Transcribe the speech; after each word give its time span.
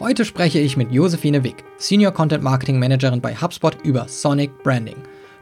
Heute 0.00 0.24
spreche 0.24 0.58
ich 0.58 0.76
mit 0.76 0.90
Josephine 0.90 1.44
Wick, 1.44 1.62
Senior 1.76 2.10
Content 2.10 2.42
Marketing 2.42 2.80
Managerin 2.80 3.20
bei 3.20 3.32
HubSpot 3.32 3.76
über 3.84 4.08
Sonic 4.08 4.50
Branding. 4.64 4.96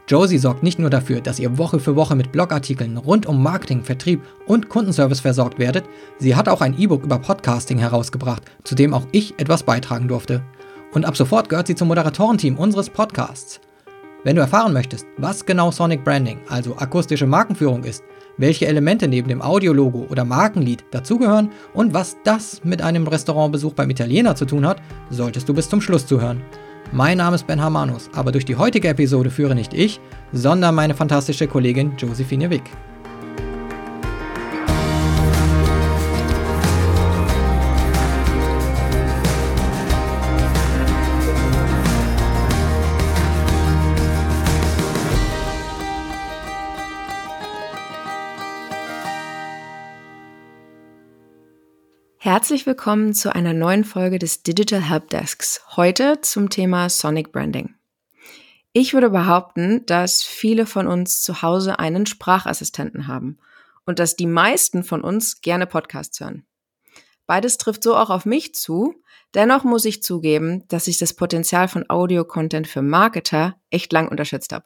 Josie 0.07 0.37
sorgt 0.37 0.61
nicht 0.61 0.77
nur 0.77 0.91
dafür, 0.91 1.21
dass 1.21 1.39
ihr 1.39 1.57
Woche 1.57 1.79
für 1.79 1.95
Woche 1.95 2.15
mit 2.15 2.31
Blogartikeln 2.31 2.97
rund 2.97 3.25
um 3.25 3.41
Marketing, 3.41 3.83
Vertrieb 3.83 4.21
und 4.45 4.69
Kundenservice 4.69 5.21
versorgt 5.21 5.57
werdet, 5.57 5.85
sie 6.19 6.35
hat 6.35 6.47
auch 6.47 6.61
ein 6.61 6.77
E-Book 6.77 7.03
über 7.03 7.17
Podcasting 7.17 7.79
herausgebracht, 7.79 8.43
zu 8.63 8.75
dem 8.75 8.93
auch 8.93 9.07
ich 9.11 9.33
etwas 9.39 9.63
beitragen 9.63 10.07
durfte. 10.07 10.43
Und 10.91 11.05
ab 11.05 11.17
sofort 11.17 11.49
gehört 11.49 11.65
sie 11.65 11.75
zum 11.75 11.87
Moderatorenteam 11.87 12.55
unseres 12.55 12.91
Podcasts. 12.91 13.59
Wenn 14.25 14.37
du 14.37 14.41
erfahren 14.41 14.71
möchtest, 14.71 15.05
was 15.17 15.45
genau 15.45 15.69
Sonic 15.71 16.05
Branding, 16.05 16.39
also 16.47 16.77
akustische 16.77 17.27
Markenführung 17.27 17.83
ist, 17.83 18.05
welche 18.37 18.65
Elemente 18.65 19.05
neben 19.05 19.27
dem 19.27 19.41
Audiologo 19.41 20.07
oder 20.09 20.23
Markenlied 20.23 20.85
dazugehören 20.91 21.51
und 21.73 21.93
was 21.93 22.15
das 22.23 22.63
mit 22.63 22.81
einem 22.81 23.05
Restaurantbesuch 23.05 23.73
beim 23.73 23.89
Italiener 23.89 24.33
zu 24.33 24.45
tun 24.45 24.65
hat, 24.65 24.81
solltest 25.09 25.49
du 25.49 25.53
bis 25.53 25.67
zum 25.67 25.81
Schluss 25.81 26.07
zuhören. 26.07 26.41
Mein 26.93 27.17
Name 27.17 27.35
ist 27.35 27.47
Ben 27.47 27.61
Hamanus, 27.61 28.09
aber 28.13 28.31
durch 28.31 28.45
die 28.45 28.55
heutige 28.55 28.87
Episode 28.87 29.29
führe 29.29 29.55
nicht 29.55 29.73
ich, 29.73 29.99
sondern 30.31 30.73
meine 30.73 30.95
fantastische 30.95 31.47
Kollegin 31.47 31.97
Josephine 31.97 32.49
Wick. 32.49 32.71
Herzlich 52.33 52.65
willkommen 52.65 53.13
zu 53.13 53.35
einer 53.35 53.53
neuen 53.53 53.83
Folge 53.83 54.17
des 54.17 54.41
Digital 54.41 54.81
Helpdesks. 54.81 55.61
Heute 55.75 56.19
zum 56.21 56.49
Thema 56.49 56.89
Sonic 56.89 57.31
Branding. 57.31 57.75
Ich 58.71 58.95
würde 58.95 59.11
behaupten, 59.11 59.85
dass 59.85 60.23
viele 60.23 60.65
von 60.65 60.87
uns 60.87 61.21
zu 61.21 61.43
Hause 61.43 61.77
einen 61.77 62.07
Sprachassistenten 62.07 63.05
haben 63.05 63.37
und 63.85 63.99
dass 63.99 64.15
die 64.15 64.25
meisten 64.25 64.83
von 64.83 65.03
uns 65.03 65.41
gerne 65.41 65.67
Podcasts 65.67 66.19
hören. 66.19 66.43
Beides 67.27 67.59
trifft 67.59 67.83
so 67.83 67.95
auch 67.95 68.09
auf 68.09 68.25
mich 68.25 68.55
zu. 68.55 68.95
Dennoch 69.35 69.63
muss 69.63 69.85
ich 69.85 70.01
zugeben, 70.01 70.67
dass 70.69 70.87
ich 70.87 70.97
das 70.97 71.13
Potenzial 71.13 71.67
von 71.67 71.87
Audio-Content 71.87 72.67
für 72.67 72.81
Marketer 72.81 73.57
echt 73.69 73.93
lang 73.93 74.07
unterschätzt 74.07 74.53
habe. 74.53 74.65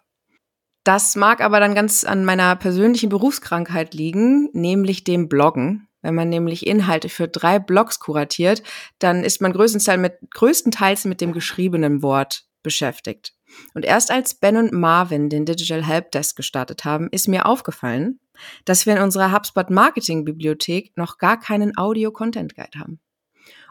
Das 0.85 1.17
mag 1.17 1.41
aber 1.41 1.59
dann 1.59 1.75
ganz 1.75 2.05
an 2.05 2.23
meiner 2.23 2.55
persönlichen 2.55 3.09
Berufskrankheit 3.09 3.93
liegen, 3.93 4.47
nämlich 4.53 5.03
dem 5.03 5.27
Bloggen 5.27 5.86
wenn 6.07 6.15
man 6.15 6.29
nämlich 6.29 6.65
Inhalte 6.65 7.09
für 7.09 7.27
drei 7.27 7.59
Blogs 7.59 7.99
kuratiert, 7.99 8.63
dann 8.97 9.25
ist 9.25 9.41
man 9.41 9.51
größtenteils 9.51 9.99
mit, 9.99 10.13
größtenteils 10.31 11.03
mit 11.03 11.19
dem 11.19 11.33
geschriebenen 11.33 12.01
Wort 12.01 12.45
beschäftigt. 12.63 13.33
Und 13.73 13.83
erst 13.83 14.09
als 14.09 14.33
Ben 14.33 14.55
und 14.55 14.71
Marvin 14.71 15.29
den 15.29 15.45
Digital 15.45 15.83
Help 15.83 16.11
Desk 16.11 16.37
gestartet 16.37 16.85
haben, 16.85 17.09
ist 17.11 17.27
mir 17.27 17.45
aufgefallen, 17.45 18.21
dass 18.63 18.85
wir 18.85 18.95
in 18.95 19.03
unserer 19.03 19.33
HubSpot 19.33 19.69
Marketing 19.69 20.23
Bibliothek 20.23 20.95
noch 20.95 21.17
gar 21.17 21.37
keinen 21.37 21.77
Audio 21.77 22.11
Content 22.11 22.55
Guide 22.55 22.79
haben. 22.79 23.01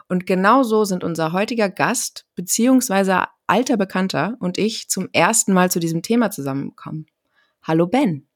Und 0.07 0.27
genau 0.27 0.61
so 0.61 0.85
sind 0.85 1.03
unser 1.03 1.31
heutiger 1.31 1.69
Gast 1.69 2.27
beziehungsweise 2.35 3.23
alter 3.47 3.77
Bekannter 3.77 4.37
und 4.39 4.59
ich 4.59 4.89
zum 4.89 5.09
ersten 5.11 5.53
Mal 5.53 5.71
zu 5.71 5.79
diesem 5.79 6.03
Thema 6.03 6.29
zusammengekommen. 6.29 7.07
Hallo 7.63 7.87
Ben. 7.87 8.27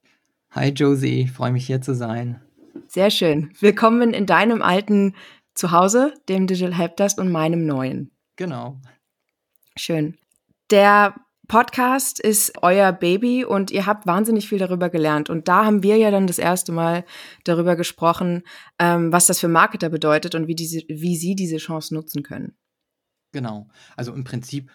Hi 0.50 0.70
Josie, 0.70 1.28
freue 1.28 1.52
mich 1.52 1.68
hier 1.68 1.82
zu 1.82 1.94
sein. 1.94 2.42
Sehr 2.94 3.10
schön. 3.10 3.54
Willkommen 3.62 4.14
in 4.14 4.26
deinem 4.26 4.62
alten 4.62 5.16
Zuhause, 5.54 6.14
dem 6.28 6.46
Digital 6.46 6.74
Helpdesk 6.74 7.20
und 7.20 7.32
meinem 7.32 7.66
neuen. 7.66 8.12
Genau. 8.36 8.82
Schön. 9.78 10.18
Der 10.72 11.16
Podcast 11.48 12.20
ist 12.20 12.62
euer 12.62 12.92
Baby 12.92 13.46
und 13.46 13.72
ihr 13.72 13.86
habt 13.86 14.08
wahnsinnig 14.08 14.50
viel 14.50 14.58
darüber 14.58 14.90
gelernt. 14.90 15.30
Und 15.30 15.48
da 15.48 15.64
haben 15.64 15.84
wir 15.84 15.96
ja 15.96 16.12
dann 16.12 16.28
das 16.28 16.38
erste 16.38 16.74
Mal 16.74 17.06
darüber 17.46 17.78
gesprochen, 17.78 18.44
ähm, 18.78 19.14
was 19.14 19.26
das 19.26 19.40
für 19.40 19.48
Marketer 19.48 19.88
bedeutet 19.88 20.36
und 20.36 20.50
wie, 20.50 20.56
diese, 20.56 20.82
wie 20.90 21.16
sie 21.16 21.34
diese 21.36 21.60
Chance 21.60 21.94
nutzen 21.94 22.24
können. 22.24 22.58
Genau. 23.32 23.70
Also 23.96 24.14
im 24.14 24.26
Prinzip 24.26 24.70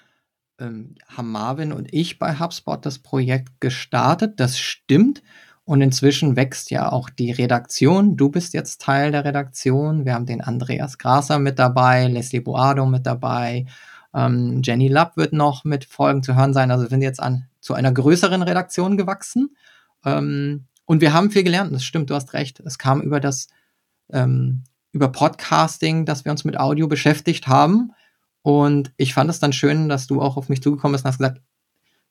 ähm, 0.59 0.95
haben 1.07 1.31
Marvin 1.31 1.71
und 1.71 1.93
ich 1.93 2.19
bei 2.19 2.39
HubSpot 2.39 2.87
das 2.87 2.99
Projekt 2.99 3.61
gestartet. 3.61 4.41
Das 4.41 4.59
stimmt. 4.59 5.23
Und 5.67 5.81
inzwischen 5.81 6.37
wächst 6.37 6.71
ja 6.71 6.93
auch 6.93 7.11
die 7.11 7.33
Redaktion. 7.33 8.17
Du 8.17 8.29
bist 8.29 8.55
jetzt 8.55 8.81
Teil 8.81 9.11
der 9.11 9.25
Redaktion. 9.25 10.05
Wir 10.05 10.15
haben 10.15 10.25
den 10.25 10.41
Andreas 10.41 10.97
Graser 10.97 11.41
mit 11.41 11.59
dabei, 11.59 12.07
Leslie 12.07 12.39
Boado 12.39 12.87
mit 12.87 13.05
dabei. 13.05 13.67
Ähm, 14.15 14.63
Jenny 14.65 14.87
Lapp 14.87 15.17
wird 15.17 15.33
noch 15.33 15.65
mit 15.65 15.85
Folgen 15.85 16.23
zu 16.23 16.37
hören 16.37 16.55
sein. 16.55 16.71
Also 16.71 16.85
wir 16.85 16.89
sind 16.89 17.03
jetzt 17.03 17.21
an, 17.21 17.49
zu 17.61 17.75
einer 17.75 17.91
größeren 17.91 18.43
Redaktion 18.43 18.97
gewachsen. 18.97 19.57
Ähm, 20.05 20.67
und 20.85 21.01
wir 21.01 21.13
haben 21.13 21.33
viel 21.33 21.43
gelernt. 21.43 21.75
Das 21.75 21.83
stimmt, 21.83 22.11
du 22.11 22.15
hast 22.15 22.33
recht. 22.33 22.61
Es 22.61 22.79
kam 22.79 23.01
über 23.01 23.19
das, 23.19 23.49
ähm, 24.13 24.63
über 24.93 25.09
Podcasting, 25.09 26.07
dass 26.07 26.25
wir 26.25 26.31
uns 26.31 26.45
mit 26.45 26.61
Audio 26.61 26.87
beschäftigt 26.87 27.49
haben. 27.49 27.91
Und 28.43 28.93
ich 28.99 29.15
fand 29.15 29.31
es 29.31 29.41
dann 29.41 29.53
schön, 29.53 29.89
dass 29.89 30.07
du 30.07 30.23
auch 30.23 30.37
auf 30.37 30.49
mich 30.49 30.63
zugekommen 30.63 30.93
bist 30.93 31.05
und 31.05 31.09
hast 31.09 31.19
gesagt, 31.19 31.41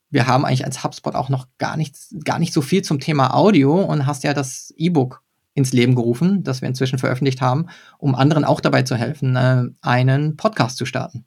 wir 0.10 0.28
haben 0.28 0.46
eigentlich 0.46 0.66
als 0.66 0.84
HubSpot 0.84 1.16
auch 1.16 1.30
noch 1.30 1.48
gar 1.58 1.78
nichts, 1.78 2.16
gar 2.24 2.40
nicht 2.40 2.54
so 2.54 2.62
viel 2.62 2.82
zum 2.82 3.00
Thema 3.00 3.34
Audio 3.34 3.82
und 3.82 4.06
hast 4.06 4.24
ja 4.24 4.34
das 4.34 4.74
E-Book 4.78 5.22
ins 5.54 5.74
Leben 5.74 5.96
gerufen, 5.96 6.44
das 6.44 6.62
wir 6.62 6.68
inzwischen 6.68 7.00
veröffentlicht 7.00 7.42
haben, 7.42 7.68
um 7.98 8.14
anderen 8.14 8.44
auch 8.46 8.60
dabei 8.62 8.84
zu 8.84 8.96
helfen, 8.96 9.36
äh, 9.36 9.64
einen 9.82 10.38
Podcast 10.38 10.78
zu 10.78 10.86
starten. 10.86 11.26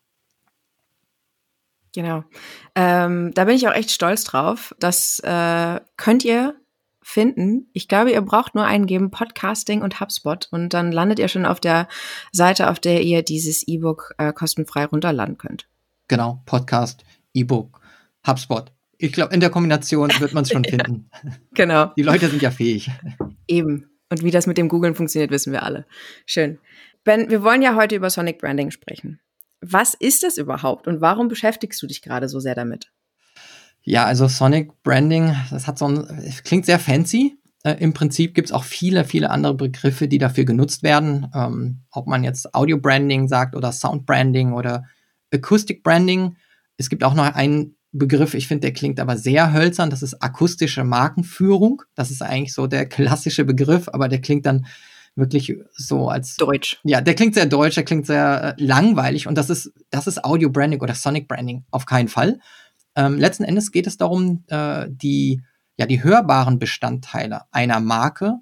Genau. 1.94 2.22
Ähm, 2.74 3.32
da 3.34 3.44
bin 3.44 3.56
ich 3.56 3.66
auch 3.66 3.72
echt 3.72 3.90
stolz 3.90 4.24
drauf. 4.24 4.74
Das 4.78 5.18
äh, 5.20 5.80
könnt 5.96 6.24
ihr 6.24 6.54
finden. 7.02 7.70
Ich 7.72 7.88
glaube, 7.88 8.12
ihr 8.12 8.20
braucht 8.20 8.54
nur 8.54 8.64
eingeben 8.64 9.10
Podcasting 9.10 9.80
und 9.80 9.98
HubSpot 9.98 10.46
und 10.50 10.74
dann 10.74 10.92
landet 10.92 11.18
ihr 11.18 11.28
schon 11.28 11.46
auf 11.46 11.58
der 11.58 11.88
Seite, 12.32 12.68
auf 12.68 12.80
der 12.80 13.02
ihr 13.02 13.22
dieses 13.22 13.66
E-Book 13.66 14.12
äh, 14.18 14.32
kostenfrei 14.34 14.84
runterladen 14.84 15.38
könnt. 15.38 15.68
Genau, 16.08 16.42
Podcast, 16.44 17.04
E-Book, 17.32 17.80
HubSpot. 18.26 18.72
Ich 18.98 19.12
glaube, 19.12 19.32
in 19.32 19.40
der 19.40 19.50
Kombination 19.50 20.10
wird 20.18 20.34
man 20.34 20.42
es 20.42 20.50
schon 20.50 20.64
finden. 20.68 21.10
genau. 21.54 21.92
Die 21.96 22.02
Leute 22.02 22.28
sind 22.28 22.42
ja 22.42 22.50
fähig. 22.50 22.90
Eben. 23.46 23.90
Und 24.10 24.22
wie 24.22 24.30
das 24.30 24.46
mit 24.46 24.58
dem 24.58 24.68
Googlen 24.68 24.94
funktioniert, 24.94 25.30
wissen 25.30 25.52
wir 25.52 25.62
alle. 25.62 25.86
Schön. 26.26 26.58
Ben, 27.04 27.30
wir 27.30 27.42
wollen 27.42 27.62
ja 27.62 27.74
heute 27.74 27.94
über 27.94 28.10
Sonic 28.10 28.38
Branding 28.38 28.70
sprechen. 28.70 29.20
Was 29.60 29.94
ist 29.94 30.22
das 30.22 30.36
überhaupt 30.36 30.86
und 30.86 31.00
warum 31.00 31.28
beschäftigst 31.28 31.80
du 31.82 31.86
dich 31.86 32.02
gerade 32.02 32.28
so 32.28 32.40
sehr 32.40 32.54
damit? 32.54 32.90
Ja, 33.82 34.04
also 34.04 34.28
Sonic 34.28 34.82
Branding, 34.82 35.34
das 35.50 35.66
hat 35.66 35.78
so 35.78 35.88
ein, 35.88 36.06
klingt 36.44 36.66
sehr 36.66 36.78
fancy. 36.78 37.38
Äh, 37.64 37.76
Im 37.80 37.92
Prinzip 37.92 38.34
gibt 38.34 38.48
es 38.48 38.52
auch 38.52 38.64
viele, 38.64 39.04
viele 39.04 39.30
andere 39.30 39.54
Begriffe, 39.54 40.08
die 40.08 40.18
dafür 40.18 40.44
genutzt 40.44 40.82
werden. 40.82 41.30
Ähm, 41.34 41.80
ob 41.90 42.06
man 42.06 42.24
jetzt 42.24 42.54
Audio 42.54 42.78
Branding 42.78 43.28
sagt 43.28 43.56
oder 43.56 43.72
Sound 43.72 44.06
Branding 44.06 44.52
oder 44.52 44.84
Acoustic 45.32 45.82
Branding. 45.82 46.36
Es 46.76 46.88
gibt 46.88 47.02
auch 47.02 47.14
noch 47.14 47.34
einen 47.34 47.77
Begriff, 47.92 48.34
ich 48.34 48.48
finde, 48.48 48.62
der 48.62 48.72
klingt 48.72 49.00
aber 49.00 49.16
sehr 49.16 49.52
hölzern. 49.52 49.90
Das 49.90 50.02
ist 50.02 50.22
akustische 50.22 50.84
Markenführung. 50.84 51.82
Das 51.94 52.10
ist 52.10 52.22
eigentlich 52.22 52.52
so 52.52 52.66
der 52.66 52.86
klassische 52.86 53.44
Begriff, 53.44 53.88
aber 53.88 54.08
der 54.08 54.20
klingt 54.20 54.46
dann 54.46 54.66
wirklich 55.14 55.56
so 55.72 56.08
als 56.08 56.36
deutsch. 56.36 56.80
Ja, 56.84 57.00
der 57.00 57.14
klingt 57.14 57.34
sehr 57.34 57.46
deutsch, 57.46 57.74
der 57.74 57.84
klingt 57.84 58.06
sehr 58.06 58.56
äh, 58.56 58.62
langweilig 58.62 59.26
und 59.26 59.36
das 59.36 59.50
ist 59.50 59.72
das 59.90 60.06
ist 60.06 60.24
Audio 60.24 60.48
Branding 60.48 60.80
oder 60.80 60.94
Sonic 60.94 61.26
Branding 61.28 61.64
auf 61.70 61.86
keinen 61.86 62.08
Fall. 62.08 62.38
Ähm, 62.94 63.18
letzten 63.18 63.44
Endes 63.44 63.72
geht 63.72 63.86
es 63.86 63.96
darum, 63.96 64.44
äh, 64.48 64.86
die 64.88 65.42
ja 65.76 65.86
die 65.86 66.02
hörbaren 66.02 66.58
Bestandteile 66.58 67.42
einer 67.50 67.80
Marke 67.80 68.34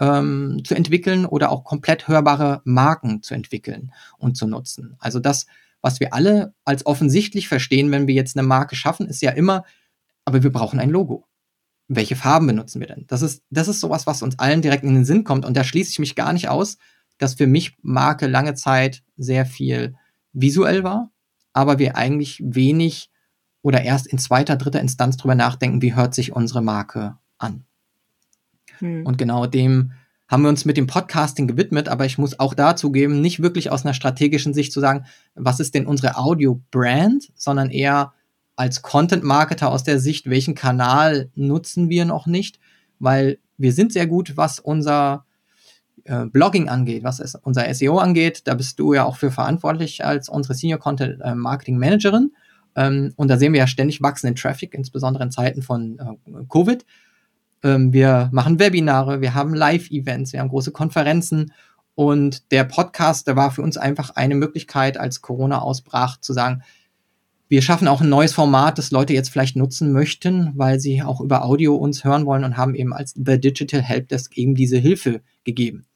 ähm, 0.00 0.62
zu 0.64 0.74
entwickeln 0.74 1.26
oder 1.26 1.50
auch 1.50 1.64
komplett 1.64 2.08
hörbare 2.08 2.60
Marken 2.64 3.22
zu 3.22 3.34
entwickeln 3.34 3.92
und 4.18 4.36
zu 4.36 4.46
nutzen. 4.46 4.96
Also 4.98 5.20
das 5.20 5.46
was 5.86 6.00
wir 6.00 6.12
alle 6.12 6.52
als 6.64 6.84
offensichtlich 6.84 7.46
verstehen, 7.46 7.92
wenn 7.92 8.08
wir 8.08 8.14
jetzt 8.16 8.36
eine 8.36 8.44
Marke 8.44 8.74
schaffen, 8.74 9.06
ist 9.06 9.22
ja 9.22 9.30
immer, 9.30 9.64
aber 10.24 10.42
wir 10.42 10.50
brauchen 10.50 10.80
ein 10.80 10.90
Logo. 10.90 11.28
Welche 11.86 12.16
Farben 12.16 12.48
benutzen 12.48 12.80
wir 12.80 12.88
denn? 12.88 13.04
Das 13.06 13.22
ist, 13.22 13.44
das 13.50 13.68
ist 13.68 13.78
sowas, 13.78 14.04
was 14.04 14.20
uns 14.20 14.36
allen 14.40 14.62
direkt 14.62 14.82
in 14.82 14.96
den 14.96 15.04
Sinn 15.04 15.22
kommt. 15.22 15.44
Und 15.44 15.56
da 15.56 15.62
schließe 15.62 15.92
ich 15.92 16.00
mich 16.00 16.16
gar 16.16 16.32
nicht 16.32 16.48
aus, 16.48 16.78
dass 17.18 17.34
für 17.34 17.46
mich 17.46 17.76
Marke 17.82 18.26
lange 18.26 18.54
Zeit 18.54 19.04
sehr 19.16 19.46
viel 19.46 19.94
visuell 20.32 20.82
war, 20.82 21.12
aber 21.52 21.78
wir 21.78 21.96
eigentlich 21.96 22.42
wenig 22.44 23.12
oder 23.62 23.82
erst 23.82 24.08
in 24.08 24.18
zweiter, 24.18 24.56
dritter 24.56 24.80
Instanz 24.80 25.16
drüber 25.16 25.36
nachdenken, 25.36 25.82
wie 25.82 25.94
hört 25.94 26.16
sich 26.16 26.32
unsere 26.32 26.62
Marke 26.62 27.16
an. 27.38 27.64
Hm. 28.78 29.06
Und 29.06 29.18
genau 29.18 29.46
dem 29.46 29.92
haben 30.28 30.42
wir 30.42 30.48
uns 30.48 30.64
mit 30.64 30.76
dem 30.76 30.86
Podcasting 30.86 31.46
gewidmet, 31.46 31.88
aber 31.88 32.04
ich 32.04 32.18
muss 32.18 32.38
auch 32.38 32.54
dazu 32.54 32.90
geben, 32.90 33.20
nicht 33.20 33.42
wirklich 33.42 33.70
aus 33.70 33.84
einer 33.84 33.94
strategischen 33.94 34.54
Sicht 34.54 34.72
zu 34.72 34.80
sagen, 34.80 35.06
was 35.34 35.60
ist 35.60 35.74
denn 35.74 35.86
unsere 35.86 36.16
Audio-Brand, 36.16 37.30
sondern 37.34 37.70
eher 37.70 38.12
als 38.56 38.82
Content-Marketer 38.82 39.70
aus 39.70 39.84
der 39.84 40.00
Sicht, 40.00 40.28
welchen 40.28 40.54
Kanal 40.54 41.30
nutzen 41.34 41.88
wir 41.88 42.04
noch 42.04 42.26
nicht, 42.26 42.58
weil 42.98 43.38
wir 43.58 43.72
sind 43.72 43.92
sehr 43.92 44.06
gut, 44.06 44.36
was 44.36 44.58
unser 44.58 45.26
äh, 46.04 46.26
Blogging 46.26 46.68
angeht, 46.68 47.04
was 47.04 47.20
es, 47.20 47.34
unser 47.34 47.72
SEO 47.72 47.98
angeht, 47.98 48.42
da 48.44 48.54
bist 48.54 48.78
du 48.78 48.94
ja 48.94 49.04
auch 49.04 49.16
für 49.16 49.30
verantwortlich 49.30 50.04
als 50.04 50.28
unsere 50.28 50.54
Senior 50.54 50.78
Content 50.78 51.20
äh, 51.22 51.34
Marketing 51.34 51.78
Managerin. 51.78 52.32
Ähm, 52.74 53.12
und 53.16 53.28
da 53.28 53.38
sehen 53.38 53.52
wir 53.52 53.60
ja 53.60 53.66
ständig 53.66 54.02
wachsenden 54.02 54.36
Traffic, 54.36 54.74
insbesondere 54.74 55.24
in 55.24 55.30
Zeiten 55.30 55.62
von 55.62 55.98
äh, 55.98 56.44
Covid. 56.50 56.84
Ähm, 57.62 57.92
wir 57.92 58.28
machen 58.32 58.58
Webinare, 58.58 59.20
wir 59.20 59.34
haben 59.34 59.54
Live-Events, 59.54 60.32
wir 60.32 60.40
haben 60.40 60.48
große 60.48 60.72
Konferenzen. 60.72 61.52
Und 61.94 62.52
der 62.52 62.64
Podcast, 62.64 63.26
der 63.26 63.36
war 63.36 63.50
für 63.50 63.62
uns 63.62 63.76
einfach 63.76 64.10
eine 64.10 64.34
Möglichkeit, 64.34 64.98
als 64.98 65.22
Corona 65.22 65.60
ausbrach, 65.60 66.20
zu 66.20 66.32
sagen, 66.32 66.62
wir 67.48 67.62
schaffen 67.62 67.86
auch 67.86 68.00
ein 68.00 68.08
neues 68.08 68.32
Format, 68.32 68.76
das 68.76 68.90
Leute 68.90 69.12
jetzt 69.12 69.30
vielleicht 69.30 69.56
nutzen 69.56 69.92
möchten, 69.92 70.52
weil 70.56 70.80
sie 70.80 71.02
auch 71.02 71.20
über 71.20 71.44
Audio 71.44 71.76
uns 71.76 72.04
hören 72.04 72.26
wollen 72.26 72.44
und 72.44 72.56
haben 72.56 72.74
eben 72.74 72.92
als 72.92 73.14
The 73.14 73.40
Digital 73.40 73.82
Helpdesk 73.82 74.36
eben 74.36 74.54
diese 74.56 74.78
Hilfe 74.78 75.20
gegeben. 75.44 75.86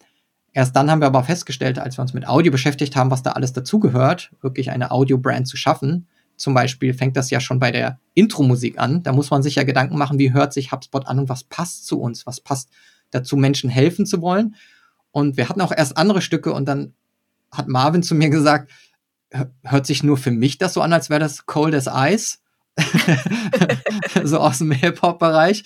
Erst 0.52 0.74
dann 0.76 0.90
haben 0.90 1.00
wir 1.00 1.06
aber 1.06 1.24
festgestellt, 1.24 1.78
als 1.78 1.98
wir 1.98 2.02
uns 2.02 2.14
mit 2.14 2.26
Audio 2.26 2.52
beschäftigt 2.52 2.96
haben, 2.96 3.10
was 3.10 3.22
da 3.22 3.32
alles 3.32 3.52
dazugehört, 3.52 4.32
wirklich 4.40 4.70
eine 4.70 4.90
Audio-Brand 4.90 5.46
zu 5.46 5.56
schaffen. 5.56 6.06
Zum 6.40 6.54
Beispiel 6.54 6.94
fängt 6.94 7.19
das 7.19 7.28
ja 7.28 7.38
schon 7.38 7.58
bei 7.58 7.70
der 7.70 8.00
Intro-Musik 8.14 8.78
an. 8.78 9.02
Da 9.02 9.12
muss 9.12 9.31
man 9.31 9.42
sich 9.42 9.56
ja 9.56 9.62
Gedanken 9.62 9.98
machen, 9.98 10.19
wie 10.19 10.32
hört 10.32 10.54
sich 10.54 10.72
HubSpot 10.72 11.06
an 11.06 11.19
und 11.19 11.28
was 11.28 11.44
passt 11.44 11.87
zu 11.87 12.00
uns, 12.00 12.25
was 12.25 12.40
passt 12.40 12.70
dazu, 13.10 13.37
Menschen 13.37 13.69
helfen 13.69 14.06
zu 14.06 14.22
wollen. 14.22 14.56
Und 15.10 15.37
wir 15.37 15.50
hatten 15.50 15.60
auch 15.60 15.70
erst 15.70 15.98
andere 15.98 16.22
Stücke 16.22 16.54
und 16.54 16.64
dann 16.64 16.94
hat 17.52 17.69
Marvin 17.69 18.02
zu 18.02 18.14
mir 18.14 18.31
gesagt, 18.31 18.72
hört 19.62 19.87
sich 19.87 20.02
nur 20.02 20.16
für 20.16 20.31
mich 20.31 20.56
das 20.56 20.72
so 20.72 20.81
an, 20.81 20.94
als 20.94 21.10
wäre 21.10 21.20
das 21.20 21.44
Cold 21.44 21.75
as 21.75 21.88
Ice. 21.92 22.38
so 24.25 24.38
aus 24.38 24.58
dem 24.58 24.70
Hip-Hop-Bereich. 24.70 25.64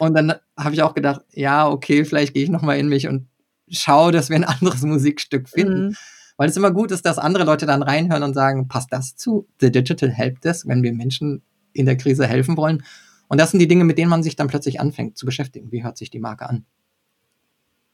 Und 0.00 0.14
dann 0.14 0.34
habe 0.58 0.74
ich 0.74 0.82
auch 0.82 0.94
gedacht, 0.94 1.20
ja, 1.30 1.68
okay, 1.68 2.04
vielleicht 2.04 2.34
gehe 2.34 2.42
ich 2.42 2.50
noch 2.50 2.62
mal 2.62 2.76
in 2.76 2.88
mich 2.88 3.06
und 3.06 3.28
schaue, 3.70 4.10
dass 4.10 4.30
wir 4.30 4.36
ein 4.36 4.44
anderes 4.44 4.82
Musikstück 4.82 5.48
finden. 5.48 5.90
Mhm. 5.90 5.96
Weil 6.38 6.48
es 6.48 6.56
immer 6.56 6.70
gut 6.70 6.92
ist, 6.92 7.04
dass 7.04 7.18
andere 7.18 7.44
Leute 7.44 7.66
dann 7.66 7.82
reinhören 7.82 8.22
und 8.22 8.32
sagen, 8.32 8.68
passt 8.68 8.92
das 8.92 9.16
zu 9.16 9.48
The 9.60 9.72
Digital 9.72 10.10
Help 10.10 10.40
Desk, 10.40 10.66
wenn 10.68 10.84
wir 10.84 10.94
Menschen 10.94 11.42
in 11.72 11.84
der 11.84 11.96
Krise 11.96 12.26
helfen 12.26 12.56
wollen? 12.56 12.84
Und 13.26 13.40
das 13.40 13.50
sind 13.50 13.60
die 13.60 13.68
Dinge, 13.68 13.84
mit 13.84 13.98
denen 13.98 14.08
man 14.08 14.22
sich 14.22 14.36
dann 14.36 14.46
plötzlich 14.46 14.80
anfängt 14.80 15.18
zu 15.18 15.26
beschäftigen. 15.26 15.72
Wie 15.72 15.82
hört 15.82 15.98
sich 15.98 16.10
die 16.10 16.20
Marke 16.20 16.48
an? 16.48 16.64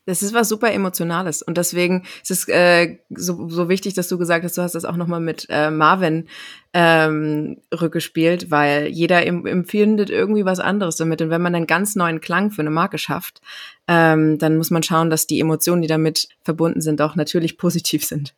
Das 0.06 0.22
ist 0.22 0.34
was 0.34 0.48
super 0.48 0.70
Emotionales 0.72 1.40
und 1.42 1.56
deswegen 1.56 2.04
ist 2.22 2.30
es 2.30 2.48
äh, 2.48 2.98
so, 3.10 3.48
so 3.48 3.68
wichtig, 3.68 3.94
dass 3.94 4.08
du 4.08 4.18
gesagt 4.18 4.44
hast, 4.44 4.58
du 4.58 4.62
hast 4.62 4.74
das 4.74 4.84
auch 4.84 4.96
nochmal 4.96 5.20
mit 5.20 5.46
äh, 5.48 5.70
Marvin 5.70 6.28
ähm, 6.74 7.58
rückgespielt, 7.72 8.50
weil 8.50 8.88
jeder 8.88 9.26
empfindet 9.26 10.10
irgendwie 10.10 10.44
was 10.44 10.60
anderes 10.60 10.96
damit 10.96 11.22
und 11.22 11.30
wenn 11.30 11.40
man 11.40 11.54
einen 11.54 11.66
ganz 11.66 11.96
neuen 11.96 12.20
Klang 12.20 12.50
für 12.50 12.62
eine 12.62 12.70
Marke 12.70 12.98
schafft, 12.98 13.40
ähm, 13.88 14.38
dann 14.38 14.56
muss 14.56 14.70
man 14.70 14.82
schauen, 14.82 15.08
dass 15.08 15.26
die 15.26 15.40
Emotionen, 15.40 15.82
die 15.82 15.88
damit 15.88 16.28
verbunden 16.42 16.80
sind, 16.80 17.00
auch 17.00 17.16
natürlich 17.16 17.56
positiv 17.64 18.04
sind. 18.04 18.34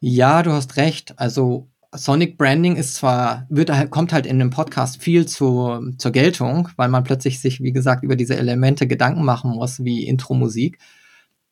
Ja, 0.00 0.42
du 0.42 0.52
hast 0.52 0.76
recht. 0.76 1.14
Also 1.18 1.66
Sonic 1.96 2.38
Branding 2.38 2.76
ist 2.76 2.94
zwar, 2.94 3.46
wird, 3.48 3.70
kommt 3.90 4.12
halt 4.12 4.26
in 4.26 4.38
dem 4.38 4.50
Podcast 4.50 5.02
viel 5.02 5.26
zu, 5.26 5.94
zur 5.98 6.12
Geltung, 6.12 6.68
weil 6.76 6.88
man 6.88 7.04
plötzlich 7.04 7.40
sich, 7.40 7.62
wie 7.62 7.72
gesagt, 7.72 8.02
über 8.02 8.16
diese 8.16 8.36
Elemente 8.36 8.86
Gedanken 8.86 9.24
machen 9.24 9.50
muss, 9.50 9.82
wie 9.84 10.06
Intro-Musik. 10.06 10.78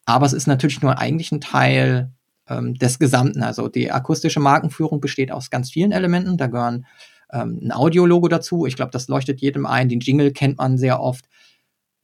Aber 0.06 0.26
es 0.26 0.32
ist 0.32 0.46
natürlich 0.46 0.82
nur 0.82 0.98
eigentlich 0.98 1.32
ein 1.32 1.40
Teil 1.40 2.12
ähm, 2.48 2.74
des 2.74 2.98
Gesamten. 2.98 3.42
Also 3.42 3.68
die 3.68 3.90
akustische 3.90 4.40
Markenführung 4.40 5.00
besteht 5.00 5.32
aus 5.32 5.50
ganz 5.50 5.70
vielen 5.70 5.92
Elementen. 5.92 6.36
Da 6.36 6.46
gehören 6.46 6.86
ähm, 7.32 7.60
ein 7.62 7.72
Audiologo 7.72 8.28
dazu. 8.28 8.66
Ich 8.66 8.76
glaube, 8.76 8.92
das 8.92 9.08
leuchtet 9.08 9.40
jedem 9.40 9.66
ein. 9.66 9.88
Den 9.88 10.00
Jingle 10.00 10.32
kennt 10.32 10.58
man 10.58 10.78
sehr 10.78 11.00
oft. 11.00 11.24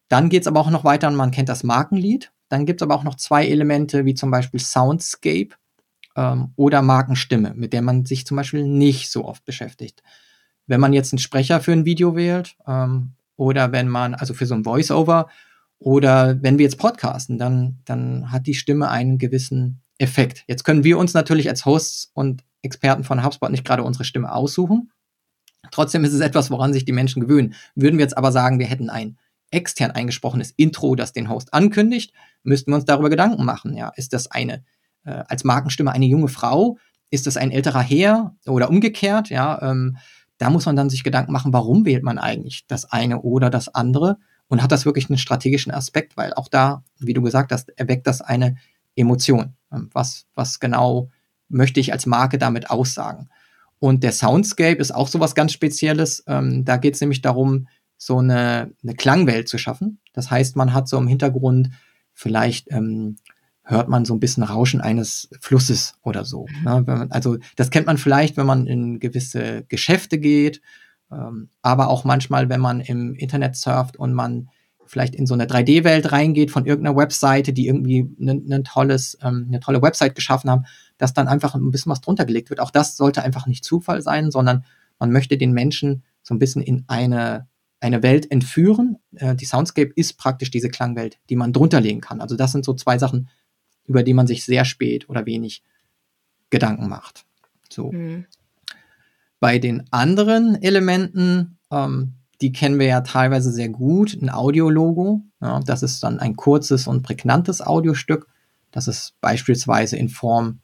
Dann 0.09 0.29
geht 0.29 0.43
es 0.43 0.49
aber 0.49 0.61
auch 0.61 0.71
noch 0.71 0.85
weiter 0.85 1.09
und 1.09 1.15
man 1.15 1.31
kennt 1.31 1.49
das 1.49 1.63
Markenlied. 1.63 2.33
Dann 2.49 2.67
gibt 2.67 2.81
es 2.81 2.83
aber 2.85 2.97
auch 2.97 3.05
noch 3.05 3.15
zwei 3.15 3.47
Elemente, 3.47 4.05
wie 4.05 4.15
zum 4.15 4.31
Beispiel 4.31 4.61
Soundscape 4.61 5.51
ähm, 6.17 6.53
oder 6.57 6.83
Markenstimme, 6.83 7.55
mit 7.55 7.73
der 7.73 7.83
man 7.83 8.05
sich 8.05 8.27
zum 8.27 8.37
Beispiel 8.37 8.67
nicht 8.67 9.11
so 9.11 9.25
oft 9.25 9.45
beschäftigt. 9.45 10.03
Wenn 10.67 10.81
man 10.81 10.93
jetzt 10.93 11.13
einen 11.13 11.19
Sprecher 11.19 11.61
für 11.61 11.73
ein 11.73 11.85
Video 11.85 12.15
wählt 12.15 12.57
ähm, 12.67 13.13
oder 13.37 13.73
wenn 13.73 13.89
man, 13.89 14.15
also 14.15 14.35
für 14.35 14.47
so 14.47 14.55
ein 14.55 14.65
Voice-Over 14.65 15.29
oder 15.79 16.43
wenn 16.43 16.59
wir 16.59 16.65
jetzt 16.65 16.79
podcasten, 16.79 17.39
dann, 17.39 17.79
dann 17.85 18.31
hat 18.31 18.47
die 18.47 18.55
Stimme 18.55 18.89
einen 18.89 19.19
gewissen 19.19 19.81
Effekt. 19.99 20.45
Jetzt 20.47 20.65
können 20.65 20.85
wir 20.85 20.99
uns 20.99 21.15
natürlich 21.15 21.49
als 21.49 21.65
Hosts 21.65 22.11
und 22.15 22.45
Experten 22.63 23.05
von 23.05 23.25
HubSpot 23.25 23.51
nicht 23.51 23.65
gerade 23.65 23.83
unsere 23.83 24.05
Stimme 24.05 24.33
aussuchen. 24.33 24.93
Trotzdem 25.71 26.05
ist 26.05 26.13
es 26.13 26.21
etwas, 26.21 26.51
woran 26.51 26.73
sich 26.73 26.85
die 26.85 26.93
Menschen 26.93 27.21
gewöhnen. 27.21 27.55
Würden 27.75 27.99
wir 27.99 28.05
jetzt 28.05 28.17
aber 28.17 28.33
sagen, 28.33 28.59
wir 28.59 28.67
hätten 28.67 28.91
ein 28.91 29.19
extern 29.51 29.91
eingesprochenes 29.91 30.53
Intro, 30.53 30.95
das 30.95 31.13
den 31.13 31.29
Host 31.29 31.53
ankündigt, 31.53 32.13
müssten 32.43 32.71
wir 32.71 32.77
uns 32.77 32.85
darüber 32.85 33.11
Gedanken 33.11 33.45
machen. 33.45 33.77
Ja, 33.77 33.89
ist 33.97 34.13
das 34.13 34.31
eine 34.31 34.65
äh, 35.05 35.23
als 35.29 35.45
Markenstimme 35.45 35.93
eine 35.93 36.07
junge 36.07 36.29
Frau? 36.29 36.79
Ist 37.11 37.27
das 37.27 37.37
ein 37.37 37.51
älterer 37.51 37.83
Herr 37.83 38.35
oder 38.47 38.71
umgekehrt? 38.71 39.31
Ja, 39.31 39.61
ähm, 39.63 39.97
da 40.39 40.49
muss 40.49 40.67
man 40.67 40.77
dann 40.77 40.91
sich 40.91 41.05
Gedanken 41.05 41.33
machen, 41.33 41.53
warum 41.53 41.85
wählt 41.85 42.03
man 42.03 42.19
eigentlich 42.19 42.67
das 42.67 42.87
eine 42.87 43.23
oder 43.23 43.51
das 43.51 43.69
andere? 43.75 44.17
Und 44.49 44.63
hat 44.63 44.73
das 44.73 44.85
wirklich 44.85 45.09
einen 45.09 45.19
strategischen 45.19 45.73
Aspekt? 45.73 46.17
Weil 46.17 46.33
auch 46.35 46.49
da, 46.49 46.83
wie 46.99 47.13
du 47.13 47.23
gesagt 47.23 47.53
hast, 47.53 47.69
erweckt 47.79 48.07
das 48.07 48.21
eine 48.21 48.57
Emotion. 48.97 49.55
Ähm, 49.73 49.91
was, 49.93 50.27
was 50.35 50.61
genau 50.61 51.11
möchte 51.49 51.81
ich 51.81 51.93
als 51.93 52.07
Marke 52.07 52.39
damit 52.39 52.71
aussagen? 52.71 53.29
Und 53.79 54.03
der 54.03 54.13
Soundscape 54.13 54.77
ist 54.77 54.95
auch 54.95 55.09
sowas 55.09 55.35
ganz 55.35 55.53
Spezielles. 55.53 56.23
Ähm, 56.27 56.65
da 56.65 56.77
geht 56.77 56.95
es 56.95 57.01
nämlich 57.01 57.23
darum, 57.23 57.67
so 57.97 58.19
eine, 58.19 58.73
eine 58.83 58.95
Klangwelt 58.95 59.49
zu 59.49 59.59
schaffen. 59.59 60.01
Das 60.13 60.31
heißt, 60.31 60.57
man 60.57 60.73
hat 60.73 60.89
so 60.89 60.97
im 60.97 61.07
Hintergrund 61.07 61.71
vielleicht 62.13 62.71
ähm, 62.71 63.17
hört 63.71 63.89
man 63.89 64.05
so 64.05 64.15
ein 64.15 64.21
bisschen 64.21 64.43
Rauschen 64.43 64.81
eines 64.81 65.29
Flusses 65.41 65.95
oder 66.03 66.25
so. 66.25 66.47
Ne? 66.65 66.83
Man, 66.87 67.11
also 67.13 67.39
das 67.57 67.71
kennt 67.71 67.87
man 67.87 67.99
vielleicht, 67.99 68.37
wenn 68.37 68.47
man 68.47 68.67
in 68.67 69.01
gewisse 69.01 69.65
Geschäfte 69.69 70.19
geht, 70.19 70.61
ähm, 71.11 71.51
aber 71.63 71.89
auch 71.89 72.05
manchmal, 72.05 72.49
wenn 72.49 72.61
man 72.61 72.81
im 72.81 73.15
Internet 73.15 73.57
surft 73.57 73.97
und 73.97 74.13
man 74.13 74.49
vielleicht 74.87 75.15
in 75.15 75.27
so 75.27 75.35
eine 75.35 75.47
3D-Welt 75.47 76.11
reingeht 76.11 76.51
von 76.51 76.67
irgendeiner 76.67 76.97
Webseite, 76.97 77.53
die 77.53 77.69
irgendwie 77.69 78.01
ein 78.01 78.43
ne, 78.47 78.63
tolles, 78.65 79.17
ähm, 79.23 79.47
eine 79.49 79.61
tolle 79.61 79.83
Website 79.83 80.17
geschaffen 80.17 80.51
haben, 80.51 80.65
dass 80.99 81.15
dann 81.15 81.29
einfach 81.29 81.55
ein 81.55 81.71
bisschen 81.71 81.91
was 81.91 82.01
drunter 82.01 82.25
gelegt 82.25 82.51
wird. 82.51 82.61
Auch 82.61 82.73
das 82.73 82.97
sollte 82.97 83.23
einfach 83.23 83.47
nicht 83.47 83.65
Zufall 83.65 84.03
sein, 84.03 84.33
sondern 84.33 84.65
man 84.99 85.13
möchte 85.13 85.39
den 85.39 85.53
Menschen 85.53 86.03
so 86.23 86.35
ein 86.35 86.41
bisschen 86.41 86.63
in 86.63 86.85
eine 86.89 87.49
eine 87.81 88.03
Welt 88.03 88.31
entführen. 88.31 88.99
Äh, 89.17 89.35
die 89.35 89.47
Soundscape 89.47 89.93
ist 89.97 90.19
praktisch 90.19 90.51
diese 90.51 90.69
Klangwelt, 90.69 91.19
die 91.31 91.37
man 91.37 91.53
drunter 91.53 91.81
legen 91.81 92.01
kann. 92.01 92.21
Also 92.21 92.37
das 92.37 92.53
sind 92.53 92.65
so 92.65 92.75
zwei 92.75 92.99
Sachen, 92.99 93.29
über 93.87 94.03
die 94.03 94.15
man 94.15 94.27
sich 94.27 94.45
sehr 94.45 94.65
spät 94.65 95.09
oder 95.09 95.27
wenig 95.27 95.63
Gedanken 96.51 96.89
macht. 96.89 97.25
So. 97.69 97.93
Mhm. 97.93 98.27
Bei 99.39 99.59
den 99.59 99.85
anderen 99.91 100.61
Elementen, 100.61 101.59
ähm, 101.71 102.15
die 102.41 102.53
kennen 102.53 102.79
wir 102.79 102.87
ja 102.87 103.01
teilweise 103.01 103.53
sehr 103.53 103.69
gut, 103.69 104.15
ein 104.21 104.31
Audiologo. 104.31 105.23
Ja, 105.41 105.61
das 105.61 105.83
ist 105.83 106.03
dann 106.03 106.19
ein 106.19 106.37
kurzes 106.37 106.87
und 106.87 107.03
prägnantes 107.03 107.63
Audiostück. 107.63 108.27
Das 108.71 108.89
ist 108.89 109.15
beispielsweise 109.21 109.97
in 109.97 110.09
Form 110.09 110.61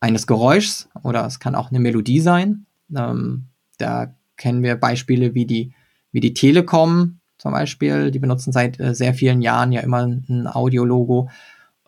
eines 0.00 0.26
Geräuschs 0.26 0.88
oder 1.02 1.26
es 1.26 1.40
kann 1.40 1.54
auch 1.54 1.70
eine 1.70 1.80
Melodie 1.80 2.20
sein. 2.20 2.66
Ähm, 2.94 3.46
da 3.78 4.14
kennen 4.36 4.62
wir 4.62 4.76
Beispiele 4.76 5.34
wie 5.34 5.46
die, 5.46 5.72
wie 6.12 6.20
die 6.20 6.34
Telekom 6.34 7.20
zum 7.38 7.52
Beispiel. 7.52 8.10
Die 8.10 8.18
benutzen 8.18 8.52
seit 8.52 8.80
äh, 8.80 8.94
sehr 8.94 9.14
vielen 9.14 9.42
Jahren 9.42 9.72
ja 9.72 9.80
immer 9.80 10.06
ein 10.06 10.46
Audiologo 10.46 11.30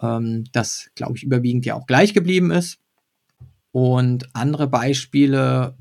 ähm, 0.03 0.45
das, 0.53 0.91
glaube 0.95 1.17
ich, 1.17 1.23
überwiegend 1.23 1.65
ja 1.65 1.75
auch 1.75 1.87
gleich 1.87 2.13
geblieben 2.13 2.51
ist. 2.51 2.79
Und 3.71 4.29
andere 4.35 4.67
Beispiele 4.67 5.77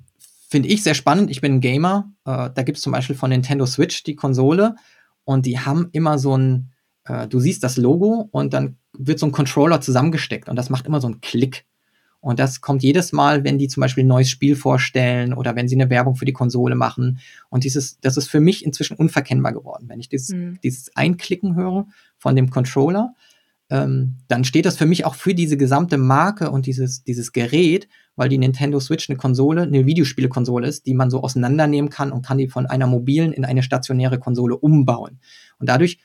finde 0.49 0.69
ich 0.69 0.83
sehr 0.83 0.93
spannend. 0.93 1.29
Ich 1.31 1.41
bin 1.41 1.55
ein 1.55 1.61
Gamer. 1.61 2.11
Äh, 2.25 2.49
da 2.53 2.63
gibt 2.63 2.77
es 2.77 2.83
zum 2.83 2.93
Beispiel 2.93 3.15
von 3.15 3.29
Nintendo 3.29 3.65
Switch 3.65 4.03
die 4.03 4.15
Konsole 4.15 4.75
und 5.23 5.45
die 5.45 5.59
haben 5.59 5.89
immer 5.91 6.17
so 6.17 6.37
ein, 6.37 6.71
äh, 7.05 7.27
du 7.27 7.39
siehst 7.39 7.63
das 7.63 7.77
Logo 7.77 8.29
und 8.31 8.53
dann 8.53 8.77
wird 8.93 9.19
so 9.19 9.25
ein 9.25 9.31
Controller 9.31 9.81
zusammengesteckt 9.81 10.49
und 10.49 10.55
das 10.55 10.69
macht 10.69 10.85
immer 10.85 11.01
so 11.01 11.07
einen 11.07 11.21
Klick. 11.21 11.65
Und 12.19 12.39
das 12.39 12.61
kommt 12.61 12.83
jedes 12.83 13.13
Mal, 13.13 13.43
wenn 13.43 13.57
die 13.57 13.67
zum 13.67 13.81
Beispiel 13.81 14.03
ein 14.03 14.07
neues 14.07 14.29
Spiel 14.29 14.55
vorstellen 14.55 15.33
oder 15.33 15.55
wenn 15.55 15.67
sie 15.67 15.75
eine 15.75 15.89
Werbung 15.89 16.15
für 16.15 16.25
die 16.25 16.33
Konsole 16.33 16.75
machen. 16.75 17.19
Und 17.49 17.63
dieses, 17.63 17.99
das 17.99 18.15
ist 18.15 18.27
für 18.27 18.39
mich 18.39 18.63
inzwischen 18.63 18.95
unverkennbar 18.95 19.53
geworden. 19.53 19.85
Wenn 19.89 19.99
ich 19.99 20.07
dieses, 20.07 20.29
mhm. 20.29 20.59
dieses 20.61 20.95
Einklicken 20.95 21.55
höre 21.55 21.87
von 22.19 22.35
dem 22.35 22.51
Controller, 22.51 23.15
ähm, 23.71 24.17
dann 24.27 24.43
steht 24.43 24.65
das 24.65 24.75
für 24.75 24.85
mich 24.85 25.05
auch 25.05 25.15
für 25.15 25.33
diese 25.33 25.55
gesamte 25.55 25.97
Marke 25.97 26.51
und 26.51 26.65
dieses, 26.65 27.03
dieses 27.03 27.31
Gerät, 27.31 27.87
weil 28.17 28.27
die 28.27 28.37
Nintendo 28.37 28.81
Switch 28.81 29.09
eine 29.09 29.17
Konsole, 29.17 29.61
eine 29.61 29.85
Videospielekonsole 29.85 30.67
ist, 30.67 30.85
die 30.85 30.93
man 30.93 31.09
so 31.09 31.23
auseinandernehmen 31.23 31.89
kann 31.89 32.11
und 32.11 32.25
kann 32.25 32.37
die 32.37 32.49
von 32.49 32.65
einer 32.65 32.85
mobilen 32.85 33.31
in 33.31 33.45
eine 33.45 33.63
stationäre 33.63 34.19
Konsole 34.19 34.57
umbauen. 34.57 35.21
Und 35.57 35.69
dadurch 35.69 35.99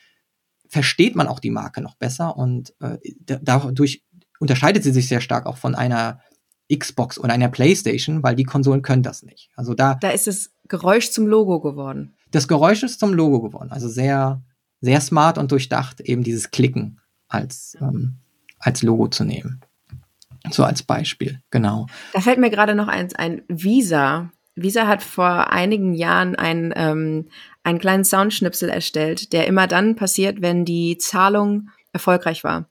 versteht 0.68 1.16
man 1.16 1.26
auch 1.26 1.40
die 1.40 1.50
Marke 1.50 1.80
noch 1.80 1.96
besser 1.96 2.37
und 2.37 2.73
äh, 2.80 2.99
dadurch 3.25 4.04
unterscheidet 4.38 4.85
sie 4.85 4.92
sich 4.92 5.08
sehr 5.08 5.20
stark 5.20 5.46
auch 5.46 5.56
von 5.56 5.75
einer 5.75 6.20
Xbox 6.73 7.18
oder 7.18 7.32
einer 7.32 7.49
PlayStation, 7.49 8.23
weil 8.23 8.37
die 8.37 8.44
Konsolen 8.44 8.82
können 8.82 9.02
das 9.02 9.25
nicht. 9.25 9.50
Also 9.56 9.75
da. 9.75 9.96
Da 9.96 10.11
ist 10.11 10.28
das 10.28 10.50
Geräusch 10.68 11.11
zum 11.11 11.26
Logo 11.26 11.61
geworden. 11.61 12.14
Das 12.30 12.46
Geräusch 12.46 12.85
ist 12.85 13.00
zum 13.00 13.12
Logo 13.12 13.42
geworden. 13.42 13.73
Also 13.73 13.88
sehr, 13.88 14.44
sehr 14.80 15.00
smart 15.00 15.37
und 15.37 15.50
durchdacht, 15.50 16.00
eben 16.00 16.23
dieses 16.23 16.52
Klicken 16.52 17.00
als, 17.28 17.76
ähm, 17.80 18.18
als 18.59 18.83
Logo 18.83 19.09
zu 19.09 19.25
nehmen. 19.25 19.61
So 20.50 20.64
als 20.64 20.83
Beispiel, 20.83 21.40
genau. 21.50 21.87
Da 22.12 22.21
fällt 22.21 22.38
mir 22.38 22.50
gerade 22.50 22.75
noch 22.75 22.88
eins 22.88 23.14
ein. 23.14 23.42
Visa. 23.49 24.30
Visa 24.54 24.87
hat 24.87 25.02
vor 25.02 25.52
einigen 25.52 25.92
Jahren 25.92 26.35
ein, 26.37 26.73
ähm, 26.76 27.28
einen 27.62 27.78
kleinen 27.78 28.04
Soundschnipsel 28.04 28.68
erstellt, 28.68 29.33
der 29.33 29.47
immer 29.47 29.66
dann 29.66 29.97
passiert, 29.97 30.40
wenn 30.40 30.64
die 30.64 30.99
Zahlung 30.99 31.68
erfolgreich 31.92 32.45
war. 32.45 32.68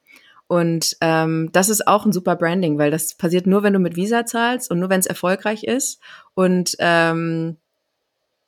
Und 0.48 0.96
ähm, 1.02 1.50
das 1.52 1.70
ist 1.70 1.88
auch 1.88 2.06
ein 2.06 2.14
super 2.14 2.36
Branding, 2.36 2.78
weil 2.78 2.92
das 2.92 3.16
passiert 3.16 3.48
nur, 3.48 3.64
wenn 3.64 3.74
du 3.74 3.80
mit 3.80 3.96
Visa 3.96 4.26
zahlst 4.26 4.70
und 4.70 4.80
nur, 4.80 4.90
wenn 4.90 5.00
es 5.00 5.08
erfolgreich 5.08 5.64
ist. 5.64 6.00
Und 6.36 6.76
ähm, 6.80 7.58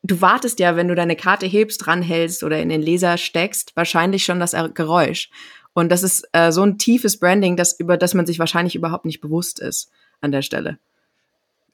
du 0.04 0.22
wartest 0.22 0.60
ja, 0.60 0.76
wenn 0.76 0.88
du 0.88 0.96
deine 0.96 1.16
Karte 1.16 1.48
hebst, 1.48 1.86
dranhältst 1.86 2.44
oder 2.44 2.60
in 2.60 2.70
den 2.70 2.82
Laser 2.84 3.18
steckst, 3.18 3.76
wahrscheinlich 3.76 4.24
schon 4.26 4.40
das 4.40 4.56
Geräusch. 4.74 5.30
Und 5.78 5.90
das 5.90 6.02
ist 6.02 6.28
äh, 6.32 6.52
so 6.52 6.64
ein 6.64 6.80
tiefes 6.80 7.20
Branding, 7.20 7.56
das, 7.56 7.80
über 7.80 7.98
das 7.98 8.16
man 8.16 8.26
sich 8.26 8.40
wahrscheinlich 8.40 8.76
überhaupt 8.76 9.06
nicht 9.06 9.22
bewusst 9.22 9.60
ist 9.60 9.92
an 10.22 10.32
der 10.32 10.42
Stelle. 10.42 10.80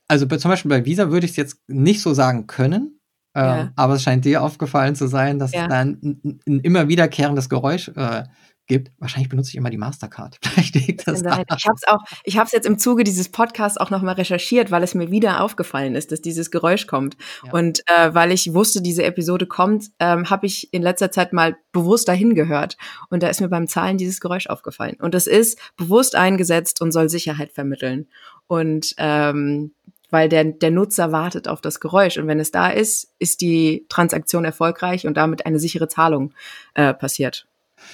Also 0.09 0.25
zum 0.25 0.51
Beispiel 0.51 0.67
bei 0.67 0.83
Visa 0.83 1.09
würde 1.09 1.23
ich 1.23 1.31
es 1.31 1.37
jetzt 1.37 1.57
nicht 1.67 2.01
so 2.01 2.13
sagen 2.13 2.45
können, 2.45 2.99
ja. 3.33 3.61
ähm, 3.61 3.69
aber 3.77 3.93
es 3.93 4.03
scheint 4.03 4.25
dir 4.25 4.43
aufgefallen 4.43 4.95
zu 4.95 5.07
sein, 5.07 5.39
dass 5.39 5.53
ja. 5.53 5.63
es 5.63 5.69
da 5.69 5.79
ein, 5.79 6.19
ein, 6.45 6.59
immer 6.59 6.89
wiederkehrendes 6.89 7.47
Geräusch 7.47 7.91
äh, 7.95 8.23
gibt. 8.67 8.91
Wahrscheinlich 8.99 9.29
benutze 9.29 9.49
ich 9.49 9.55
immer 9.55 9.69
die 9.69 9.77
Mastercard. 9.77 10.37
Vielleicht 10.43 10.75
liegt 10.75 11.07
das, 11.07 11.21
das 11.21 11.37
Ich 11.57 11.65
habe 11.65 11.75
es 11.75 11.87
auch, 11.87 11.99
ich 12.23 12.37
habe 12.37 12.45
es 12.45 12.51
jetzt 12.51 12.65
im 12.65 12.79
Zuge 12.79 13.03
dieses 13.03 13.29
Podcasts 13.29 13.77
auch 13.77 13.89
nochmal 13.89 14.15
recherchiert, 14.15 14.71
weil 14.71 14.83
es 14.83 14.95
mir 14.95 15.11
wieder 15.11 15.41
aufgefallen 15.41 15.95
ist, 15.95 16.11
dass 16.11 16.21
dieses 16.21 16.51
Geräusch 16.51 16.87
kommt. 16.87 17.17
Ja. 17.45 17.51
Und 17.51 17.81
äh, 17.87 18.13
weil 18.13 18.31
ich 18.31 18.53
wusste, 18.53 18.81
diese 18.81 19.03
Episode 19.03 19.47
kommt, 19.47 19.87
ähm, 19.99 20.29
habe 20.29 20.45
ich 20.45 20.73
in 20.73 20.81
letzter 20.81 21.11
Zeit 21.11 21.33
mal 21.33 21.55
bewusst 21.71 22.07
dahin 22.07 22.35
gehört. 22.35 22.77
Und 23.09 23.23
da 23.23 23.27
ist 23.27 23.41
mir 23.41 23.49
beim 23.49 23.67
Zahlen 23.67 23.97
dieses 23.97 24.21
Geräusch 24.21 24.47
aufgefallen. 24.47 24.95
Und 24.99 25.13
das 25.13 25.27
ist 25.27 25.59
bewusst 25.75 26.15
eingesetzt 26.15 26.81
und 26.81 26.91
soll 26.91 27.09
Sicherheit 27.09 27.51
vermitteln. 27.51 28.07
Und 28.47 28.93
ähm, 28.97 29.73
weil 30.09 30.29
der, 30.29 30.43
der 30.43 30.69
Nutzer 30.69 31.11
wartet 31.11 31.47
auf 31.47 31.59
das 31.59 31.79
Geräusch. 31.79 32.17
Und 32.17 32.27
wenn 32.27 32.39
es 32.39 32.51
da 32.51 32.69
ist, 32.69 33.11
ist 33.17 33.41
die 33.41 33.87
Transaktion 33.89 34.45
erfolgreich 34.45 35.07
und 35.07 35.17
damit 35.17 35.47
eine 35.47 35.57
sichere 35.57 35.87
Zahlung 35.87 36.35
äh, 36.75 36.93
passiert. 36.93 37.47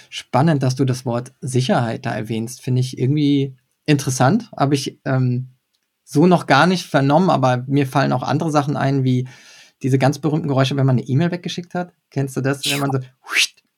Spannend, 0.10 0.63
dass 0.63 0.75
du 0.75 0.86
das 0.86 1.05
Wort 1.05 1.34
Sicherheit 1.41 2.05
da 2.05 2.13
erwähnst. 2.13 2.62
Finde 2.62 2.81
ich 2.81 2.98
irgendwie 2.98 3.58
interessant. 3.86 4.51
Habe 4.55 4.75
ich 4.75 5.00
ähm, 5.05 5.50
so 6.03 6.27
noch 6.27 6.48
gar 6.48 6.67
nicht 6.67 6.86
vernommen, 6.86 7.29
aber 7.29 7.63
mir 7.67 7.88
fallen 7.88 8.13
auch 8.13 8.24
andere 8.24 8.51
Sachen 8.51 8.77
ein, 8.77 9.03
wie 9.03 9.27
diese 9.81 9.98
ganz 9.98 10.19
berühmten 10.19 10.48
Geräusche, 10.48 10.75
wenn 10.75 10.86
man 10.86 10.98
eine 10.98 11.08
E-Mail 11.08 11.31
weggeschickt 11.31 11.74
hat. 11.74 11.93
Kennst 12.10 12.36
du 12.36 12.41
das? 12.41 12.65
Wenn 12.65 12.79
man 12.79 12.91
so, 12.91 13.00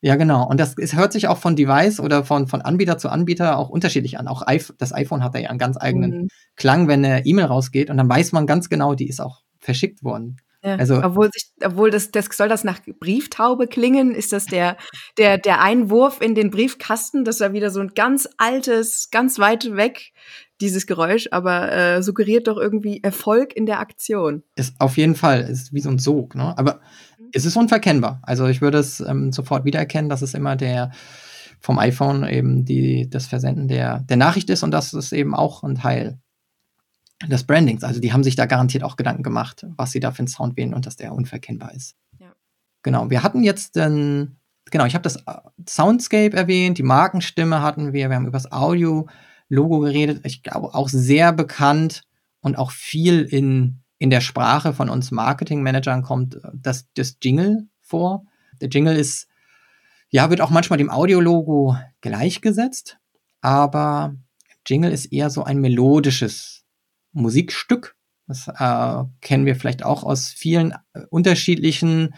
ja, 0.03 0.15
genau. 0.15 0.47
Und 0.47 0.59
das 0.59 0.75
es 0.77 0.95
hört 0.95 1.13
sich 1.13 1.27
auch 1.27 1.37
von 1.37 1.55
Device 1.55 1.99
oder 1.99 2.23
von, 2.23 2.47
von 2.47 2.61
Anbieter 2.61 2.97
zu 2.97 3.09
Anbieter 3.09 3.57
auch 3.57 3.69
unterschiedlich 3.69 4.17
an. 4.17 4.27
Auch 4.27 4.43
das 4.79 4.93
iPhone 4.93 5.23
hat 5.23 5.35
da 5.35 5.39
ja 5.39 5.49
einen 5.49 5.59
ganz 5.59 5.77
eigenen 5.79 6.11
mhm. 6.11 6.27
Klang, 6.55 6.87
wenn 6.87 7.05
eine 7.05 7.25
E-Mail 7.25 7.45
rausgeht. 7.45 7.91
Und 7.91 7.97
dann 7.97 8.09
weiß 8.09 8.31
man 8.31 8.47
ganz 8.47 8.67
genau, 8.67 8.95
die 8.95 9.07
ist 9.07 9.21
auch 9.21 9.43
verschickt 9.59 10.03
worden. 10.03 10.37
Ja, 10.63 10.75
also, 10.75 11.01
obwohl, 11.03 11.29
sich, 11.31 11.51
obwohl 11.63 11.89
das, 11.89 12.11
das 12.11 12.27
soll 12.31 12.47
das 12.47 12.63
nach 12.63 12.79
Brieftaube 12.99 13.67
klingen, 13.67 14.13
ist 14.13 14.31
das 14.31 14.45
der, 14.45 14.77
der, 15.17 15.39
der 15.39 15.61
Einwurf 15.61 16.21
in 16.21 16.35
den 16.35 16.51
Briefkasten, 16.51 17.25
das 17.25 17.39
war 17.39 17.53
wieder 17.53 17.71
so 17.71 17.79
ein 17.79 17.93
ganz 17.95 18.29
altes, 18.37 19.09
ganz 19.11 19.39
weit 19.39 19.75
weg, 19.75 20.13
dieses 20.61 20.85
Geräusch, 20.85 21.27
aber 21.31 21.71
äh, 21.71 22.03
suggeriert 22.03 22.47
doch 22.47 22.57
irgendwie 22.57 23.01
Erfolg 23.01 23.55
in 23.55 23.65
der 23.65 23.79
Aktion. 23.79 24.43
Ist 24.55 24.75
auf 24.79 24.97
jeden 24.97 25.15
Fall, 25.15 25.41
ist 25.41 25.73
wie 25.73 25.81
so 25.81 25.89
ein 25.89 25.97
Sog, 25.97 26.35
ne? 26.35 26.55
Aber 26.57 26.81
mhm. 27.17 27.29
es 27.33 27.45
ist 27.45 27.57
unverkennbar. 27.57 28.21
Also 28.21 28.45
ich 28.45 28.61
würde 28.61 28.77
es 28.77 28.99
ähm, 28.99 29.31
sofort 29.31 29.65
wiedererkennen, 29.65 30.09
dass 30.09 30.21
es 30.21 30.35
immer 30.35 30.55
der 30.55 30.91
vom 31.59 31.79
iPhone 31.79 32.27
eben 32.27 32.65
die, 32.65 33.09
das 33.09 33.27
Versenden 33.27 33.67
der, 33.67 33.99
der 34.01 34.17
Nachricht 34.17 34.49
ist 34.49 34.63
und 34.63 34.71
das 34.71 34.93
ist 34.93 35.11
eben 35.13 35.35
auch 35.35 35.63
ein 35.63 35.75
Teil 35.75 36.19
des 37.27 37.43
Brandings. 37.43 37.83
Also 37.83 37.99
die 37.99 38.13
haben 38.13 38.23
sich 38.23 38.35
da 38.35 38.45
garantiert 38.45 38.83
auch 38.83 38.95
Gedanken 38.95 39.23
gemacht, 39.23 39.65
was 39.75 39.91
sie 39.91 39.99
da 39.99 40.11
für 40.11 40.19
einen 40.19 40.27
Sound 40.27 40.57
wählen 40.57 40.73
und 40.73 40.85
dass 40.85 40.95
der 40.95 41.13
unverkennbar 41.13 41.73
ist. 41.73 41.95
Ja. 42.19 42.33
Genau, 42.83 43.09
wir 43.09 43.23
hatten 43.23 43.43
jetzt 43.43 43.75
den, 43.75 44.37
genau, 44.69 44.85
ich 44.85 44.93
habe 44.93 45.03
das 45.03 45.17
äh, 45.17 45.41
Soundscape 45.67 46.35
erwähnt, 46.35 46.77
die 46.77 46.83
Markenstimme 46.83 47.61
hatten 47.61 47.93
wir, 47.93 48.09
wir 48.09 48.15
haben 48.15 48.27
über 48.27 48.37
das 48.37 48.51
Audio-Logo 48.51 49.79
geredet. 49.79 50.21
Ich 50.25 50.43
glaube 50.43 50.73
auch 50.73 50.89
sehr 50.89 51.33
bekannt 51.33 52.03
und 52.41 52.57
auch 52.57 52.71
viel 52.71 53.21
in, 53.21 53.81
in 53.97 54.09
der 54.09 54.21
Sprache 54.21 54.73
von 54.73 54.89
uns 54.89 55.11
Marketing-Managern 55.11 56.03
kommt 56.03 56.35
äh, 56.35 56.49
das, 56.53 56.87
das 56.95 57.17
Jingle 57.21 57.67
vor. 57.81 58.25
Der 58.61 58.69
Jingle 58.69 58.95
ist, 58.95 59.27
ja, 60.09 60.29
wird 60.29 60.41
auch 60.41 60.49
manchmal 60.49 60.77
dem 60.77 60.89
Audio-Logo 60.89 61.77
gleichgesetzt, 62.01 62.97
aber 63.41 64.15
Jingle 64.65 64.91
ist 64.91 65.05
eher 65.05 65.29
so 65.29 65.43
ein 65.43 65.59
melodisches 65.59 66.60
Musikstück. 67.13 67.95
Das 68.27 68.47
äh, 68.47 69.03
kennen 69.21 69.45
wir 69.45 69.55
vielleicht 69.55 69.83
auch 69.83 70.03
aus 70.03 70.27
vielen 70.29 70.73
äh, 70.93 71.01
unterschiedlichen 71.09 72.15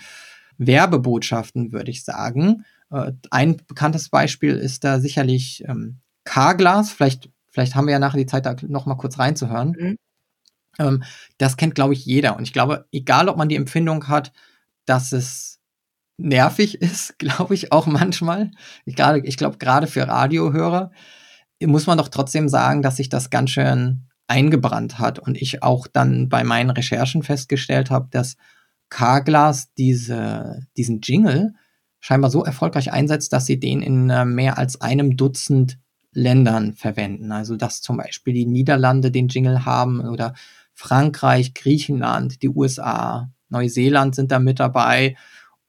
Werbebotschaften, 0.57 1.71
würde 1.71 1.91
ich 1.91 2.03
sagen. 2.03 2.65
Äh, 2.91 3.13
ein 3.31 3.57
bekanntes 3.57 4.09
Beispiel 4.09 4.55
ist 4.55 4.83
da 4.83 4.99
sicherlich 4.99 5.63
ähm, 5.67 5.99
Carglass. 6.23 6.91
Vielleicht, 6.91 7.29
vielleicht 7.49 7.75
haben 7.75 7.87
wir 7.87 7.93
ja 7.93 7.99
nachher 7.99 8.19
die 8.19 8.25
Zeit, 8.25 8.45
da 8.45 8.55
noch 8.67 8.85
mal 8.85 8.95
kurz 8.95 9.17
reinzuhören. 9.17 9.75
Mhm. 9.77 9.97
Ähm, 10.79 11.03
das 11.37 11.57
kennt, 11.57 11.75
glaube 11.75 11.93
ich, 11.93 12.05
jeder. 12.05 12.37
Und 12.37 12.43
ich 12.43 12.53
glaube, 12.53 12.85
egal 12.91 13.29
ob 13.29 13.37
man 13.37 13.49
die 13.49 13.55
Empfindung 13.55 14.07
hat, 14.07 14.31
dass 14.85 15.11
es 15.11 15.59
nervig 16.17 16.75
ist, 16.81 17.17
glaube 17.19 17.55
ich 17.55 17.71
auch 17.71 17.87
manchmal. 17.87 18.51
Ich, 18.85 18.97
ich 18.99 19.37
glaube, 19.37 19.57
gerade 19.57 19.87
für 19.87 20.07
Radiohörer 20.07 20.91
muss 21.61 21.87
man 21.87 21.97
doch 21.97 22.09
trotzdem 22.09 22.49
sagen, 22.49 22.81
dass 22.81 22.97
sich 22.97 23.09
das 23.09 23.29
ganz 23.29 23.51
schön 23.51 24.09
eingebrannt 24.27 24.99
hat 24.99 25.19
und 25.19 25.41
ich 25.41 25.63
auch 25.63 25.87
dann 25.87 26.29
bei 26.29 26.43
meinen 26.43 26.69
Recherchen 26.69 27.23
festgestellt 27.23 27.91
habe, 27.91 28.07
dass 28.11 28.37
Carglass 28.89 29.73
diese, 29.73 30.67
diesen 30.77 31.01
Jingle 31.01 31.53
scheinbar 31.99 32.29
so 32.29 32.43
erfolgreich 32.43 32.91
einsetzt, 32.91 33.33
dass 33.33 33.45
sie 33.45 33.59
den 33.59 33.81
in 33.81 34.09
äh, 34.09 34.25
mehr 34.25 34.57
als 34.57 34.81
einem 34.81 35.17
Dutzend 35.17 35.79
Ländern 36.13 36.73
verwenden. 36.73 37.31
Also 37.31 37.55
dass 37.55 37.81
zum 37.81 37.97
Beispiel 37.97 38.33
die 38.33 38.45
Niederlande 38.45 39.09
den 39.11 39.27
Jingle 39.27 39.65
haben 39.65 40.01
oder 40.01 40.33
Frankreich, 40.73 41.53
Griechenland, 41.53 42.41
die 42.41 42.49
USA, 42.49 43.31
Neuseeland 43.49 44.15
sind 44.15 44.31
da 44.31 44.39
mit 44.39 44.59
dabei 44.59 45.15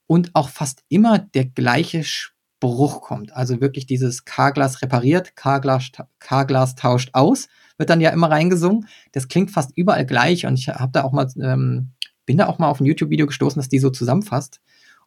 und 0.06 0.34
auch 0.34 0.48
fast 0.48 0.84
immer 0.88 1.18
der 1.18 1.46
gleiche 1.46 2.04
Spruch 2.04 3.02
kommt. 3.02 3.32
Also 3.32 3.60
wirklich 3.60 3.86
dieses 3.86 4.24
Carglass 4.24 4.82
repariert, 4.82 5.36
Carglass, 5.36 5.90
Carglass 6.18 6.74
tauscht 6.74 7.10
aus 7.12 7.48
wird 7.76 7.90
dann 7.90 8.00
ja 8.00 8.10
immer 8.10 8.30
reingesungen. 8.30 8.86
Das 9.12 9.28
klingt 9.28 9.50
fast 9.50 9.72
überall 9.76 10.06
gleich 10.06 10.46
und 10.46 10.54
ich 10.58 10.68
habe 10.68 10.92
da 10.92 11.04
auch 11.04 11.12
mal, 11.12 11.28
ähm, 11.40 11.90
bin 12.26 12.38
da 12.38 12.46
auch 12.46 12.58
mal 12.58 12.68
auf 12.68 12.80
ein 12.80 12.86
YouTube-Video 12.86 13.26
gestoßen, 13.26 13.58
das 13.58 13.68
die 13.68 13.78
so 13.78 13.90
zusammenfasst. 13.90 14.60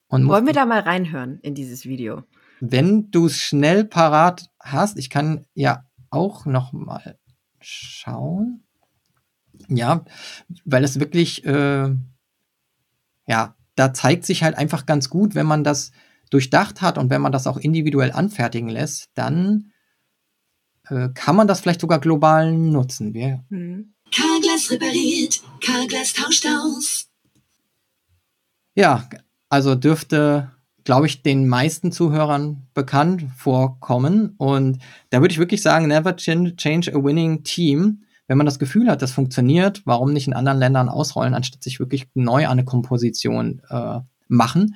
Und 0.07 0.27
Wollen 0.27 0.45
wir 0.45 0.53
da 0.53 0.65
mal 0.65 0.79
reinhören 0.79 1.39
in 1.41 1.55
dieses 1.55 1.85
Video? 1.85 2.23
Wenn 2.59 3.11
du 3.11 3.27
es 3.27 3.37
schnell 3.37 3.85
parat 3.85 4.49
hast, 4.59 4.97
ich 4.97 5.09
kann 5.09 5.45
ja 5.53 5.85
auch 6.09 6.45
noch 6.45 6.73
mal 6.73 7.17
schauen. 7.59 8.63
Ja, 9.67 10.05
weil 10.65 10.83
es 10.83 10.99
wirklich, 10.99 11.45
äh, 11.45 11.89
ja, 13.27 13.55
da 13.75 13.93
zeigt 13.93 14.25
sich 14.25 14.43
halt 14.43 14.57
einfach 14.57 14.85
ganz 14.85 15.09
gut, 15.09 15.35
wenn 15.35 15.45
man 15.45 15.63
das 15.63 15.91
durchdacht 16.29 16.81
hat 16.81 16.97
und 16.97 17.09
wenn 17.09 17.21
man 17.21 17.31
das 17.31 17.47
auch 17.47 17.57
individuell 17.57 18.11
anfertigen 18.11 18.69
lässt, 18.69 19.09
dann 19.13 19.71
äh, 20.89 21.09
kann 21.13 21.35
man 21.35 21.47
das 21.47 21.59
vielleicht 21.59 21.81
sogar 21.81 21.99
global 21.99 22.51
nutzen. 22.51 23.13
Wir 23.13 23.43
hm. 23.49 23.93
Carglass 24.13 24.71
repariert, 24.71 25.41
Carglass 25.61 26.13
tauscht 26.13 26.45
aus. 26.45 27.07
Ja, 28.75 29.09
also 29.49 29.75
dürfte, 29.75 30.51
glaube 30.83 31.07
ich, 31.07 31.23
den 31.23 31.47
meisten 31.47 31.91
Zuhörern 31.91 32.67
bekannt 32.73 33.25
vorkommen. 33.35 34.35
Und 34.37 34.79
da 35.09 35.21
würde 35.21 35.31
ich 35.31 35.39
wirklich 35.39 35.61
sagen, 35.61 35.87
never 35.87 36.15
change 36.15 36.93
a 36.93 37.03
winning 37.03 37.43
team. 37.43 38.03
Wenn 38.27 38.37
man 38.37 38.45
das 38.45 38.59
Gefühl 38.59 38.89
hat, 38.89 39.01
das 39.01 39.11
funktioniert, 39.11 39.81
warum 39.85 40.13
nicht 40.13 40.27
in 40.27 40.33
anderen 40.33 40.59
Ländern 40.59 40.89
ausrollen, 40.89 41.33
anstatt 41.33 41.63
sich 41.63 41.79
wirklich 41.79 42.07
neu 42.13 42.45
an 42.45 42.51
eine 42.53 42.65
Komposition 42.65 43.61
äh, 43.69 43.99
machen? 44.27 44.75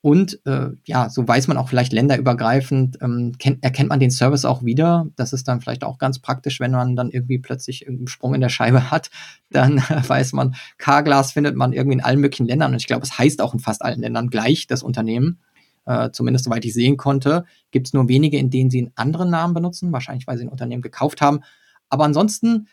Und 0.00 0.38
äh, 0.46 0.68
ja, 0.84 1.10
so 1.10 1.26
weiß 1.26 1.48
man 1.48 1.56
auch 1.56 1.68
vielleicht 1.68 1.92
länderübergreifend, 1.92 2.98
ähm, 3.02 3.32
kennt, 3.38 3.64
erkennt 3.64 3.88
man 3.88 3.98
den 3.98 4.12
Service 4.12 4.44
auch 4.44 4.62
wieder. 4.62 5.08
Das 5.16 5.32
ist 5.32 5.48
dann 5.48 5.60
vielleicht 5.60 5.82
auch 5.82 5.98
ganz 5.98 6.20
praktisch, 6.20 6.60
wenn 6.60 6.70
man 6.70 6.94
dann 6.94 7.10
irgendwie 7.10 7.38
plötzlich 7.38 7.88
einen 7.88 8.06
Sprung 8.06 8.34
in 8.34 8.40
der 8.40 8.48
Scheibe 8.48 8.92
hat. 8.92 9.10
Dann 9.50 9.78
äh, 9.78 10.02
weiß 10.08 10.34
man, 10.34 10.54
Carglass 10.78 11.32
findet 11.32 11.56
man 11.56 11.72
irgendwie 11.72 11.96
in 11.96 12.04
allen 12.04 12.20
möglichen 12.20 12.46
Ländern. 12.46 12.72
Und 12.72 12.78
ich 12.78 12.86
glaube, 12.86 13.02
es 13.04 13.18
heißt 13.18 13.40
auch 13.42 13.54
in 13.54 13.60
fast 13.60 13.82
allen 13.82 14.00
Ländern 14.00 14.30
gleich, 14.30 14.68
das 14.68 14.84
Unternehmen. 14.84 15.40
Äh, 15.84 16.10
zumindest 16.12 16.44
soweit 16.44 16.64
ich 16.64 16.74
sehen 16.74 16.96
konnte. 16.96 17.44
Gibt 17.72 17.88
es 17.88 17.92
nur 17.92 18.08
wenige, 18.08 18.38
in 18.38 18.50
denen 18.50 18.70
sie 18.70 18.78
einen 18.78 18.92
anderen 18.94 19.30
Namen 19.30 19.54
benutzen, 19.54 19.92
wahrscheinlich 19.92 20.28
weil 20.28 20.38
sie 20.38 20.44
ein 20.44 20.50
Unternehmen 20.50 20.82
gekauft 20.82 21.20
haben. 21.20 21.40
Aber 21.88 22.04
ansonsten 22.04 22.68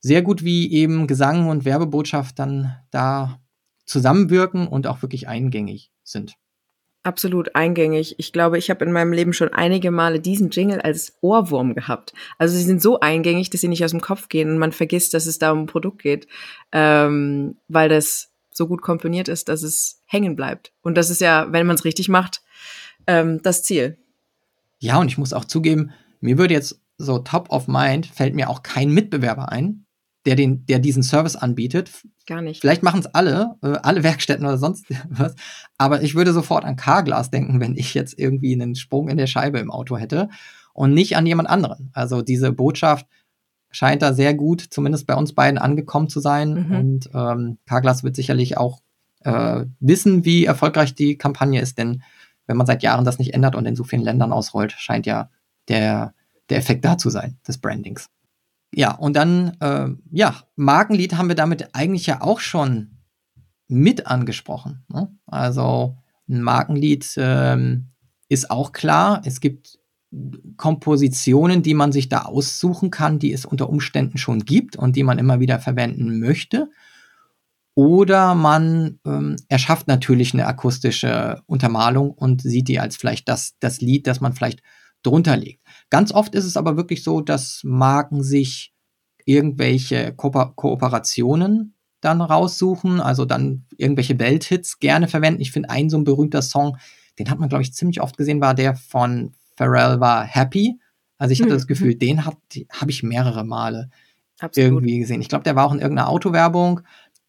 sehr 0.00 0.22
gut, 0.22 0.44
wie 0.44 0.72
eben 0.72 1.06
Gesang 1.08 1.48
und 1.48 1.64
Werbebotschaft 1.64 2.38
dann 2.38 2.76
da 2.90 3.40
zusammenwirken 3.86 4.68
und 4.68 4.86
auch 4.86 5.02
wirklich 5.02 5.26
eingängig 5.26 5.90
sind. 6.04 6.34
Absolut 7.02 7.54
eingängig. 7.54 8.16
Ich 8.18 8.32
glaube, 8.32 8.58
ich 8.58 8.68
habe 8.68 8.84
in 8.84 8.92
meinem 8.92 9.14
Leben 9.14 9.32
schon 9.32 9.48
einige 9.48 9.90
Male 9.90 10.20
diesen 10.20 10.50
Jingle 10.50 10.82
als 10.82 11.16
Ohrwurm 11.22 11.74
gehabt. 11.74 12.12
Also 12.36 12.54
sie 12.54 12.62
sind 12.62 12.82
so 12.82 13.00
eingängig, 13.00 13.48
dass 13.48 13.62
sie 13.62 13.68
nicht 13.68 13.84
aus 13.84 13.92
dem 13.92 14.02
Kopf 14.02 14.28
gehen 14.28 14.50
und 14.50 14.58
man 14.58 14.72
vergisst, 14.72 15.14
dass 15.14 15.24
es 15.24 15.38
da 15.38 15.52
um 15.52 15.60
ein 15.60 15.66
Produkt 15.66 16.02
geht, 16.02 16.28
ähm, 16.72 17.56
weil 17.68 17.88
das 17.88 18.30
so 18.50 18.66
gut 18.66 18.82
komponiert 18.82 19.28
ist, 19.28 19.48
dass 19.48 19.62
es 19.62 20.02
hängen 20.04 20.36
bleibt. 20.36 20.72
Und 20.82 20.98
das 20.98 21.08
ist 21.08 21.22
ja, 21.22 21.50
wenn 21.50 21.66
man 21.66 21.76
es 21.76 21.86
richtig 21.86 22.10
macht, 22.10 22.42
ähm, 23.06 23.40
das 23.42 23.62
Ziel. 23.62 23.96
Ja, 24.78 24.98
und 24.98 25.08
ich 25.08 25.16
muss 25.16 25.32
auch 25.32 25.46
zugeben, 25.46 25.92
mir 26.20 26.36
würde 26.36 26.52
jetzt 26.52 26.80
so 26.98 27.18
top 27.18 27.50
of 27.50 27.66
mind 27.66 28.06
fällt 28.06 28.34
mir 28.34 28.50
auch 28.50 28.62
kein 28.62 28.90
Mitbewerber 28.90 29.50
ein, 29.50 29.86
der 30.26 30.36
den, 30.36 30.66
der 30.66 30.78
diesen 30.78 31.02
Service 31.02 31.36
anbietet. 31.36 31.90
Gar 32.26 32.42
nicht. 32.42 32.60
Vielleicht 32.60 32.82
machen 32.82 33.00
es 33.00 33.06
alle, 33.06 33.56
äh, 33.62 33.78
alle 33.82 34.02
Werkstätten 34.02 34.44
oder 34.44 34.58
sonst 34.58 34.86
was. 35.08 35.34
Aber 35.78 36.02
ich 36.02 36.14
würde 36.14 36.32
sofort 36.32 36.64
an 36.64 36.76
Carglass 36.76 37.30
denken, 37.30 37.60
wenn 37.60 37.76
ich 37.76 37.94
jetzt 37.94 38.18
irgendwie 38.18 38.52
einen 38.52 38.74
Sprung 38.74 39.08
in 39.08 39.16
der 39.16 39.26
Scheibe 39.26 39.58
im 39.58 39.70
Auto 39.70 39.96
hätte 39.96 40.28
und 40.74 40.94
nicht 40.94 41.16
an 41.16 41.26
jemand 41.26 41.48
anderen. 41.48 41.90
Also 41.92 42.22
diese 42.22 42.52
Botschaft 42.52 43.06
scheint 43.70 44.02
da 44.02 44.12
sehr 44.12 44.34
gut, 44.34 44.60
zumindest 44.60 45.06
bei 45.06 45.14
uns 45.14 45.34
beiden 45.34 45.58
angekommen 45.58 46.08
zu 46.08 46.20
sein. 46.20 46.66
Mhm. 46.68 46.76
Und 46.76 47.10
ähm, 47.14 47.58
Carglass 47.66 48.02
wird 48.02 48.16
sicherlich 48.16 48.58
auch 48.58 48.80
äh, 49.24 49.64
wissen, 49.78 50.24
wie 50.24 50.44
erfolgreich 50.44 50.94
die 50.94 51.16
Kampagne 51.16 51.60
ist, 51.60 51.78
denn 51.78 52.02
wenn 52.46 52.56
man 52.56 52.66
seit 52.66 52.82
Jahren 52.82 53.04
das 53.04 53.18
nicht 53.18 53.32
ändert 53.32 53.54
und 53.54 53.66
in 53.66 53.76
so 53.76 53.84
vielen 53.84 54.02
Ländern 54.02 54.32
ausrollt, 54.32 54.72
scheint 54.72 55.06
ja 55.06 55.30
der, 55.68 56.14
der 56.48 56.58
Effekt 56.58 56.84
da 56.84 56.98
zu 56.98 57.08
sein, 57.10 57.38
des 57.46 57.58
Brandings. 57.58 58.08
Ja, 58.72 58.92
und 58.92 59.14
dann, 59.16 59.56
äh, 59.60 59.88
ja, 60.10 60.36
Markenlied 60.56 61.16
haben 61.16 61.28
wir 61.28 61.34
damit 61.34 61.74
eigentlich 61.74 62.06
ja 62.06 62.20
auch 62.20 62.40
schon 62.40 62.98
mit 63.66 64.06
angesprochen. 64.06 64.84
Ne? 64.88 65.10
Also 65.26 65.98
ein 66.28 66.42
Markenlied 66.42 67.12
ähm, 67.16 67.90
ist 68.28 68.50
auch 68.50 68.72
klar. 68.72 69.22
Es 69.24 69.40
gibt 69.40 69.78
Kompositionen, 70.56 71.62
die 71.62 71.74
man 71.74 71.92
sich 71.92 72.08
da 72.08 72.22
aussuchen 72.22 72.90
kann, 72.90 73.18
die 73.18 73.32
es 73.32 73.44
unter 73.44 73.68
Umständen 73.68 74.18
schon 74.18 74.40
gibt 74.40 74.76
und 74.76 74.96
die 74.96 75.04
man 75.04 75.18
immer 75.18 75.40
wieder 75.40 75.58
verwenden 75.58 76.18
möchte. 76.18 76.68
Oder 77.74 78.34
man 78.34 78.98
ähm, 79.06 79.36
erschafft 79.48 79.86
natürlich 79.86 80.34
eine 80.34 80.46
akustische 80.46 81.42
Untermalung 81.46 82.10
und 82.10 82.42
sieht 82.42 82.68
die 82.68 82.80
als 82.80 82.96
vielleicht 82.96 83.28
das, 83.28 83.54
das 83.60 83.80
Lied, 83.80 84.06
das 84.06 84.20
man 84.20 84.32
vielleicht 84.32 84.62
drunter 85.02 85.36
legt. 85.36 85.64
Ganz 85.90 86.12
oft 86.12 86.34
ist 86.34 86.44
es 86.44 86.56
aber 86.56 86.76
wirklich 86.76 87.02
so, 87.02 87.20
dass 87.20 87.62
Marken 87.64 88.22
sich 88.22 88.72
irgendwelche 89.24 90.12
Ko 90.14 90.30
Kooperationen 90.30 91.74
dann 92.00 92.20
raussuchen, 92.20 93.00
also 93.00 93.24
dann 93.24 93.66
irgendwelche 93.76 94.18
Welthits 94.18 94.78
gerne 94.78 95.08
verwenden. 95.08 95.42
Ich 95.42 95.52
finde, 95.52 95.68
ein 95.68 95.90
so 95.90 95.98
ein 95.98 96.04
berühmter 96.04 96.42
Song, 96.42 96.78
den 97.18 97.28
hat 97.30 97.38
man, 97.38 97.48
glaube 97.48 97.62
ich, 97.62 97.74
ziemlich 97.74 98.00
oft 98.00 98.16
gesehen, 98.16 98.40
war 98.40 98.54
der 98.54 98.74
von 98.74 99.32
Pharrell, 99.56 100.00
war 100.00 100.24
Happy. 100.24 100.78
Also 101.18 101.32
ich 101.32 101.40
hatte 101.40 101.50
mhm. 101.50 101.56
das 101.56 101.66
Gefühl, 101.66 101.94
den 101.94 102.24
habe 102.24 102.38
ich 102.88 103.02
mehrere 103.02 103.44
Male 103.44 103.90
Absolut. 104.38 104.70
irgendwie 104.70 104.98
gesehen. 105.00 105.20
Ich 105.20 105.28
glaube, 105.28 105.44
der 105.44 105.54
war 105.54 105.66
auch 105.66 105.74
in 105.74 105.80
irgendeiner 105.80 106.08
Autowerbung. 106.08 106.80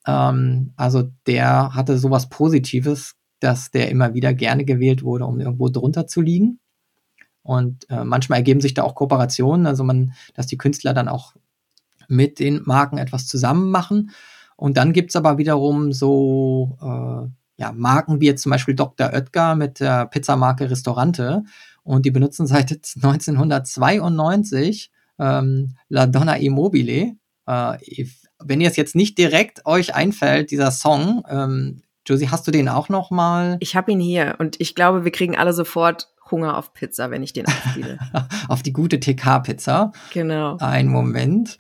Ähm, 0.08 0.72
also 0.77 1.10
der 1.27 1.75
hatte 1.75 1.98
sowas 1.98 2.30
Positives, 2.30 3.15
dass 3.41 3.72
der 3.72 3.89
immer 3.89 4.13
wieder 4.13 4.34
gerne 4.34 4.63
gewählt 4.63 5.03
wurde, 5.03 5.25
um 5.25 5.41
irgendwo 5.41 5.68
drunter 5.68 6.08
zu 6.08 6.22
liegen. 6.22 6.61
Und 7.43 7.89
äh, 7.89 8.03
manchmal 8.03 8.39
ergeben 8.39 8.62
sich 8.62 8.74
da 8.74 8.83
auch 8.83 8.95
Kooperationen, 8.95 9.65
also 9.65 9.83
man, 9.83 10.13
dass 10.33 10.48
die 10.48 10.57
Künstler 10.57 10.93
dann 10.93 11.07
auch 11.07 11.36
mit 12.07 12.39
den 12.39 12.62
Marken 12.65 12.98
etwas 12.98 13.27
zusammen 13.27 13.71
machen. 13.71 14.12
Und 14.55 14.77
dann 14.77 14.93
gibt 14.93 15.10
es 15.10 15.15
aber 15.15 15.38
wiederum 15.38 15.91
so 15.91 16.77
äh, 16.81 17.29
ja, 17.62 17.71
Marken 17.71 18.21
wie 18.21 18.25
jetzt 18.25 18.43
zum 18.43 18.51
Beispiel 18.51 18.75
Dr. 18.75 19.13
Oetker 19.13 19.55
mit 19.55 19.79
der 19.79 20.07
Pizzamarke 20.07 20.69
Restaurante. 20.69 21.43
Und 21.83 22.05
die 22.05 22.12
benutzen 22.12 22.48
seit 22.48 22.71
1992 22.71 24.91
ähm, 25.19 25.75
La 25.89 26.05
Donna 26.05 26.36
Immobile. 26.36 27.15
Äh, 27.48 28.05
wenn 28.43 28.62
ihr 28.62 28.69
es 28.69 28.75
jetzt 28.75 28.95
nicht 28.95 29.17
direkt 29.17 29.65
euch 29.65 29.95
einfällt, 29.95 30.51
dieser 30.51 30.71
Song, 30.71 31.24
ähm, 31.29 31.82
Josie, 32.08 32.30
hast 32.30 32.47
du 32.47 32.51
den 32.51 32.67
auch 32.67 32.89
noch 32.89 33.12
mal? 33.12 33.58
Ich 33.60 33.75
habe 33.75 33.91
ihn 33.91 33.99
hier 33.99 34.36
und 34.39 34.60
ich 34.60 34.73
glaube, 34.73 35.06
wir 35.06 35.12
kriegen 35.12 35.38
alle 35.38 35.54
sofort 35.54 36.10
Hunger 36.32 36.58
auf 36.58 36.74
Pizza, 36.74 37.12
wenn 37.12 37.24
ich 37.24 37.34
den 37.34 37.46
abspiele. 37.46 38.00
auf 38.48 38.63
die 38.63 38.74
gute 38.74 39.00
TK-Pizza. 39.00 39.91
Genau. 40.13 40.58
Ein 40.60 40.88
Moment. 40.88 41.58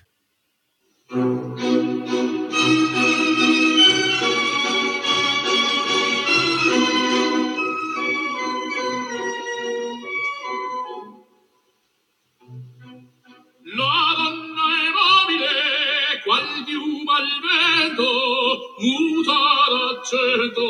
muta 18.81 19.41
d'accento 19.69 20.67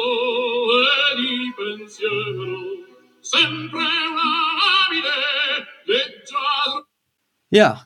e 0.72 1.16
di 1.16 1.54
pensiero 1.56 2.81
ja 7.50 7.86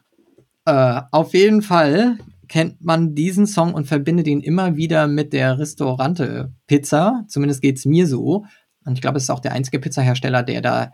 äh, 0.65 1.01
auf 1.11 1.33
jeden 1.33 1.61
Fall 1.61 2.17
kennt 2.47 2.83
man 2.83 3.15
diesen 3.15 3.47
Song 3.47 3.73
und 3.73 3.87
verbindet 3.87 4.27
ihn 4.27 4.41
immer 4.41 4.75
wieder 4.75 5.07
mit 5.07 5.33
der 5.33 5.57
Restaurante 5.57 6.53
Pizza. 6.67 7.25
Zumindest 7.27 7.61
geht 7.61 7.77
es 7.77 7.85
mir 7.85 8.07
so. 8.07 8.45
Und 8.85 8.93
ich 8.93 9.01
glaube, 9.01 9.17
es 9.17 9.23
ist 9.23 9.29
auch 9.29 9.39
der 9.39 9.53
einzige 9.53 9.79
Pizzahersteller, 9.79 10.43
der 10.43 10.61
da 10.61 10.91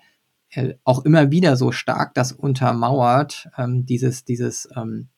äh, 0.49 0.75
auch 0.83 1.03
immer 1.03 1.31
wieder 1.31 1.57
so 1.57 1.71
stark 1.71 2.13
das 2.13 2.31
untermauert. 2.31 3.49
Ähm, 3.57 3.85
dieses 3.85 4.23
dieses 4.23 4.69
ähm, 4.75 5.09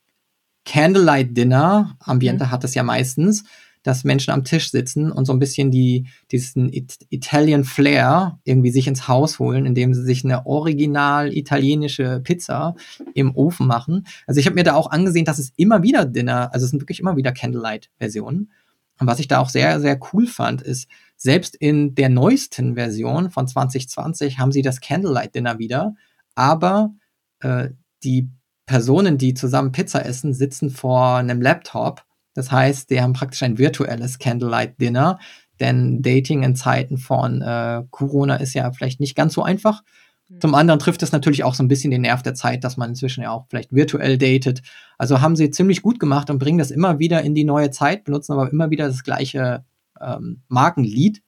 Candlelight 0.64 1.36
Dinner, 1.36 1.96
Ambiente 2.00 2.46
mhm. 2.46 2.50
hat 2.50 2.64
es 2.64 2.74
ja 2.74 2.82
meistens, 2.82 3.44
dass 3.84 4.02
Menschen 4.02 4.32
am 4.32 4.42
Tisch 4.42 4.70
sitzen 4.70 5.12
und 5.12 5.26
so 5.26 5.32
ein 5.32 5.38
bisschen 5.38 5.70
die, 5.70 6.08
diesen 6.32 6.72
It 6.72 6.98
Italian 7.10 7.64
Flair 7.64 8.40
irgendwie 8.42 8.70
sich 8.70 8.88
ins 8.88 9.06
Haus 9.06 9.38
holen, 9.38 9.66
indem 9.66 9.94
sie 9.94 10.02
sich 10.02 10.24
eine 10.24 10.46
original 10.46 11.32
italienische 11.32 12.20
Pizza 12.24 12.74
im 13.14 13.36
Ofen 13.36 13.68
machen. 13.68 14.06
Also 14.26 14.40
ich 14.40 14.46
habe 14.46 14.56
mir 14.56 14.64
da 14.64 14.74
auch 14.74 14.90
angesehen, 14.90 15.26
dass 15.26 15.38
es 15.38 15.52
immer 15.56 15.82
wieder 15.82 16.06
Dinner, 16.06 16.52
also 16.52 16.64
es 16.64 16.70
sind 16.70 16.80
wirklich 16.80 16.98
immer 16.98 17.16
wieder 17.16 17.30
Candlelight-Versionen. 17.30 18.50
Und 18.98 19.06
was 19.06 19.20
ich 19.20 19.28
da 19.28 19.38
auch 19.38 19.50
sehr, 19.50 19.80
sehr 19.80 20.00
cool 20.12 20.26
fand, 20.26 20.62
ist, 20.62 20.88
selbst 21.16 21.54
in 21.54 21.94
der 21.94 22.08
neuesten 22.08 22.74
Version 22.74 23.30
von 23.30 23.46
2020 23.46 24.38
haben 24.38 24.50
sie 24.52 24.62
das 24.62 24.80
Candlelight 24.80 25.34
Dinner 25.34 25.58
wieder, 25.58 25.94
aber 26.34 26.94
äh, 27.40 27.68
die 28.02 28.30
Personen, 28.66 29.18
die 29.18 29.34
zusammen 29.34 29.72
Pizza 29.72 30.04
essen, 30.06 30.32
sitzen 30.32 30.70
vor 30.70 31.16
einem 31.16 31.42
Laptop 31.42 32.04
das 32.34 32.50
heißt, 32.50 32.90
die 32.90 33.00
haben 33.00 33.12
praktisch 33.12 33.42
ein 33.42 33.58
virtuelles 33.58 34.18
Candlelight 34.18 34.80
Dinner, 34.80 35.18
denn 35.60 36.02
Dating 36.02 36.42
in 36.42 36.56
Zeiten 36.56 36.98
von 36.98 37.40
äh, 37.40 37.84
Corona 37.90 38.36
ist 38.36 38.54
ja 38.54 38.70
vielleicht 38.72 39.00
nicht 39.00 39.14
ganz 39.14 39.34
so 39.34 39.42
einfach. 39.42 39.82
Mhm. 40.28 40.40
Zum 40.40 40.54
anderen 40.54 40.80
trifft 40.80 41.02
es 41.02 41.12
natürlich 41.12 41.44
auch 41.44 41.54
so 41.54 41.62
ein 41.62 41.68
bisschen 41.68 41.92
den 41.92 42.02
Nerv 42.02 42.22
der 42.22 42.34
Zeit, 42.34 42.64
dass 42.64 42.76
man 42.76 42.90
inzwischen 42.90 43.22
ja 43.22 43.30
auch 43.30 43.46
vielleicht 43.48 43.72
virtuell 43.72 44.18
datet. 44.18 44.62
Also 44.98 45.20
haben 45.20 45.36
sie 45.36 45.50
ziemlich 45.50 45.82
gut 45.82 46.00
gemacht 46.00 46.28
und 46.28 46.38
bringen 46.38 46.58
das 46.58 46.70
immer 46.70 46.98
wieder 46.98 47.22
in 47.22 47.34
die 47.34 47.44
neue 47.44 47.70
Zeit, 47.70 48.04
benutzen 48.04 48.32
aber 48.32 48.50
immer 48.50 48.70
wieder 48.70 48.88
das 48.88 49.04
gleiche 49.04 49.64
ähm, 50.00 50.42
Markenlied. 50.48 51.22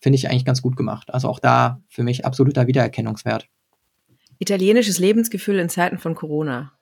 Finde 0.00 0.16
ich 0.16 0.28
eigentlich 0.28 0.44
ganz 0.44 0.62
gut 0.62 0.76
gemacht. 0.76 1.12
Also 1.12 1.28
auch 1.28 1.40
da 1.40 1.80
für 1.88 2.02
mich 2.02 2.24
absoluter 2.24 2.66
Wiedererkennungswert. 2.66 3.48
Italienisches 4.38 4.98
Lebensgefühl 4.98 5.58
in 5.58 5.68
Zeiten 5.68 5.98
von 5.98 6.14
Corona. 6.14 6.72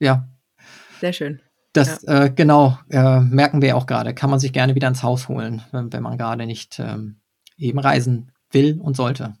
Ja. 0.00 0.28
Sehr 1.00 1.12
schön. 1.12 1.40
Das 1.76 2.02
ja. 2.02 2.24
äh, 2.24 2.30
genau 2.30 2.78
äh, 2.88 3.20
merken 3.20 3.60
wir 3.60 3.76
auch 3.76 3.86
gerade. 3.86 4.14
Kann 4.14 4.30
man 4.30 4.40
sich 4.40 4.52
gerne 4.52 4.74
wieder 4.74 4.88
ins 4.88 5.02
Haus 5.02 5.28
holen, 5.28 5.62
wenn, 5.72 5.92
wenn 5.92 6.02
man 6.02 6.16
gerade 6.16 6.46
nicht 6.46 6.78
ähm, 6.78 7.20
eben 7.58 7.78
reisen 7.78 8.32
will 8.50 8.80
und 8.80 8.96
sollte. 8.96 9.34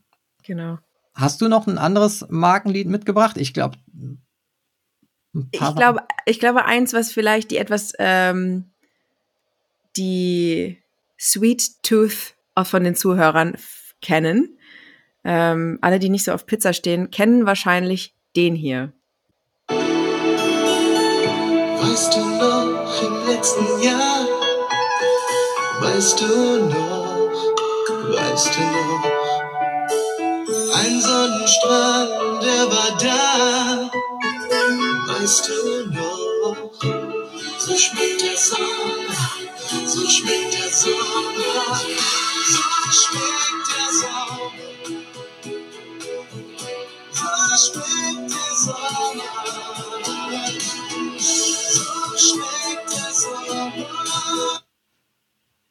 Genau. 0.44 0.78
Hast 1.14 1.40
du 1.40 1.48
noch 1.48 1.66
ein 1.66 1.78
anderes 1.78 2.26
Markenlied 2.28 2.88
mitgebracht? 2.88 3.38
Ich 3.38 3.54
glaube. 3.54 3.78
Ich 5.50 5.74
glaube, 5.74 6.00
ich 6.26 6.38
glaube 6.38 6.64
eins, 6.66 6.92
was 6.92 7.12
vielleicht 7.12 7.50
die 7.50 7.56
etwas 7.56 7.92
ähm, 7.98 8.70
die 9.96 10.78
Sweet 11.18 11.82
Tooth 11.82 12.34
auch 12.54 12.66
von 12.66 12.84
den 12.84 12.94
Zuhörern 12.94 13.56
kennen. 14.02 14.58
Ähm, 15.24 15.78
alle, 15.80 15.98
die 15.98 16.10
nicht 16.10 16.24
so 16.24 16.32
auf 16.32 16.46
Pizza 16.46 16.72
stehen, 16.72 17.10
kennen 17.10 17.46
wahrscheinlich 17.46 18.14
den 18.34 18.54
hier. 18.54 18.92
Weißt 22.06 22.18
du 22.18 22.24
noch 22.24 23.02
im 23.02 23.26
letzten 23.26 23.82
Jahr? 23.82 24.28
Weißt 25.80 26.20
du 26.20 26.26
noch? 26.66 27.32
Weißt 28.14 28.50
du 28.54 28.60
noch? 28.62 29.04
Ein 30.76 31.00
Sonnenstrahl, 31.00 32.38
der 32.44 32.70
war 32.70 32.96
da. 33.00 33.90
Weißt 35.14 35.48
du 35.48 35.86
noch? 35.90 36.56
So 37.58 37.76
schmeckt 37.76 38.22
der 38.22 38.36
Sommer, 38.36 39.16
so 39.84 40.08
schmeckt 40.08 40.55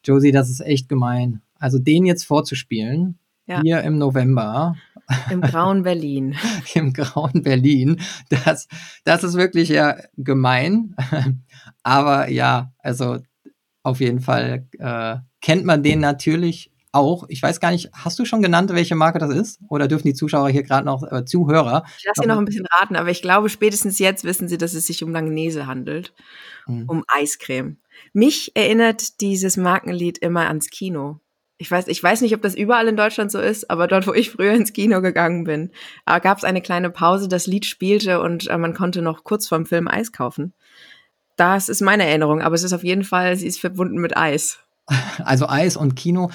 Josie, 0.06 0.32
das 0.32 0.50
ist 0.50 0.62
echt 0.62 0.90
gemein. 0.90 1.42
Also 1.60 1.80
den 1.80 2.06
jetzt 2.06 2.26
vorzuspielen, 2.26 3.18
ja. 3.46 3.62
hier 3.62 3.82
im 3.82 3.98
November. 3.98 4.76
Im 5.30 5.42
grauen 5.42 5.84
Berlin. 5.84 6.36
Im 6.74 6.94
grauen 6.94 7.44
Berlin. 7.44 8.02
Das, 8.30 8.68
das 9.04 9.24
ist 9.24 9.36
wirklich 9.36 9.70
ja 9.70 9.98
gemein. 10.18 10.96
Aber 11.84 12.30
ja, 12.30 12.72
also 12.80 13.20
auf 13.84 14.00
jeden 14.00 14.20
Fall 14.20 14.68
äh, 14.80 15.18
kennt 15.42 15.66
man 15.66 15.84
den 15.84 16.00
natürlich 16.00 16.72
auch. 16.92 17.26
Ich 17.28 17.44
weiß 17.44 17.60
gar 17.60 17.72
nicht, 17.72 17.92
hast 17.94 18.18
du 18.18 18.26
schon 18.26 18.42
genannt, 18.42 18.72
welche 18.74 18.96
Marke 18.96 19.20
das 19.20 19.30
ist? 19.30 19.60
Oder 19.70 19.88
dürfen 19.88 20.08
die 20.08 20.14
Zuschauer 20.14 20.50
hier 20.50 20.64
gerade 20.64 20.86
noch, 20.86 21.04
äh, 21.12 21.26
Zuhörer? 21.26 21.84
Ich 22.00 22.06
lasse 22.06 22.22
sie 22.22 22.28
noch 22.28 22.38
ein 22.38 22.46
bisschen 22.46 22.66
raten, 22.80 22.96
aber 22.96 23.12
ich 23.12 23.22
glaube, 23.22 23.50
spätestens 23.50 24.00
jetzt 24.00 24.24
wissen 24.24 24.48
sie, 24.48 24.58
dass 24.58 24.74
es 24.74 24.88
sich 24.88 25.04
um 25.04 25.12
Langnese 25.12 25.68
handelt. 25.68 26.14
Mhm. 26.66 26.86
Um 26.88 27.04
Eiscreme. 27.08 27.78
Mich 28.16 28.56
erinnert 28.56 29.22
dieses 29.22 29.58
Markenlied 29.58 30.18
immer 30.18 30.48
ans 30.48 30.70
Kino 30.70 31.20
ich 31.58 31.72
weiß, 31.72 31.88
ich 31.88 32.02
weiß 32.02 32.22
nicht, 32.22 32.36
ob 32.36 32.42
das 32.42 32.56
überall 32.56 32.88
in 32.88 32.98
Deutschland 32.98 33.32
so 33.32 33.40
ist, 33.40 33.70
aber 33.70 33.88
dort, 33.88 34.08
wo 34.08 34.14
ich 34.14 34.30
früher 34.30 34.54
ins 34.54 34.74
Kino 34.74 35.02
gegangen 35.02 35.46
bin, 35.46 35.72
äh, 36.06 36.20
gab 36.20 36.38
es 36.38 36.44
eine 36.44 36.62
kleine 36.62 36.90
Pause, 36.90 37.28
das 37.28 37.48
Lied 37.48 37.66
spielte 37.66 38.22
und 38.22 38.50
äh, 38.50 38.58
man 38.58 38.74
konnte 38.74 39.02
noch 39.02 39.24
kurz 39.24 39.48
vorm 39.48 39.66
Film 39.66 39.88
Eis 39.88 40.12
kaufen. 40.12 40.54
Das 41.38 41.70
ist 41.70 41.82
meine 41.82 42.06
Erinnerung, 42.06 42.42
aber 42.42 42.56
es 42.56 42.64
ist 42.64 42.74
auf 42.74 42.84
jeden 42.84 43.04
Fall, 43.04 43.36
sie 43.38 43.48
ist 43.48 43.60
verbunden 43.60 44.00
mit 44.00 44.16
Eis. 44.18 44.60
Also 45.24 45.48
Eis 45.48 45.78
und 45.78 45.96
Kino. 45.96 46.30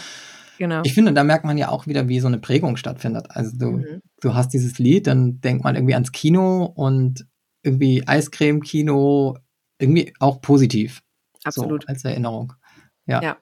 Genau. 0.58 0.80
Ich 0.84 0.94
finde, 0.94 1.12
da 1.12 1.22
merkt 1.22 1.44
man 1.44 1.56
ja 1.56 1.68
auch 1.68 1.86
wieder, 1.86 2.08
wie 2.08 2.20
so 2.20 2.26
eine 2.26 2.38
Prägung 2.38 2.76
stattfindet. 2.76 3.26
Also 3.30 3.56
du, 3.56 3.70
mhm. 3.72 4.02
du 4.20 4.34
hast 4.34 4.52
dieses 4.52 4.78
Lied, 4.78 5.06
dann 5.06 5.40
denkt 5.40 5.64
man 5.64 5.76
irgendwie 5.76 5.94
ans 5.94 6.12
Kino 6.12 6.64
und 6.64 7.26
irgendwie 7.62 8.06
Eiscreme-Kino, 8.06 9.36
irgendwie 9.78 10.12
auch 10.18 10.40
positiv. 10.40 11.02
Absolut. 11.44 11.82
So, 11.82 11.88
als 11.88 12.04
Erinnerung. 12.04 12.52
Ja. 13.06 13.22
ja. 13.22 13.36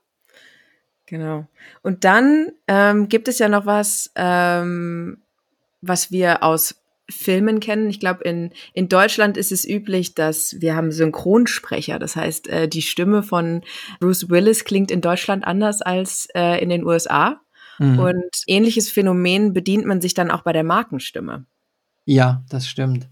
Genau. 1.07 1.47
Und 1.83 2.05
dann 2.05 2.53
ähm, 2.67 3.09
gibt 3.09 3.29
es 3.29 3.39
ja 3.39 3.49
noch 3.49 3.67
was, 3.67 4.11
ähm, 4.15 5.23
was 5.81 6.11
wir 6.11 6.43
aus 6.43 6.83
Filmen 7.11 7.61
kennen. 7.61 7.89
Ich 7.89 8.01
glaube, 8.01 8.25
in, 8.25 8.53
in 8.75 8.89
Deutschland 8.89 9.39
ist 9.39 9.51
es 9.51 9.67
üblich, 9.67 10.15
dass 10.15 10.61
wir 10.61 10.77
haben 10.77 10.93
Synchronsprecher. 10.93 11.99
Das 11.99 12.17
heißt, 12.17 12.49
äh, 12.49 12.69
die 12.69 12.83
Stimme 12.83 13.23
von 13.23 13.63
Bruce 14.01 14.29
Willis 14.29 14.65
klingt 14.65 14.91
in 14.91 15.01
Deutschland 15.01 15.47
anders 15.47 15.81
als 15.81 16.29
äh, 16.35 16.63
in 16.63 16.69
den 16.69 16.85
USA. 16.85 17.41
Mhm. 17.79 17.99
Und 17.99 18.43
ähnliches 18.47 18.91
Phänomen 18.91 19.55
bedient 19.55 19.87
man 19.87 20.03
sich 20.03 20.13
dann 20.13 20.31
auch 20.31 20.43
bei 20.43 20.53
der 20.53 20.65
Markenstimme. 20.65 21.47
Ja, 22.05 22.45
das 22.51 22.69
stimmt 22.69 23.09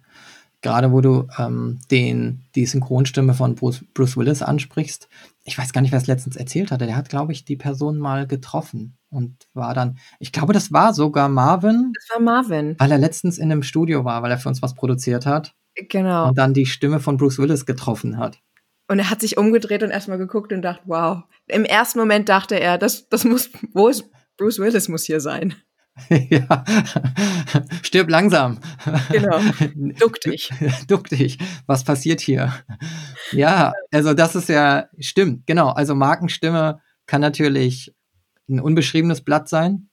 gerade 0.67 0.91
wo 0.91 1.01
du 1.01 1.29
ähm, 1.39 1.79
den, 1.93 2.43
die 2.57 2.67
Synchronstimme 2.67 3.35
von 3.35 3.55
Bruce, 3.55 3.85
Bruce, 3.95 4.17
Willis 4.17 4.43
ansprichst, 4.43 5.09
ich 5.45 5.57
weiß 5.57 5.73
gar 5.73 5.81
nicht, 5.81 5.93
wer 5.93 6.01
es 6.01 6.09
letztens 6.09 6.35
erzählt 6.35 6.73
hatte. 6.73 6.87
Der 6.87 6.97
hat, 6.97 7.09
glaube 7.09 7.33
ich, 7.33 7.45
die 7.45 7.55
Person 7.55 7.99
mal 7.99 8.27
getroffen 8.27 8.99
und 9.09 9.47
war 9.55 9.75
dann, 9.75 9.99
ich 10.19 10.33
glaube, 10.33 10.53
das 10.53 10.73
war 10.73 10.93
sogar 10.93 11.29
Marvin. 11.29 11.93
Das 11.95 12.17
war 12.17 12.21
Marvin. 12.21 12.75
Weil 12.79 12.91
er 12.91 12.99
letztens 12.99 13.39
in 13.39 13.53
einem 13.53 13.63
Studio 13.63 14.05
war, 14.05 14.23
weil 14.23 14.33
er 14.33 14.39
für 14.39 14.49
uns 14.49 14.61
was 14.61 14.75
produziert 14.75 15.25
hat. 15.25 15.55
Genau. 15.77 16.29
Und 16.29 16.39
dann 16.39 16.53
die 16.53 16.67
Stimme 16.67 16.99
von 16.99 17.17
Bruce 17.17 17.39
Willis 17.39 17.65
getroffen 17.65 18.19
hat. 18.19 18.41
Und 18.89 18.99
er 18.99 19.09
hat 19.09 19.21
sich 19.21 19.39
umgedreht 19.39 19.85
und 19.85 19.91
erstmal 19.91 20.19
geguckt 20.19 20.53
und 20.53 20.63
dachte, 20.63 20.83
wow. 20.87 21.23
Im 21.47 21.65
ersten 21.65 22.01
Moment 22.01 22.29
dachte 22.29 22.59
er, 22.59 22.77
das, 22.77 23.09
das 23.09 23.25
muss, 23.25 23.51
wo 23.73 23.87
ist 23.87 24.11
Bruce 24.37 24.59
Willis 24.59 24.89
muss 24.89 25.05
hier 25.05 25.21
sein. 25.21 25.55
ja, 26.11 26.65
stirb 27.83 28.11
langsam. 28.11 28.59
Genau. 29.11 29.39
Duck 29.99 30.21
dich. 30.21 30.51
Duck 30.87 31.09
dich. 31.09 31.39
Was 31.67 31.85
passiert 31.85 32.21
hier? 32.21 32.53
Ja, 33.33 33.73
also 33.91 34.15
das 34.15 34.37
ist 34.37 34.49
ja, 34.49 34.87
stimmt, 34.99 35.47
genau. 35.47 35.69
Also 35.71 35.95
Markenstimme 35.95 36.81
kann 37.07 37.21
natürlich 37.21 37.95
ein 38.49 38.61
unbeschriebenes 38.61 39.23
Blatt 39.23 39.49
sein, 39.49 39.89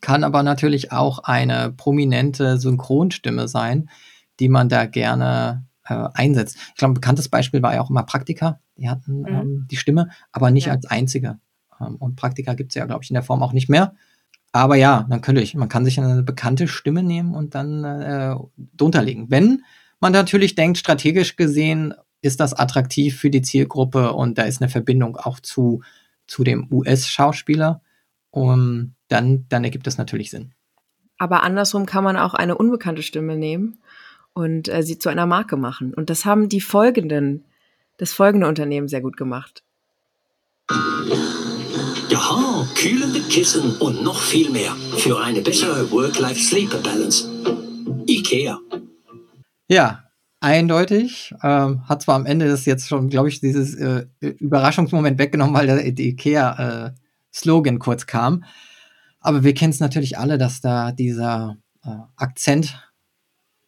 kann 0.00 0.24
aber 0.24 0.42
natürlich 0.42 0.92
auch 0.92 1.20
eine 1.20 1.72
prominente 1.72 2.58
Synchronstimme 2.58 3.48
sein, 3.48 3.88
die 4.40 4.48
man 4.48 4.68
da 4.68 4.86
gerne 4.86 5.66
äh, 5.84 6.08
einsetzt. 6.14 6.56
Ich 6.56 6.74
glaube, 6.74 6.92
ein 6.92 6.94
bekanntes 6.94 7.28
Beispiel 7.28 7.62
war 7.62 7.74
ja 7.74 7.80
auch 7.80 7.90
immer 7.90 8.02
Praktika. 8.02 8.60
Die 8.76 8.88
hatten 8.88 9.20
mhm. 9.20 9.26
ähm, 9.26 9.66
die 9.70 9.76
Stimme, 9.76 10.10
aber 10.32 10.50
nicht 10.50 10.66
ja. 10.66 10.72
als 10.72 10.86
einzige. 10.86 11.38
Ähm, 11.80 11.96
und 11.96 12.16
Praktika 12.16 12.54
gibt 12.54 12.72
es 12.72 12.74
ja, 12.74 12.84
glaube 12.84 13.04
ich, 13.04 13.10
in 13.10 13.14
der 13.14 13.22
Form 13.22 13.42
auch 13.42 13.52
nicht 13.52 13.68
mehr. 13.68 13.94
Aber 14.52 14.76
ja, 14.76 15.06
natürlich, 15.08 15.54
man 15.54 15.68
kann 15.68 15.84
sich 15.84 16.00
eine 16.00 16.22
bekannte 16.22 16.68
Stimme 16.68 17.02
nehmen 17.02 17.34
und 17.34 17.54
dann 17.54 17.84
äh, 17.84 18.34
drunter 18.76 19.02
legen. 19.02 19.30
Wenn 19.30 19.62
man 20.00 20.12
natürlich 20.12 20.54
denkt, 20.54 20.78
strategisch 20.78 21.36
gesehen 21.36 21.94
ist 22.22 22.40
das 22.40 22.54
attraktiv 22.54 23.16
für 23.16 23.30
die 23.30 23.42
Zielgruppe 23.42 24.12
und 24.12 24.38
da 24.38 24.42
ist 24.42 24.60
eine 24.60 24.70
Verbindung 24.70 25.16
auch 25.16 25.40
zu, 25.40 25.82
zu 26.26 26.44
dem 26.44 26.66
US-Schauspieler, 26.70 27.82
dann, 28.32 28.94
dann 29.48 29.64
ergibt 29.64 29.86
das 29.86 29.98
natürlich 29.98 30.30
Sinn. 30.30 30.52
Aber 31.18 31.42
andersrum 31.42 31.86
kann 31.86 32.04
man 32.04 32.16
auch 32.16 32.34
eine 32.34 32.56
unbekannte 32.56 33.02
Stimme 33.02 33.36
nehmen 33.36 33.78
und 34.34 34.68
äh, 34.68 34.82
sie 34.82 34.98
zu 34.98 35.08
einer 35.08 35.26
Marke 35.26 35.56
machen. 35.56 35.92
Und 35.94 36.10
das 36.10 36.24
haben 36.24 36.48
die 36.48 36.60
folgenden, 36.60 37.44
das 37.96 38.12
folgende 38.12 38.46
Unternehmen 38.46 38.88
sehr 38.88 39.00
gut 39.00 39.16
gemacht. 39.16 39.64
Kühlende 42.78 43.20
Kissen 43.22 43.76
und 43.78 44.04
noch 44.04 44.20
viel 44.20 44.50
mehr 44.50 44.70
für 44.98 45.20
eine 45.20 45.40
bessere 45.40 45.90
Work-Life-Sleeper-Balance. 45.90 47.28
IKEA. 48.06 48.60
Ja, 49.66 50.04
eindeutig. 50.38 51.34
Ähm, 51.42 51.88
hat 51.88 52.02
zwar 52.02 52.14
am 52.14 52.24
Ende 52.24 52.46
das 52.46 52.66
jetzt 52.66 52.86
schon, 52.86 53.08
glaube 53.08 53.30
ich, 53.30 53.40
dieses 53.40 53.74
äh, 53.74 54.06
Überraschungsmoment 54.20 55.18
weggenommen, 55.18 55.56
weil 55.56 55.66
der, 55.66 55.90
der 55.90 56.06
IKEA-Slogan 56.06 57.74
äh, 57.74 57.78
kurz 57.78 58.06
kam. 58.06 58.44
Aber 59.18 59.42
wir 59.42 59.54
kennen 59.54 59.72
es 59.72 59.80
natürlich 59.80 60.16
alle, 60.16 60.38
dass 60.38 60.60
da 60.60 60.92
dieser 60.92 61.56
äh, 61.84 61.90
Akzent 62.14 62.80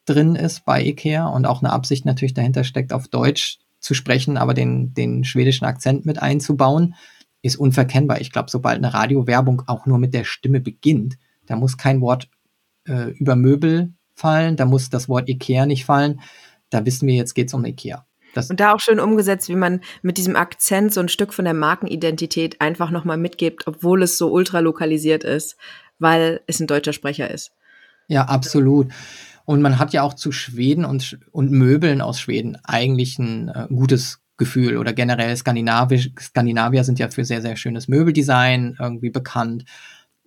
drin 0.05 0.37
ist 0.37 0.64
bei 0.64 0.85
IKEA 0.85 1.27
und 1.27 1.46
auch 1.46 1.64
eine 1.64 1.73
Absicht 1.73 2.05
natürlich 2.05 2.35
dahinter 2.35 2.62
steckt, 2.62 2.92
auf 2.92 3.09
Deutsch 3.09 3.59
zu 3.81 3.94
sprechen, 3.94 4.37
aber 4.37 4.55
den, 4.55 4.94
den 4.94 5.25
schwedischen 5.25 5.64
Akzent 5.64 6.07
mit 6.07 6.23
einzubauen 6.23 6.94
ist 7.42 7.57
unverkennbar. 7.57 8.20
Ich 8.20 8.33
glaube, 8.33 8.50
sobald 8.50 8.79
eine 8.79 8.92
Radiowerbung 8.92 9.62
auch 9.66 9.87
nur 9.87 9.98
mit 9.98 10.14
der 10.14 10.24
Stimme 10.24 10.61
beginnt, 10.61 11.16
da 11.46 11.57
muss 11.57 11.76
kein 11.76 12.00
Wort 12.00 12.29
äh, 12.87 13.11
über 13.11 13.37
Möbel 13.37 13.92
fallen, 14.14 14.57
da 14.57 14.66
muss 14.66 14.90
das 14.90 15.09
Wort 15.09 15.29
Ikea 15.29 15.66
nicht 15.66 15.85
fallen. 15.85 16.20
Da 16.68 16.85
wissen 16.85 17.09
wir, 17.09 17.14
jetzt 17.14 17.35
geht 17.35 17.48
es 17.48 17.55
um 17.55 17.64
Ikea. 17.64 18.07
Das 18.35 18.50
und 18.50 18.61
da 18.61 18.72
auch 18.72 18.81
schön 18.81 19.00
umgesetzt, 19.00 19.48
wie 19.48 19.57
man 19.57 19.81
mit 20.03 20.16
diesem 20.16 20.37
Akzent 20.37 20.92
so 20.92 21.00
ein 21.00 21.09
Stück 21.09 21.35
von 21.35 21.44
der 21.44 21.55
Markenidentität 21.55 22.61
einfach 22.61 22.90
nochmal 22.90 23.16
mitgibt, 23.16 23.66
obwohl 23.66 24.03
es 24.03 24.18
so 24.18 24.31
ultra 24.31 24.61
lokalisiert 24.61 25.24
ist, 25.24 25.57
weil 25.98 26.40
es 26.46 26.61
ein 26.61 26.66
deutscher 26.66 26.92
Sprecher 26.92 27.31
ist. 27.31 27.53
Ja, 28.07 28.24
absolut. 28.24 28.88
Und 29.44 29.62
man 29.62 29.79
hat 29.79 29.92
ja 29.92 30.03
auch 30.03 30.14
zu 30.14 30.31
Schweden 30.31 30.85
und, 30.85 31.18
und 31.33 31.50
Möbeln 31.50 32.00
aus 32.00 32.20
Schweden 32.20 32.57
eigentlich 32.62 33.18
ein 33.18 33.48
äh, 33.48 33.66
gutes 33.68 34.20
Gefühl 34.40 34.79
oder 34.79 34.92
generell 34.92 35.37
Skandinavisch, 35.37 36.11
Skandinavier 36.18 36.83
sind 36.83 36.98
ja 36.98 37.09
für 37.09 37.24
sehr, 37.24 37.42
sehr 37.42 37.57
schönes 37.57 37.87
Möbeldesign 37.87 38.76
irgendwie 38.81 39.11
bekannt. 39.11 39.64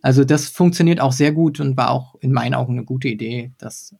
Also 0.01 0.23
das 0.23 0.47
funktioniert 0.47 1.01
auch 1.01 1.11
sehr 1.11 1.33
gut 1.33 1.59
und 1.59 1.75
war 1.75 1.89
auch 1.89 2.15
in 2.21 2.31
meinen 2.31 2.53
Augen 2.53 2.73
eine 2.73 2.85
gute 2.85 3.09
Idee, 3.09 3.51
das 3.57 3.95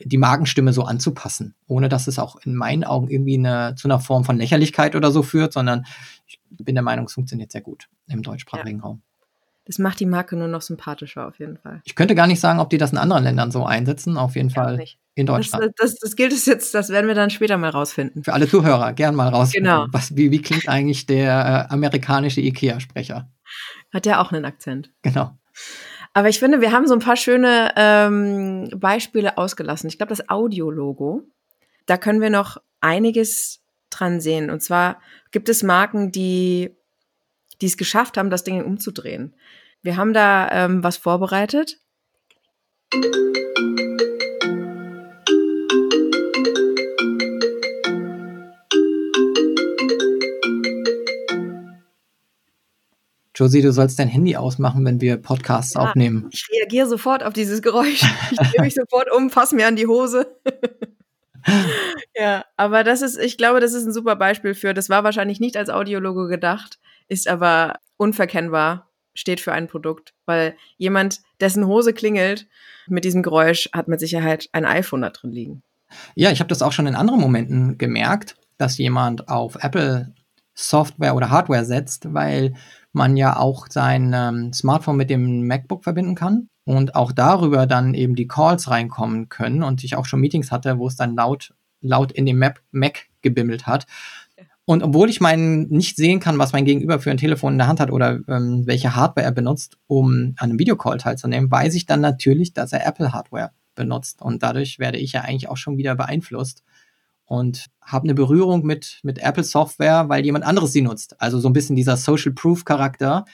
die 0.00 0.18
Magenstimme 0.18 0.72
so 0.72 0.84
anzupassen, 0.84 1.54
ohne 1.66 1.88
dass 1.88 2.06
es 2.06 2.18
auch 2.18 2.36
in 2.44 2.54
meinen 2.54 2.82
Augen 2.82 3.08
irgendwie 3.08 3.38
eine, 3.38 3.74
zu 3.76 3.88
einer 3.88 4.00
Form 4.00 4.24
von 4.24 4.38
Lächerlichkeit 4.38 4.96
oder 4.96 5.10
so 5.10 5.22
führt, 5.22 5.52
sondern 5.52 5.86
ich 6.26 6.40
bin 6.50 6.74
der 6.74 6.82
Meinung, 6.82 7.06
es 7.06 7.12
funktioniert 7.12 7.52
sehr 7.52 7.60
gut 7.60 7.88
im 8.08 8.22
deutschsprachigen 8.22 8.78
ja. 8.78 8.84
Raum. 8.84 9.02
Das 9.64 9.78
macht 9.78 10.00
die 10.00 10.06
Marke 10.06 10.36
nur 10.36 10.48
noch 10.48 10.62
sympathischer 10.62 11.28
auf 11.28 11.38
jeden 11.38 11.56
Fall. 11.56 11.82
Ich 11.84 11.94
könnte 11.94 12.16
gar 12.16 12.26
nicht 12.26 12.40
sagen, 12.40 12.58
ob 12.58 12.70
die 12.70 12.78
das 12.78 12.90
in 12.90 12.98
anderen 12.98 13.22
Ländern 13.22 13.52
so 13.52 13.64
einsetzen. 13.64 14.16
Auf 14.16 14.34
jeden 14.34 14.50
Fall 14.50 14.76
nicht. 14.76 14.98
in 15.14 15.26
Deutschland. 15.26 15.72
Das, 15.76 15.92
das, 15.92 16.00
das, 16.00 16.16
gilt 16.16 16.32
es 16.32 16.46
jetzt, 16.46 16.74
das 16.74 16.88
werden 16.88 17.06
wir 17.06 17.14
dann 17.14 17.30
später 17.30 17.56
mal 17.58 17.70
rausfinden. 17.70 18.24
Für 18.24 18.32
alle 18.32 18.48
Zuhörer, 18.48 18.92
gern 18.92 19.14
mal 19.14 19.28
rausfinden. 19.28 19.72
Genau. 19.72 19.86
Was, 19.92 20.16
wie, 20.16 20.32
wie 20.32 20.42
klingt 20.42 20.68
eigentlich 20.68 21.06
der 21.06 21.68
äh, 21.70 21.72
amerikanische 21.72 22.40
IKEA-Sprecher? 22.40 23.30
Hat 23.92 24.04
der 24.04 24.20
auch 24.20 24.32
einen 24.32 24.44
Akzent. 24.44 24.90
Genau. 25.02 25.30
Aber 26.12 26.28
ich 26.28 26.38
finde, 26.38 26.60
wir 26.60 26.72
haben 26.72 26.86
so 26.86 26.94
ein 26.94 27.00
paar 27.00 27.16
schöne 27.16 27.72
ähm, 27.76 28.68
Beispiele 28.76 29.38
ausgelassen. 29.38 29.88
Ich 29.88 29.96
glaube, 29.96 30.10
das 30.10 30.28
Audiologo, 30.28 31.22
da 31.86 31.96
können 31.96 32.20
wir 32.20 32.30
noch 32.30 32.58
einiges 32.80 33.60
dran 33.90 34.20
sehen. 34.20 34.50
Und 34.50 34.62
zwar 34.62 35.00
gibt 35.30 35.48
es 35.48 35.62
Marken, 35.62 36.12
die 36.12 36.76
die 37.62 37.66
es 37.66 37.76
geschafft 37.76 38.18
haben, 38.18 38.28
das 38.28 38.44
Ding 38.44 38.62
umzudrehen. 38.62 39.34
Wir 39.82 39.96
haben 39.96 40.12
da 40.12 40.48
ähm, 40.50 40.82
was 40.82 40.96
vorbereitet. 40.96 41.78
Josie, 53.34 53.62
du 53.62 53.72
sollst 53.72 53.98
dein 53.98 54.08
Handy 54.08 54.36
ausmachen, 54.36 54.84
wenn 54.84 55.00
wir 55.00 55.16
Podcasts 55.16 55.74
ja, 55.74 55.80
aufnehmen. 55.80 56.28
Ich 56.32 56.48
reagiere 56.52 56.86
sofort 56.86 57.22
auf 57.22 57.32
dieses 57.32 57.62
Geräusch. 57.62 58.02
Ich 58.30 58.38
drehe 58.38 58.60
mich 58.60 58.74
sofort 58.74 59.10
um, 59.10 59.30
fasse 59.30 59.54
mir 59.54 59.66
an 59.66 59.76
die 59.76 59.86
Hose. 59.86 60.26
ja, 62.16 62.44
aber 62.56 62.84
das 62.84 63.02
ist, 63.02 63.18
ich 63.18 63.38
glaube, 63.38 63.60
das 63.60 63.72
ist 63.72 63.86
ein 63.86 63.92
super 63.92 64.16
Beispiel 64.16 64.54
für, 64.54 64.74
das 64.74 64.90
war 64.90 65.04
wahrscheinlich 65.04 65.40
nicht 65.40 65.56
als 65.56 65.70
Audiologe 65.70 66.28
gedacht, 66.28 66.78
ist 67.12 67.28
aber 67.28 67.74
unverkennbar, 67.98 68.88
steht 69.14 69.40
für 69.40 69.52
ein 69.52 69.68
Produkt, 69.68 70.14
weil 70.24 70.56
jemand, 70.78 71.20
dessen 71.40 71.66
Hose 71.66 71.92
klingelt, 71.92 72.48
mit 72.88 73.04
diesem 73.04 73.22
Geräusch 73.22 73.68
hat 73.72 73.86
mit 73.86 74.00
Sicherheit 74.00 74.48
ein 74.52 74.64
iPhone 74.64 75.02
da 75.02 75.10
drin 75.10 75.30
liegen. 75.30 75.62
Ja, 76.14 76.30
ich 76.30 76.40
habe 76.40 76.48
das 76.48 76.62
auch 76.62 76.72
schon 76.72 76.86
in 76.86 76.96
anderen 76.96 77.20
Momenten 77.20 77.76
gemerkt, 77.76 78.36
dass 78.56 78.78
jemand 78.78 79.28
auf 79.28 79.56
Apple 79.60 80.14
Software 80.54 81.14
oder 81.14 81.30
Hardware 81.30 81.66
setzt, 81.66 82.14
weil 82.14 82.54
man 82.92 83.16
ja 83.16 83.36
auch 83.36 83.66
sein 83.68 84.12
ähm, 84.14 84.52
Smartphone 84.52 84.96
mit 84.96 85.10
dem 85.10 85.46
MacBook 85.46 85.84
verbinden 85.84 86.14
kann 86.14 86.48
und 86.64 86.94
auch 86.94 87.12
darüber 87.12 87.66
dann 87.66 87.92
eben 87.94 88.14
die 88.14 88.26
Calls 88.26 88.70
reinkommen 88.70 89.28
können 89.28 89.62
und 89.62 89.84
ich 89.84 89.96
auch 89.96 90.06
schon 90.06 90.20
Meetings 90.20 90.50
hatte, 90.50 90.78
wo 90.78 90.86
es 90.86 90.96
dann 90.96 91.14
laut, 91.14 91.54
laut 91.82 92.12
in 92.12 92.24
dem 92.24 92.42
Mac 92.70 93.06
gebimmelt 93.20 93.66
hat. 93.66 93.86
Und 94.64 94.82
obwohl 94.82 95.10
ich 95.10 95.20
meinen 95.20 95.68
nicht 95.68 95.96
sehen 95.96 96.20
kann, 96.20 96.38
was 96.38 96.52
mein 96.52 96.64
Gegenüber 96.64 97.00
für 97.00 97.10
ein 97.10 97.16
Telefon 97.16 97.54
in 97.54 97.58
der 97.58 97.66
Hand 97.66 97.80
hat 97.80 97.90
oder 97.90 98.20
ähm, 98.28 98.62
welche 98.64 98.94
Hardware 98.94 99.26
er 99.26 99.32
benutzt, 99.32 99.76
um 99.88 100.34
an 100.36 100.50
einem 100.50 100.58
Videocall 100.58 100.98
teilzunehmen, 100.98 101.50
weiß 101.50 101.74
ich 101.74 101.86
dann 101.86 102.00
natürlich, 102.00 102.54
dass 102.54 102.72
er 102.72 102.86
Apple 102.86 103.12
Hardware 103.12 103.50
benutzt. 103.74 104.22
Und 104.22 104.42
dadurch 104.42 104.78
werde 104.78 104.98
ich 104.98 105.12
ja 105.12 105.22
eigentlich 105.22 105.48
auch 105.48 105.56
schon 105.56 105.78
wieder 105.78 105.96
beeinflusst 105.96 106.62
und 107.24 107.66
habe 107.80 108.04
eine 108.04 108.14
Berührung 108.14 108.64
mit, 108.64 109.00
mit 109.02 109.18
Apple 109.18 109.42
Software, 109.42 110.08
weil 110.08 110.24
jemand 110.24 110.44
anderes 110.44 110.72
sie 110.72 110.82
nutzt. 110.82 111.20
Also 111.20 111.40
so 111.40 111.48
ein 111.48 111.52
bisschen 111.52 111.74
dieser 111.74 111.96
Social 111.96 112.32
Proof 112.32 112.64
Charakter, 112.64 113.24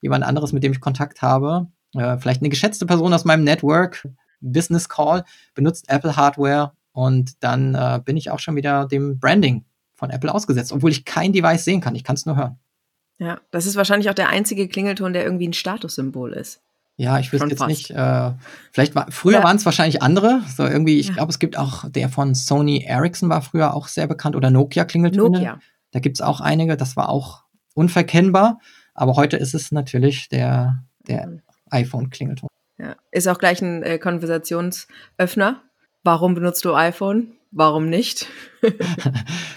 jemand 0.00 0.24
anderes, 0.24 0.52
mit 0.52 0.62
dem 0.62 0.72
ich 0.72 0.80
Kontakt 0.80 1.20
habe, 1.20 1.66
äh, 1.94 2.16
vielleicht 2.18 2.42
eine 2.42 2.48
geschätzte 2.48 2.86
Person 2.86 3.12
aus 3.12 3.24
meinem 3.24 3.42
Network, 3.42 4.08
Business 4.40 4.88
Call, 4.88 5.24
benutzt 5.54 5.88
Apple 5.88 6.16
Hardware 6.16 6.72
und 6.92 7.42
dann 7.42 7.74
äh, 7.74 8.00
bin 8.04 8.16
ich 8.16 8.30
auch 8.30 8.38
schon 8.38 8.54
wieder 8.54 8.86
dem 8.86 9.18
Branding 9.18 9.64
von 9.96 10.10
Apple 10.10 10.32
ausgesetzt, 10.32 10.72
obwohl 10.72 10.90
ich 10.90 11.04
kein 11.04 11.32
Device 11.32 11.64
sehen 11.64 11.80
kann. 11.80 11.94
Ich 11.94 12.04
kann 12.04 12.14
es 12.14 12.26
nur 12.26 12.36
hören. 12.36 12.58
Ja, 13.18 13.40
das 13.50 13.66
ist 13.66 13.76
wahrscheinlich 13.76 14.10
auch 14.10 14.14
der 14.14 14.28
einzige 14.28 14.68
Klingelton, 14.68 15.12
der 15.14 15.24
irgendwie 15.24 15.48
ein 15.48 15.52
Statussymbol 15.54 16.32
ist. 16.34 16.60
Ja, 16.98 17.18
ich 17.18 17.32
wüsste 17.32 17.48
jetzt 17.48 17.58
fast. 17.58 17.68
nicht. 17.68 17.90
Äh, 17.90 18.32
vielleicht 18.72 18.94
war 18.94 19.10
früher 19.10 19.38
Ja. 19.38 19.42
waren 19.44 19.56
es 19.56 19.64
wahrscheinlich 19.66 20.02
andere. 20.02 20.40
So 20.56 20.64
irgendwie, 20.66 20.98
ich 20.98 21.08
Ja. 21.08 21.14
glaube, 21.14 21.30
es 21.30 21.38
gibt 21.38 21.58
auch 21.58 21.88
der 21.90 22.08
von 22.08 22.34
Sony 22.34 22.84
Ericsson 22.86 23.28
war 23.28 23.42
früher 23.42 23.74
auch 23.74 23.88
sehr 23.88 24.06
bekannt 24.06 24.36
oder 24.36 24.50
Nokia 24.50 24.84
Klingeltöne. 24.84 25.38
Nokia. 25.38 25.60
Da 25.92 26.00
gibt's 26.00 26.20
auch 26.20 26.40
einige. 26.40 26.76
Das 26.76 26.96
war 26.96 27.08
auch 27.08 27.44
unverkennbar. 27.74 28.60
Aber 28.94 29.16
heute 29.16 29.36
ist 29.36 29.54
es 29.54 29.72
natürlich 29.72 30.28
der 30.30 30.84
der 31.06 31.26
Mhm. 31.26 31.42
iPhone 31.70 32.10
Klingelton. 32.10 32.48
Ja. 32.78 32.96
Ist 33.12 33.28
auch 33.28 33.38
gleich 33.38 33.60
ein 33.62 33.82
äh, 33.82 33.98
Konversationsöffner. 33.98 35.62
Warum 36.02 36.34
benutzt 36.34 36.64
du 36.64 36.74
iPhone? 36.74 37.32
Warum 37.52 37.88
nicht? 37.88 38.26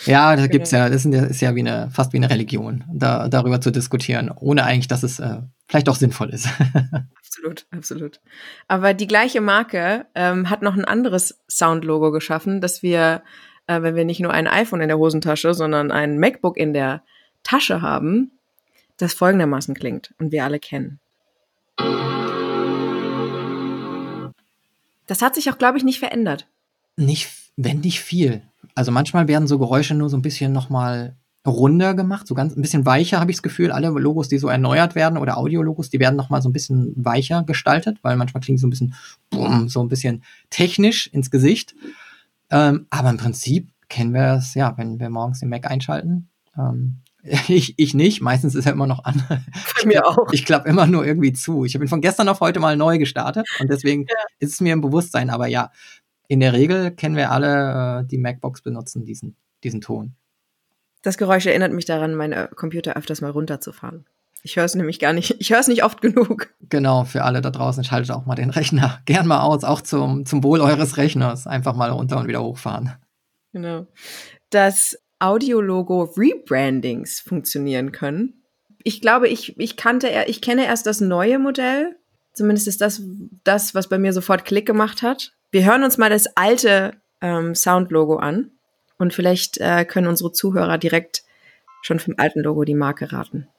Ja, 0.05 0.35
da 0.35 0.47
gibt's 0.47 0.71
ja, 0.71 0.87
das 0.89 1.05
ist 1.05 1.13
ja- 1.13 1.23
ist 1.25 1.41
ja 1.41 1.55
wie 1.55 1.59
eine 1.61 1.89
fast 1.91 2.13
wie 2.13 2.17
eine 2.17 2.29
Religion, 2.29 2.83
da 2.93 3.27
darüber 3.27 3.59
zu 3.59 3.71
diskutieren, 3.71 4.29
ohne 4.35 4.63
eigentlich, 4.63 4.87
dass 4.87 5.03
es 5.03 5.19
äh, 5.19 5.39
vielleicht 5.67 5.89
auch 5.89 5.95
sinnvoll 5.95 6.29
ist. 6.29 6.47
Absolut, 7.17 7.65
absolut. 7.71 8.19
Aber 8.67 8.93
die 8.95 9.07
gleiche 9.07 9.39
Marke 9.39 10.05
ähm, 10.15 10.49
hat 10.49 10.61
noch 10.61 10.75
ein 10.75 10.83
anderes 10.85 11.39
Soundlogo 11.47 12.11
geschaffen, 12.11 12.59
dass 12.59 12.81
wir, 12.83 13.21
äh, 13.67 13.81
wenn 13.81 13.95
wir 13.95 14.03
nicht 14.03 14.19
nur 14.19 14.33
ein 14.33 14.47
iPhone 14.47 14.81
in 14.81 14.87
der 14.89 14.97
Hosentasche, 14.97 15.53
sondern 15.53 15.91
ein 15.91 16.19
MacBook 16.19 16.57
in 16.57 16.73
der 16.73 17.03
Tasche 17.43 17.81
haben, 17.81 18.31
das 18.97 19.13
folgendermaßen 19.13 19.75
klingt 19.75 20.13
und 20.19 20.31
wir 20.31 20.43
alle 20.43 20.59
kennen. 20.59 20.99
Das 25.07 25.21
hat 25.21 25.35
sich 25.35 25.49
auch, 25.51 25.57
glaube 25.57 25.77
ich, 25.77 25.83
nicht 25.83 25.99
verändert. 25.99 26.47
Nicht, 26.95 27.29
wenn 27.61 27.81
nicht 27.81 27.99
viel. 27.99 28.41
Also 28.73 28.91
manchmal 28.91 29.27
werden 29.27 29.47
so 29.47 29.59
Geräusche 29.59 29.93
nur 29.93 30.09
so 30.09 30.15
ein 30.15 30.21
bisschen 30.21 30.53
nochmal 30.53 31.15
runder 31.45 31.93
gemacht, 31.93 32.27
so 32.27 32.35
ganz 32.35 32.55
ein 32.55 32.61
bisschen 32.61 32.85
weicher, 32.85 33.19
habe 33.19 33.31
ich 33.31 33.37
das 33.37 33.43
Gefühl. 33.43 33.71
Alle 33.71 33.89
Logos, 33.89 34.29
die 34.29 34.37
so 34.37 34.47
erneuert 34.47 34.95
werden 34.95 35.17
oder 35.17 35.37
Audiologos, 35.37 35.89
die 35.89 35.99
werden 35.99 36.15
nochmal 36.15 36.41
so 36.41 36.49
ein 36.49 36.53
bisschen 36.53 36.93
weicher 36.95 37.43
gestaltet, 37.43 37.97
weil 38.01 38.15
manchmal 38.15 38.41
klingt 38.41 38.59
so 38.59 38.67
ein 38.67 38.69
bisschen, 38.69 38.93
bumm, 39.29 39.67
so 39.67 39.81
ein 39.81 39.89
bisschen 39.89 40.23
technisch 40.49 41.07
ins 41.07 41.31
Gesicht. 41.31 41.75
Ähm, 42.49 42.87
aber 42.89 43.09
im 43.09 43.17
Prinzip 43.17 43.69
kennen 43.89 44.13
wir 44.13 44.35
es, 44.35 44.53
ja, 44.53 44.77
wenn 44.77 44.99
wir 44.99 45.09
morgens 45.09 45.39
den 45.39 45.49
Mac 45.49 45.69
einschalten. 45.69 46.29
Ähm, 46.57 46.99
ich, 47.47 47.73
ich 47.77 47.93
nicht, 47.93 48.21
meistens 48.21 48.55
ist 48.55 48.65
er 48.65 48.73
immer 48.73 48.87
noch 48.87 49.03
an. 49.03 49.23
Bei 49.29 49.87
mir 49.87 50.07
auch. 50.07 50.31
Ich 50.31 50.45
klappe 50.45 50.69
immer 50.69 50.87
nur 50.87 51.05
irgendwie 51.05 51.33
zu. 51.33 51.65
Ich 51.65 51.73
habe 51.73 51.83
ihn 51.83 51.89
von 51.89 52.01
gestern 52.01 52.29
auf 52.29 52.39
heute 52.39 52.59
mal 52.61 52.77
neu 52.77 52.97
gestartet 52.97 53.47
und 53.59 53.69
deswegen 53.69 54.05
ist 54.39 54.53
es 54.53 54.61
mir 54.61 54.73
im 54.73 54.81
Bewusstsein. 54.81 55.29
Aber 55.29 55.47
ja, 55.47 55.71
in 56.29 56.39
der 56.39 56.53
Regel 56.53 56.91
kennen 56.91 57.17
wir 57.17 57.31
alle, 57.31 57.99
äh, 58.01 58.07
die 58.07 58.17
MacBooks 58.17 58.61
benutzen 58.61 59.03
diesen, 59.03 59.35
diesen 59.65 59.81
Ton. 59.81 60.13
Das 61.01 61.17
Geräusch 61.17 61.45
erinnert 61.45 61.73
mich 61.73 61.85
daran, 61.85 62.15
meinen 62.15 62.33
äh, 62.33 62.47
Computer 62.55 62.95
öfters 62.95 63.19
mal 63.19 63.31
runterzufahren. 63.31 64.05
Ich 64.43 64.55
höre 64.55 64.63
es 64.63 64.75
nämlich 64.75 64.99
gar 64.99 65.11
nicht, 65.11 65.35
ich 65.39 65.49
höre 65.49 65.59
es 65.59 65.67
nicht 65.67 65.83
oft 65.83 66.01
genug. 66.01 66.53
Genau, 66.69 67.03
für 67.03 67.23
alle 67.25 67.41
da 67.41 67.49
draußen, 67.49 67.83
schaltet 67.83 68.11
auch 68.11 68.25
mal 68.25 68.35
den 68.35 68.51
Rechner 68.51 69.01
gern 69.05 69.27
mal 69.27 69.41
aus, 69.41 69.65
auch 69.65 69.81
zum, 69.81 70.25
zum 70.25 70.43
Wohl 70.43 70.61
eures 70.61 70.95
Rechners. 70.95 71.45
Einfach 71.47 71.75
mal 71.75 71.89
runter 71.89 72.17
und 72.19 72.27
wieder 72.27 72.41
hochfahren. 72.41 72.93
Genau. 73.51 73.87
Dass 74.49 74.97
Audiologo 75.19 76.03
Rebrandings 76.15 77.19
funktionieren 77.19 77.91
können. 77.91 78.43
Ich 78.83 79.01
glaube, 79.01 79.27
ich, 79.27 79.59
ich 79.59 79.75
kannte, 79.75 80.09
er- 80.09 80.29
ich 80.29 80.41
kenne 80.41 80.65
erst 80.65 80.85
das 80.85 81.01
neue 81.01 81.39
Modell. 81.39 81.97
Zumindest 82.39 82.69
ist 82.69 82.79
das 82.79 83.01
das, 83.43 83.75
was 83.75 83.89
bei 83.89 83.97
mir 83.97 84.13
sofort 84.13 84.45
Klick 84.45 84.65
gemacht 84.65 85.01
hat. 85.01 85.33
Wir 85.51 85.65
hören 85.65 85.83
uns 85.83 85.97
mal 85.97 86.09
das 86.09 86.37
alte 86.37 86.93
ähm, 87.19 87.53
Soundlogo 87.53 88.15
an 88.15 88.51
und 88.97 89.13
vielleicht 89.13 89.57
äh, 89.57 89.83
können 89.83 90.07
unsere 90.07 90.31
Zuhörer 90.31 90.77
direkt 90.77 91.23
schon 91.81 91.99
vom 91.99 92.13
alten 92.15 92.39
Logo 92.39 92.63
die 92.63 92.75
Marke 92.75 93.11
raten. 93.11 93.49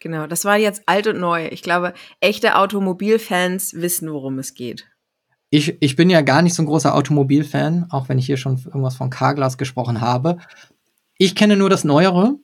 Genau, 0.00 0.26
das 0.26 0.44
war 0.44 0.56
jetzt 0.56 0.82
alt 0.86 1.06
und 1.06 1.20
neu. 1.20 1.46
Ich 1.46 1.62
glaube, 1.62 1.94
echte 2.18 2.56
Automobilfans 2.56 3.74
wissen, 3.74 4.12
worum 4.12 4.40
es 4.40 4.54
geht. 4.54 4.91
Ich, 5.54 5.76
ich 5.80 5.96
bin 5.96 6.08
ja 6.08 6.22
gar 6.22 6.40
nicht 6.40 6.54
so 6.54 6.62
ein 6.62 6.66
großer 6.66 6.94
Automobilfan, 6.94 7.86
auch 7.90 8.08
wenn 8.08 8.18
ich 8.18 8.24
hier 8.24 8.38
schon 8.38 8.56
irgendwas 8.56 8.96
von 8.96 9.10
Carglass 9.10 9.58
gesprochen 9.58 10.00
habe. 10.00 10.38
Ich 11.18 11.34
kenne 11.34 11.58
nur 11.58 11.68
das 11.68 11.84
Neuere. 11.84 12.36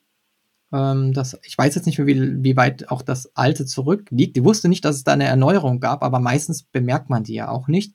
Ähm, 0.74 1.14
das, 1.14 1.38
ich 1.42 1.56
weiß 1.56 1.74
jetzt 1.74 1.86
nicht, 1.86 1.98
wie, 1.98 2.44
wie 2.44 2.56
weit 2.58 2.90
auch 2.90 3.00
das 3.00 3.34
Alte 3.34 3.64
zurückliegt. 3.64 4.36
Ich 4.36 4.44
wusste 4.44 4.68
nicht, 4.68 4.84
dass 4.84 4.96
es 4.96 5.04
da 5.04 5.14
eine 5.14 5.24
Erneuerung 5.24 5.80
gab, 5.80 6.02
aber 6.02 6.20
meistens 6.20 6.64
bemerkt 6.64 7.08
man 7.08 7.24
die 7.24 7.32
ja 7.32 7.48
auch 7.48 7.66
nicht. 7.66 7.94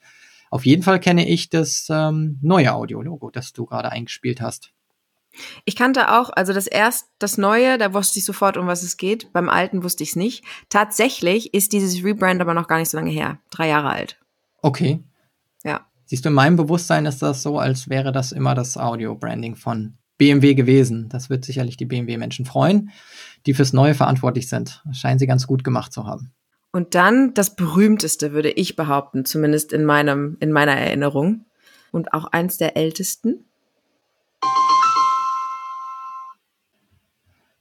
Auf 0.50 0.66
jeden 0.66 0.82
Fall 0.82 1.00
kenne 1.00 1.30
ich 1.30 1.52
das 1.52 1.86
ähm, 1.92 2.40
neue 2.42 2.74
Audiologo, 2.74 3.30
das 3.30 3.54
du 3.54 3.68
gerade 3.68 3.92
eingespielt 3.92 4.42
hast. 4.42 4.72
Ich 5.64 5.76
kannte 5.76 6.12
auch, 6.12 6.32
also 6.32 6.54
das 6.54 6.66
erst, 6.66 7.06
das 7.20 7.38
Neue, 7.38 7.78
da 7.78 7.94
wusste 7.94 8.18
ich 8.18 8.26
sofort, 8.26 8.58
um 8.58 8.66
was 8.66 8.82
es 8.82 8.98
geht. 8.98 9.32
Beim 9.32 9.48
Alten 9.48 9.84
wusste 9.84 10.02
ich 10.02 10.10
es 10.10 10.16
nicht. 10.16 10.44
Tatsächlich 10.70 11.54
ist 11.54 11.72
dieses 11.72 12.04
Rebrand 12.04 12.42
aber 12.42 12.56
noch 12.56 12.68
gar 12.68 12.80
nicht 12.80 12.90
so 12.90 12.98
lange 12.98 13.12
her. 13.12 13.38
Drei 13.52 13.68
Jahre 13.68 13.90
alt. 13.90 14.18
Okay. 14.64 15.04
Ja. 15.64 15.86
Siehst 16.06 16.26
du, 16.26 16.30
in 16.30 16.36
meinem 16.36 16.56
Bewusstsein 16.56 17.06
ist 17.06 17.22
das 17.22 17.44
so, 17.44 17.60
als 17.60 17.90
wäre 17.90 18.12
das 18.12 18.32
immer 18.32 18.56
das 18.56 18.78
Audio-Branding 18.78 19.56
von 19.56 19.98
BMW 20.18 20.54
gewesen. 20.54 21.10
Das 21.10 21.30
wird 21.30 21.44
sicherlich 21.44 21.76
die 21.76 21.86
BMW-Menschen 21.86 22.46
freuen, 22.46 22.90
die 23.46 23.54
fürs 23.54 23.74
Neue 23.74 23.94
verantwortlich 23.94 24.48
sind. 24.48 24.82
Das 24.86 24.98
scheinen 24.98 25.20
sie 25.20 25.28
ganz 25.28 25.48
gut 25.48 25.66
gemacht 25.66 25.92
zu 25.92 26.06
haben. 26.06 26.32
Und 26.72 26.96
dann 26.96 27.34
das 27.34 27.56
berühmteste, 27.56 28.32
würde 28.32 28.52
ich 28.52 28.76
behaupten, 28.78 29.26
zumindest 29.26 29.74
in 29.74 29.84
meinem, 29.84 30.38
in 30.40 30.52
meiner 30.52 30.76
Erinnerung. 30.76 31.46
Und 31.92 32.14
auch 32.14 32.26
eins 32.26 32.58
der 32.58 32.78
ältesten. 32.78 33.44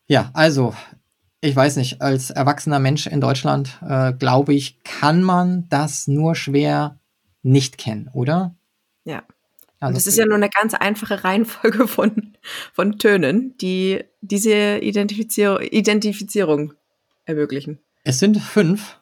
Ja, 0.06 0.30
also, 0.34 0.74
ich 1.44 1.56
weiß 1.56 1.76
nicht, 1.76 2.00
als 2.00 2.30
erwachsener 2.30 2.78
Mensch 2.78 3.08
in 3.08 3.20
Deutschland, 3.20 3.78
äh, 3.82 4.12
glaube 4.12 4.54
ich, 4.54 4.82
kann 4.84 5.22
man 5.22 5.68
das 5.68 6.06
nur 6.06 6.36
schwer 6.36 7.00
nicht 7.42 7.78
kennen, 7.78 8.08
oder? 8.12 8.54
Ja. 9.04 9.24
Also, 9.80 9.94
das 9.94 10.06
ist 10.06 10.16
ja 10.16 10.24
nur 10.24 10.36
eine 10.36 10.48
ganz 10.48 10.74
einfache 10.74 11.24
Reihenfolge 11.24 11.88
von, 11.88 12.36
von 12.72 12.98
Tönen, 12.98 13.56
die 13.58 14.04
diese 14.20 14.78
Identifizier 14.78 15.58
Identifizierung 15.60 16.74
ermöglichen. 17.24 17.80
Es 18.04 18.20
sind 18.20 18.38
fünf, 18.38 19.00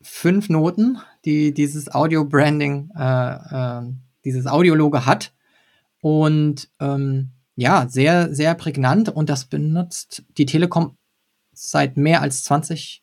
fünf 0.00 0.48
Noten, 0.48 0.98
die 1.26 1.52
dieses 1.52 1.94
Audio-Branding, 1.94 2.90
äh, 2.96 3.34
äh, 3.34 3.82
dieses 4.24 4.46
Audiologo 4.46 5.04
hat. 5.04 5.34
Und 6.00 6.70
ähm, 6.80 7.32
ja, 7.54 7.86
sehr, 7.86 8.34
sehr 8.34 8.54
prägnant. 8.54 9.10
Und 9.10 9.28
das 9.28 9.44
benutzt 9.44 10.24
die 10.38 10.46
Telekom 10.46 10.96
seit 11.58 11.96
mehr 11.96 12.22
als 12.22 12.44
20 12.44 13.02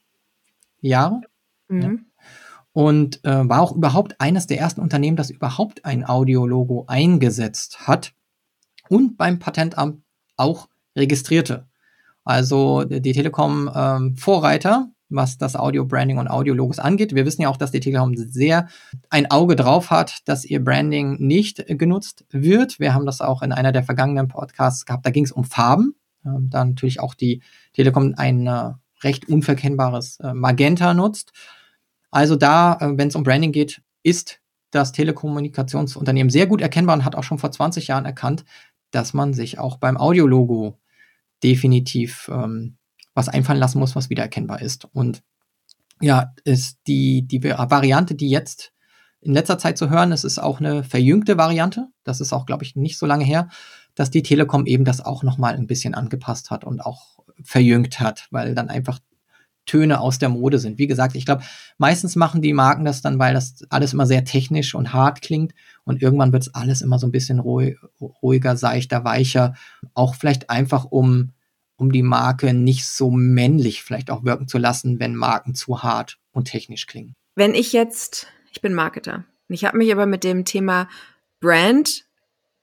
Jahren. 0.82 1.26
Mhm. 1.70 2.06
und 2.74 3.24
äh, 3.24 3.50
war 3.50 3.62
auch 3.62 3.72
überhaupt 3.72 4.20
eines 4.20 4.48
der 4.48 4.60
ersten 4.60 4.82
Unternehmen, 4.82 5.16
das 5.16 5.30
überhaupt 5.30 5.86
ein 5.86 6.06
Audiologo 6.06 6.86
eingesetzt 6.88 7.88
hat 7.88 8.14
und 8.90 9.18
beim 9.18 9.40
Patentamt 9.40 10.04
auch 10.36 10.68
registrierte. 10.96 11.68
Also 12.24 12.84
die 12.84 13.12
Telekom 13.12 13.70
ähm, 13.74 14.16
Vorreiter, 14.18 14.90
was 15.10 15.38
das 15.38 15.56
Audio-Branding 15.56 16.18
und 16.18 16.30
Audiologos 16.30 16.80
angeht. 16.80 17.14
Wir 17.14 17.26
wissen 17.26 17.44
ja 17.44 17.50
auch, 17.50 17.58
dass 17.58 17.72
die 17.72 17.80
Telekom 17.80 18.16
sehr 18.16 18.68
ein 19.10 19.30
Auge 19.30 19.56
drauf 19.56 19.92
hat, 19.92 20.22
dass 20.26 20.46
ihr 20.46 20.64
Branding 20.64 21.18
nicht 21.20 21.66
genutzt 21.68 22.26
wird. 22.30 22.80
Wir 22.80 22.94
haben 22.94 23.06
das 23.06 23.22
auch 23.22 23.42
in 23.42 23.52
einer 23.52 23.72
der 23.72 23.84
vergangenen 23.84 24.28
Podcasts 24.28 24.86
gehabt. 24.86 25.06
Da 25.06 25.12
ging 25.12 25.26
es 25.26 25.32
um 25.32 25.44
Farben. 25.44 25.96
Ähm, 26.26 26.50
da 26.50 26.64
natürlich 26.66 27.00
auch 27.00 27.14
die 27.14 27.42
Telekom 27.74 28.14
ein 28.18 28.48
äh, 28.48 28.74
recht 29.04 29.28
unverkennbares 29.28 30.20
äh, 30.20 30.34
Magenta 30.34 30.94
nutzt. 30.94 31.34
Also 32.12 32.36
da, 32.36 32.78
äh, 32.80 32.98
wenn 32.98 33.10
es 33.10 33.16
um 33.16 33.24
Branding 33.24 33.52
geht, 33.52 33.82
ist 34.04 34.40
das 34.72 34.92
Telekommunikationsunternehmen 34.92 36.30
sehr 36.30 36.48
gut 36.48 36.62
erkennbar 36.62 36.96
und 36.96 37.06
hat 37.06 37.16
auch 37.16 37.24
schon 37.24 37.40
vor 37.40 37.52
20 37.52 37.88
Jahren 37.88 38.06
erkannt, 38.06 38.44
dass 38.92 39.14
man 39.14 39.34
sich 39.34 39.60
auch 39.60 39.78
beim 39.78 39.98
Audiologo 39.98 40.80
definitiv 41.44 42.30
ähm, 42.32 42.78
was 43.14 43.30
einfallen 43.30 43.60
lassen 43.60 43.80
muss, 43.80 43.96
was 43.96 44.10
wiedererkennbar 44.10 44.62
ist. 44.62 44.86
Und 44.94 45.24
ja, 46.02 46.34
ist 46.44 46.80
die, 46.88 47.28
die 47.28 47.44
Variante, 47.44 48.16
die 48.16 48.30
jetzt 48.30 48.74
in 49.22 49.34
letzter 49.34 49.58
Zeit 49.58 49.78
zu 49.78 49.90
hören 49.90 50.12
ist, 50.12 50.24
ist 50.24 50.40
auch 50.40 50.60
eine 50.60 50.84
verjüngte 50.84 51.38
Variante. 51.38 51.88
Das 52.04 52.20
ist 52.20 52.34
auch, 52.34 52.46
glaube 52.46 52.64
ich, 52.64 52.76
nicht 52.76 52.98
so 52.98 53.06
lange 53.06 53.24
her, 53.24 53.50
dass 53.96 54.12
die 54.12 54.24
Telekom 54.24 54.66
eben 54.66 54.86
das 54.86 55.02
auch 55.02 55.24
nochmal 55.24 55.54
ein 55.54 55.68
bisschen 55.68 55.94
angepasst 55.94 56.52
hat 56.52 56.64
und 56.64 56.82
auch 56.82 57.20
verjüngt 57.44 58.00
hat, 58.00 58.28
weil 58.32 58.56
dann 58.56 58.70
einfach 58.70 59.00
Töne 59.66 60.02
aus 60.02 60.20
der 60.20 60.30
Mode 60.30 60.60
sind. 60.60 60.78
Wie 60.78 60.88
gesagt, 60.88 61.16
ich 61.16 61.26
glaube, 61.26 61.44
meistens 61.78 62.16
machen 62.16 62.42
die 62.42 62.54
Marken 62.54 62.86
das 62.86 63.02
dann, 63.02 63.20
weil 63.20 63.34
das 63.34 63.64
alles 63.70 63.94
immer 63.94 64.06
sehr 64.06 64.26
technisch 64.26 64.76
und 64.76 64.94
hart 64.94 65.22
klingt 65.22 65.54
und 65.86 66.02
irgendwann 66.02 66.34
wird 66.34 66.44
es 66.44 66.54
alles 66.54 66.82
immer 66.82 67.00
so 67.00 67.08
ein 67.08 67.12
bisschen 67.12 67.40
ruhig, 67.40 67.78
ruhiger, 68.22 68.58
seichter, 68.58 69.04
weicher. 69.06 69.56
Auch 69.94 70.16
vielleicht 70.16 70.50
einfach, 70.50 70.86
um, 70.86 71.32
um 71.78 71.92
die 71.92 72.04
Marke 72.04 72.54
nicht 72.54 72.86
so 72.86 73.10
männlich 73.10 73.84
vielleicht 73.84 74.12
auch 74.12 74.24
wirken 74.24 74.48
zu 74.48 74.58
lassen, 74.58 75.00
wenn 75.00 75.16
Marken 75.16 75.56
zu 75.56 75.82
hart 75.82 76.20
und 76.32 76.46
technisch 76.46 76.86
klingen. 76.86 77.16
Wenn 77.36 77.56
ich 77.56 77.72
jetzt, 77.74 78.28
ich 78.52 78.62
bin 78.62 78.74
Marketer, 78.74 79.24
ich 79.48 79.66
habe 79.66 79.78
mich 79.78 79.92
aber 79.92 80.06
mit 80.06 80.24
dem 80.24 80.46
Thema 80.46 80.90
Brand 81.40 82.06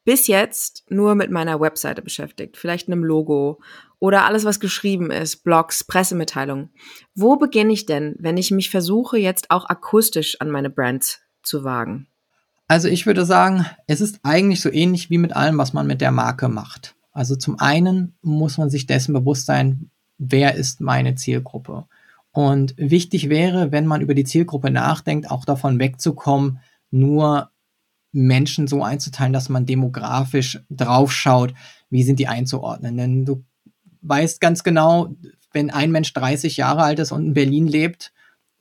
bis 0.05 0.27
jetzt 0.27 0.85
nur 0.89 1.15
mit 1.15 1.31
meiner 1.31 1.61
Webseite 1.61 2.03
beschäftigt, 2.03 2.57
vielleicht 2.57 2.89
einem 2.89 3.05
Logo 3.05 3.61
oder 3.99 4.25
alles, 4.25 4.45
was 4.45 4.61
geschrieben 4.61 5.11
ist, 5.11 5.45
Blogs, 5.45 5.85
Pressemitteilungen. 5.85 6.71
Wo 7.15 7.37
beginne 7.37 7.73
ich 7.73 7.87
denn, 7.87 8.17
wenn 8.19 8.37
ich 8.37 8.51
mich 8.51 8.71
versuche, 8.71 9.19
jetzt 9.19 9.51
auch 9.51 9.67
akustisch 9.69 10.41
an 10.41 10.51
meine 10.51 10.71
Brand 10.71 11.21
zu 11.43 11.65
wagen? 11.65 12.07
Also 12.67 12.89
ich 12.89 13.05
würde 13.05 13.27
sagen, 13.27 13.67
es 13.87 14.01
ist 14.01 14.21
eigentlich 14.23 14.61
so 14.61 14.71
ähnlich 14.73 15.11
wie 15.11 15.19
mit 15.19 15.35
allem, 15.35 15.59
was 15.59 15.73
man 15.73 15.87
mit 15.87 16.01
der 16.01 16.13
Marke 16.13 16.49
macht. 16.49 16.95
Also 17.13 17.37
zum 17.37 17.59
einen 17.59 18.15
muss 18.23 18.59
man 18.59 18.71
sich 18.71 18.87
dessen 18.87 19.13
bewusst 19.13 19.47
sein, 19.47 19.91
wer 20.19 20.55
ist 20.55 20.81
meine 20.81 21.17
Zielgruppe. 21.17 21.87
Und 22.33 22.75
wichtig 22.77 23.29
wäre, 23.29 23.73
wenn 23.73 23.87
man 23.87 24.01
über 24.01 24.15
die 24.15 24.25
Zielgruppe 24.25 24.71
nachdenkt, 24.71 25.31
auch 25.31 25.45
davon 25.45 25.81
wegzukommen, 25.81 26.61
nur 26.91 27.51
Menschen 28.13 28.67
so 28.67 28.83
einzuteilen, 28.83 29.33
dass 29.33 29.49
man 29.49 29.67
demografisch 29.67 30.61
draufschaut, 30.69 31.55
wie 31.91 32.03
sind 32.03 32.19
die 32.19 32.29
einzuordnen. 32.29 32.97
Denn 32.97 33.25
du 33.25 33.45
weißt 34.03 34.41
ganz 34.41 34.65
genau, 34.65 35.15
wenn 35.53 35.71
ein 35.71 35.91
Mensch 35.91 36.13
30 36.13 36.57
Jahre 36.57 36.83
alt 36.83 36.99
ist 36.99 37.13
und 37.13 37.27
in 37.27 37.35
Berlin 37.35 37.67
lebt 37.67 38.13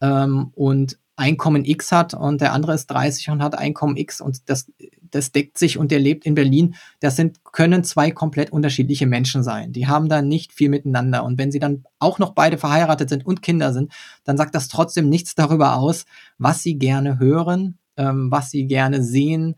ähm, 0.01 0.51
und 0.55 0.97
Einkommen 1.15 1.65
X 1.65 1.91
hat 1.91 2.13
und 2.13 2.39
der 2.39 2.53
andere 2.53 2.73
ist 2.73 2.87
30 2.87 3.29
und 3.31 3.43
hat 3.43 3.53
Einkommen 3.53 3.97
X 3.97 4.21
und 4.21 4.49
das, 4.49 4.71
das 5.01 5.33
deckt 5.33 5.57
sich 5.57 5.77
und 5.77 5.91
der 5.91 5.99
lebt 5.99 6.25
in 6.25 6.33
Berlin, 6.33 6.75
das 7.01 7.17
sind, 7.17 7.43
können 7.43 7.83
zwei 7.83 8.11
komplett 8.11 8.53
unterschiedliche 8.53 9.05
Menschen 9.05 9.43
sein. 9.43 9.73
Die 9.73 9.87
haben 9.87 10.07
da 10.07 10.21
nicht 10.21 10.53
viel 10.53 10.69
miteinander. 10.69 11.25
Und 11.25 11.37
wenn 11.37 11.51
sie 11.51 11.59
dann 11.59 11.83
auch 11.99 12.19
noch 12.19 12.31
beide 12.31 12.57
verheiratet 12.57 13.09
sind 13.09 13.25
und 13.25 13.41
Kinder 13.41 13.73
sind, 13.73 13.91
dann 14.23 14.37
sagt 14.37 14.55
das 14.55 14.69
trotzdem 14.69 15.09
nichts 15.09 15.35
darüber 15.35 15.75
aus, 15.75 16.05
was 16.37 16.63
sie 16.63 16.75
gerne 16.75 17.19
hören, 17.19 17.77
ähm, 17.99 18.31
was 18.31 18.49
sie 18.49 18.65
gerne 18.65 19.03
sehen, 19.03 19.55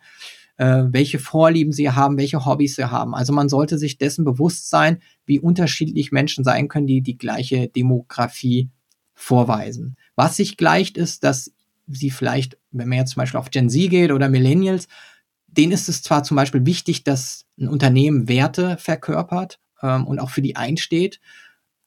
äh, 0.58 0.84
welche 0.88 1.20
Vorlieben 1.20 1.72
sie 1.72 1.92
haben, 1.92 2.18
welche 2.18 2.46
Hobbys 2.46 2.76
sie 2.76 2.90
haben. 2.92 3.16
Also 3.16 3.32
man 3.32 3.48
sollte 3.48 3.78
sich 3.78 3.98
dessen 3.98 4.26
bewusst 4.26 4.70
sein, 4.70 5.02
wie 5.26 5.40
unterschiedlich 5.40 6.12
Menschen 6.12 6.44
sein 6.44 6.68
können, 6.68 6.88
die 6.88 7.02
die 7.02 7.18
gleiche 7.18 7.70
Demografie 7.70 8.70
vorweisen. 9.14 9.96
Was 10.16 10.36
sich 10.36 10.58
gleicht, 10.58 10.98
ist, 10.98 11.24
dass 11.24 11.54
sie 11.88 12.10
vielleicht, 12.10 12.58
wenn 12.72 12.90
man 12.90 12.98
jetzt 12.98 13.12
zum 13.12 13.22
Beispiel 13.22 13.40
auf 13.40 13.52
Gen 13.52 13.70
Z 13.70 13.90
geht 13.90 14.12
oder 14.12 14.30
Millennials, 14.30 14.88
denen 15.48 15.72
ist 15.72 15.90
es 15.90 16.02
zwar 16.02 16.24
zum 16.24 16.36
Beispiel 16.36 16.66
wichtig, 16.66 17.04
dass 17.04 17.46
ein 17.60 17.68
Unternehmen 17.68 18.28
Werte 18.28 18.78
verkörpert 18.78 19.60
ähm, 19.82 20.08
und 20.08 20.20
auch 20.20 20.30
für 20.30 20.42
die 20.42 20.56
einsteht, 20.56 21.20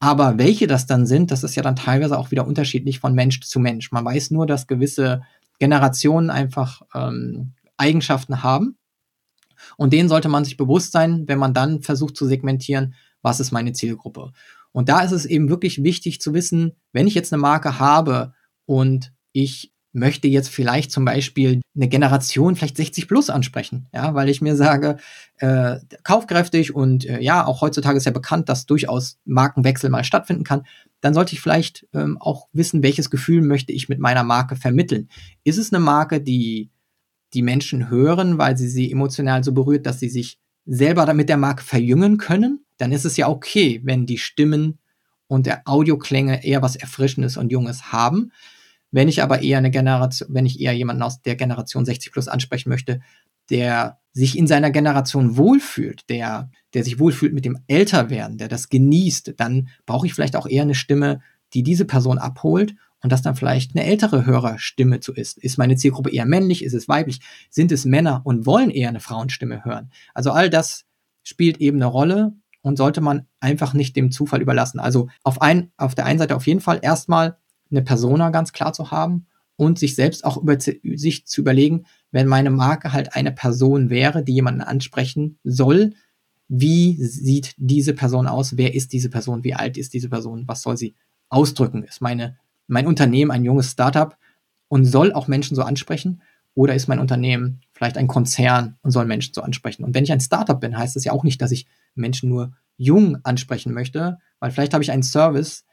aber 0.00 0.36
welche 0.36 0.66
das 0.66 0.84
dann 0.86 1.06
sind, 1.06 1.30
das 1.30 1.44
ist 1.44 1.54
ja 1.54 1.62
dann 1.62 1.76
teilweise 1.76 2.18
auch 2.18 2.30
wieder 2.30 2.46
unterschiedlich 2.46 3.00
von 3.00 3.14
Mensch 3.14 3.40
zu 3.40 3.58
Mensch. 3.58 3.90
Man 3.90 4.04
weiß 4.04 4.32
nur, 4.32 4.46
dass 4.46 4.66
gewisse 4.66 5.22
Generationen 5.58 6.30
einfach 6.30 6.82
ähm, 6.94 7.54
Eigenschaften 7.76 8.42
haben. 8.42 8.78
Und 9.76 9.92
denen 9.92 10.08
sollte 10.08 10.28
man 10.28 10.44
sich 10.44 10.56
bewusst 10.56 10.92
sein, 10.92 11.24
wenn 11.26 11.38
man 11.38 11.54
dann 11.54 11.82
versucht 11.82 12.16
zu 12.16 12.26
segmentieren, 12.26 12.94
was 13.22 13.40
ist 13.40 13.52
meine 13.52 13.72
Zielgruppe. 13.72 14.32
Und 14.72 14.88
da 14.88 15.00
ist 15.00 15.12
es 15.12 15.24
eben 15.24 15.48
wirklich 15.48 15.82
wichtig 15.82 16.20
zu 16.20 16.34
wissen, 16.34 16.72
wenn 16.92 17.06
ich 17.06 17.14
jetzt 17.14 17.32
eine 17.32 17.40
Marke 17.40 17.78
habe 17.78 18.34
und 18.66 19.12
ich 19.32 19.73
möchte 19.94 20.28
jetzt 20.28 20.48
vielleicht 20.48 20.90
zum 20.90 21.04
Beispiel 21.04 21.62
eine 21.74 21.88
Generation 21.88 22.56
vielleicht 22.56 22.76
60 22.76 23.08
plus 23.08 23.30
ansprechen, 23.30 23.86
ja, 23.94 24.14
weil 24.14 24.28
ich 24.28 24.40
mir 24.40 24.56
sage, 24.56 24.98
äh, 25.38 25.76
kaufkräftig 26.02 26.74
und 26.74 27.06
äh, 27.06 27.20
ja, 27.20 27.46
auch 27.46 27.60
heutzutage 27.60 27.96
ist 27.96 28.04
ja 28.04 28.12
bekannt, 28.12 28.48
dass 28.48 28.66
durchaus 28.66 29.18
Markenwechsel 29.24 29.90
mal 29.90 30.04
stattfinden 30.04 30.44
kann, 30.44 30.66
dann 31.00 31.14
sollte 31.14 31.34
ich 31.34 31.40
vielleicht 31.40 31.86
ähm, 31.94 32.18
auch 32.20 32.48
wissen, 32.52 32.82
welches 32.82 33.10
Gefühl 33.10 33.42
möchte 33.42 33.72
ich 33.72 33.88
mit 33.88 34.00
meiner 34.00 34.24
Marke 34.24 34.56
vermitteln. 34.56 35.08
Ist 35.44 35.58
es 35.58 35.72
eine 35.72 35.80
Marke, 35.80 36.20
die 36.20 36.70
die 37.34 37.42
Menschen 37.42 37.90
hören, 37.90 38.38
weil 38.38 38.56
sie 38.56 38.68
sie 38.68 38.90
emotional 38.90 39.44
so 39.44 39.52
berührt, 39.52 39.86
dass 39.86 40.00
sie 40.00 40.08
sich 40.08 40.38
selber 40.66 41.04
damit 41.04 41.28
der 41.28 41.36
Marke 41.36 41.62
verjüngen 41.62 42.16
können, 42.16 42.64
dann 42.78 42.92
ist 42.92 43.04
es 43.04 43.16
ja 43.16 43.28
okay, 43.28 43.80
wenn 43.84 44.06
die 44.06 44.18
Stimmen 44.18 44.78
und 45.26 45.46
der 45.46 45.62
Audioklänge 45.66 46.44
eher 46.44 46.62
was 46.62 46.76
Erfrischendes 46.76 47.36
und 47.36 47.50
Junges 47.50 47.92
haben. 47.92 48.32
Wenn 48.94 49.08
ich 49.08 49.24
aber 49.24 49.42
eher 49.42 49.58
eine 49.58 49.72
Generation, 49.72 50.28
wenn 50.30 50.46
ich 50.46 50.60
eher 50.60 50.72
jemanden 50.72 51.02
aus 51.02 51.20
der 51.20 51.34
Generation 51.34 51.84
60 51.84 52.12
plus 52.12 52.28
ansprechen 52.28 52.68
möchte, 52.68 53.00
der 53.50 53.98
sich 54.12 54.38
in 54.38 54.46
seiner 54.46 54.70
Generation 54.70 55.36
wohlfühlt, 55.36 56.08
der, 56.08 56.48
der 56.74 56.84
sich 56.84 57.00
wohlfühlt 57.00 57.34
mit 57.34 57.44
dem 57.44 57.58
Älterwerden, 57.66 58.38
der 58.38 58.46
das 58.46 58.68
genießt, 58.68 59.34
dann 59.36 59.66
brauche 59.84 60.06
ich 60.06 60.14
vielleicht 60.14 60.36
auch 60.36 60.46
eher 60.46 60.62
eine 60.62 60.76
Stimme, 60.76 61.20
die 61.54 61.64
diese 61.64 61.86
Person 61.86 62.18
abholt 62.18 62.76
und 63.02 63.10
das 63.10 63.20
dann 63.20 63.34
vielleicht 63.34 63.74
eine 63.74 63.84
ältere 63.84 64.26
Hörerstimme 64.26 65.00
zu 65.00 65.12
ist. 65.12 65.38
Ist 65.38 65.58
meine 65.58 65.74
Zielgruppe 65.74 66.10
eher 66.12 66.24
männlich? 66.24 66.62
Ist 66.62 66.74
es 66.74 66.86
weiblich? 66.86 67.18
Sind 67.50 67.72
es 67.72 67.84
Männer 67.84 68.20
und 68.22 68.46
wollen 68.46 68.70
eher 68.70 68.90
eine 68.90 69.00
Frauenstimme 69.00 69.64
hören? 69.64 69.90
Also 70.14 70.30
all 70.30 70.48
das 70.48 70.84
spielt 71.24 71.56
eben 71.56 71.78
eine 71.78 71.86
Rolle 71.86 72.34
und 72.62 72.76
sollte 72.76 73.00
man 73.00 73.26
einfach 73.40 73.74
nicht 73.74 73.96
dem 73.96 74.12
Zufall 74.12 74.40
überlassen. 74.40 74.78
Also 74.78 75.08
auf, 75.24 75.42
ein, 75.42 75.72
auf 75.78 75.96
der 75.96 76.06
einen 76.06 76.20
Seite 76.20 76.36
auf 76.36 76.46
jeden 76.46 76.60
Fall 76.60 76.78
erstmal 76.80 77.38
eine 77.70 77.82
Persona 77.82 78.30
ganz 78.30 78.52
klar 78.52 78.72
zu 78.72 78.90
haben 78.90 79.26
und 79.56 79.78
sich 79.78 79.94
selbst 79.94 80.24
auch 80.24 80.36
über 80.36 80.58
sich 80.58 81.26
zu 81.26 81.40
überlegen, 81.40 81.86
wenn 82.10 82.26
meine 82.26 82.50
Marke 82.50 82.92
halt 82.92 83.14
eine 83.14 83.32
Person 83.32 83.90
wäre, 83.90 84.22
die 84.22 84.34
jemanden 84.34 84.60
ansprechen 84.60 85.38
soll, 85.44 85.94
wie 86.48 87.02
sieht 87.02 87.54
diese 87.56 87.94
Person 87.94 88.26
aus? 88.26 88.56
Wer 88.56 88.74
ist 88.74 88.92
diese 88.92 89.08
Person? 89.08 89.44
Wie 89.44 89.54
alt 89.54 89.76
ist 89.76 89.94
diese 89.94 90.08
Person? 90.08 90.44
Was 90.46 90.62
soll 90.62 90.76
sie 90.76 90.94
ausdrücken? 91.28 91.84
Ist 91.84 92.00
meine, 92.00 92.36
mein 92.66 92.86
Unternehmen 92.86 93.30
ein 93.30 93.44
junges 93.44 93.70
Startup 93.70 94.16
und 94.68 94.84
soll 94.84 95.12
auch 95.12 95.26
Menschen 95.26 95.54
so 95.54 95.62
ansprechen? 95.62 96.22
Oder 96.54 96.74
ist 96.74 96.86
mein 96.86 97.00
Unternehmen 97.00 97.60
vielleicht 97.72 97.96
ein 97.96 98.06
Konzern 98.06 98.76
und 98.82 98.90
soll 98.90 99.06
Menschen 99.06 99.34
so 99.34 99.40
ansprechen? 99.40 99.84
Und 99.84 99.94
wenn 99.94 100.04
ich 100.04 100.12
ein 100.12 100.20
Startup 100.20 100.60
bin, 100.60 100.76
heißt 100.76 100.94
das 100.94 101.04
ja 101.04 101.12
auch 101.12 101.24
nicht, 101.24 101.42
dass 101.42 101.50
ich 101.50 101.66
Menschen 101.94 102.28
nur 102.28 102.52
jung 102.76 103.18
ansprechen 103.24 103.72
möchte, 103.72 104.18
weil 104.38 104.50
vielleicht 104.50 104.74
habe 104.74 104.84
ich 104.84 104.92
einen 104.92 105.02
Service, 105.02 105.64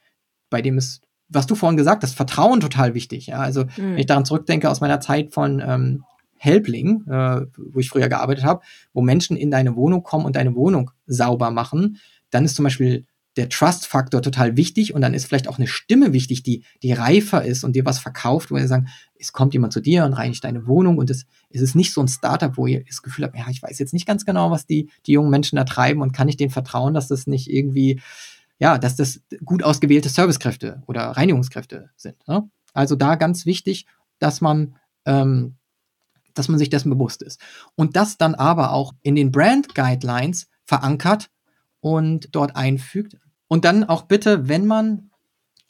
bei 0.50 0.62
dem 0.62 0.78
es 0.78 1.02
was 1.32 1.48
du 1.48 1.56
vorhin 1.56 1.78
gesagt 1.78 2.04
hast, 2.04 2.16
Vertrauen 2.16 2.60
total 2.60 2.94
wichtig. 2.94 3.28
Ja? 3.28 3.40
Also 3.40 3.64
mhm. 3.64 3.70
wenn 3.78 3.98
ich 3.98 4.06
daran 4.06 4.26
zurückdenke 4.26 4.70
aus 4.70 4.82
meiner 4.82 5.00
Zeit 5.00 5.34
von 5.34 5.62
ähm, 5.66 6.04
Helpling, 6.38 7.04
äh, 7.08 7.42
wo 7.58 7.80
ich 7.80 7.90
früher 7.90 8.10
gearbeitet 8.10 8.44
habe, 8.44 8.62
wo 8.94 9.02
Menschen 9.02 9.38
in 9.38 9.52
deine 9.52 9.76
Wohnung 9.76 10.04
kommen 10.04 10.26
und 10.26 10.36
deine 10.36 10.56
Wohnung 10.56 10.92
sauber 11.06 11.52
machen, 11.52 11.98
dann 12.30 12.46
ist 12.46 12.56
zum 12.56 12.64
Beispiel 12.64 13.06
der 13.38 13.48
Trust-Faktor 13.48 14.22
total 14.22 14.58
wichtig 14.58 14.94
und 14.94 15.02
dann 15.02 15.14
ist 15.14 15.26
vielleicht 15.26 15.48
auch 15.48 15.58
eine 15.58 15.68
Stimme 15.68 16.12
wichtig, 16.12 16.44
die, 16.44 16.64
die 16.84 16.92
reifer 16.92 17.46
ist 17.46 17.64
und 17.64 17.76
dir 17.76 17.86
was 17.86 18.00
verkauft, 18.00 18.52
wo 18.52 18.58
ihr 18.58 18.68
sagen, 18.68 18.88
es 19.18 19.32
kommt 19.32 19.54
jemand 19.54 19.72
zu 19.72 19.80
dir 19.80 20.04
und 20.04 20.14
reinigt 20.14 20.44
deine 20.44 20.68
Wohnung 20.68 20.98
und 20.98 21.10
es, 21.10 21.26
es 21.50 21.62
ist 21.62 21.76
nicht 21.76 21.94
so 21.94 22.02
ein 22.02 22.10
Startup, 22.10 22.58
wo 22.58 22.68
ihr 22.68 22.84
das 22.84 23.02
Gefühl 23.02 23.24
habt, 23.24 23.38
ja, 23.38 23.46
ich 23.50 23.64
weiß 23.64 23.80
jetzt 23.80 23.94
nicht 23.94 24.06
ganz 24.06 24.26
genau, 24.26 24.52
was 24.52 24.66
die, 24.66 24.90
die 25.06 25.14
jungen 25.14 25.30
Menschen 25.30 25.56
da 25.56 25.64
treiben 25.64 26.02
und 26.02 26.12
kann 26.12 26.28
ich 26.28 26.36
denen 26.36 26.52
vertrauen, 26.52 26.94
dass 26.94 27.08
das 27.08 27.26
nicht 27.26 27.50
irgendwie 27.50 28.02
ja, 28.62 28.78
dass 28.78 28.96
das 28.96 29.22
gut 29.44 29.64
ausgewählte 29.64 30.08
Servicekräfte 30.08 30.84
oder 30.86 31.02
Reinigungskräfte 31.10 31.90
sind. 31.98 32.16
Ne? 32.28 32.48
Also 32.74 32.96
da 32.96 33.16
ganz 33.16 33.46
wichtig. 33.46 33.88
dass 34.20 34.40
man, 34.40 34.76
ähm, 35.06 35.56
dass 36.36 36.48
man 36.48 36.60
sich 36.60 36.70
dessen 36.70 36.92
bewusst 36.92 37.24
ist. 37.24 37.42
Und 37.76 37.96
das 37.96 38.20
dann 38.20 38.36
aber 38.36 38.72
auch 38.72 38.94
in 39.02 39.16
den 39.16 39.32
Brand 39.32 39.74
Guidelines 39.74 40.48
verankert 40.64 41.32
und 41.80 42.36
dort 42.36 42.56
einfügt. 42.56 43.18
Und 43.48 43.66
dann 43.66 43.84
auch 43.84 44.04
bitte, 44.04 44.48
wenn 44.48 44.68
man, 44.68 45.10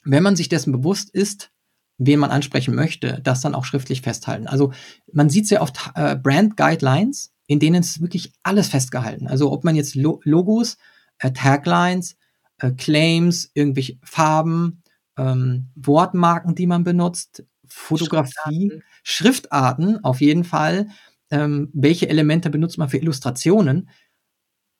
wenn 0.04 0.22
man 0.22 0.36
sich 0.36 0.50
dessen 0.50 0.70
bewusst 0.70 1.08
ist, 1.08 1.50
wen 1.96 2.18
man 2.18 2.30
ansprechen 2.30 2.74
möchte, 2.74 3.22
das 3.22 3.40
dann 3.40 3.54
auch 3.54 3.64
schriftlich 3.64 4.02
festhalten. 4.02 4.46
Also 4.46 4.72
man 5.10 5.30
sieht 5.30 5.48
sehr 5.48 5.62
oft 5.62 5.78
äh, 5.94 6.14
Brand 6.14 6.58
Guidelines, 6.58 7.32
in 7.46 7.58
denen 7.58 7.80
ist 7.80 8.02
wirklich 8.02 8.34
alles 8.42 8.68
festgehalten. 8.68 9.28
Also 9.28 9.50
ob 9.50 9.64
man 9.64 9.76
jetzt 9.76 9.94
Lo 9.94 10.20
Logos, 10.24 10.76
äh, 11.20 11.32
Taglines, 11.32 12.16
äh, 12.62 12.72
Claims, 12.72 13.50
irgendwelche 13.54 13.98
Farben, 14.02 14.82
ähm, 15.18 15.68
Wortmarken, 15.74 16.54
die 16.54 16.66
man 16.66 16.84
benutzt, 16.84 17.44
Fotografie, 17.66 18.70
Schriftarten, 18.70 18.82
Schriftarten 19.02 20.04
auf 20.04 20.20
jeden 20.20 20.44
Fall. 20.44 20.88
Ähm, 21.30 21.70
welche 21.72 22.08
Elemente 22.08 22.50
benutzt 22.50 22.78
man 22.78 22.88
für 22.88 22.98
Illustrationen? 22.98 23.90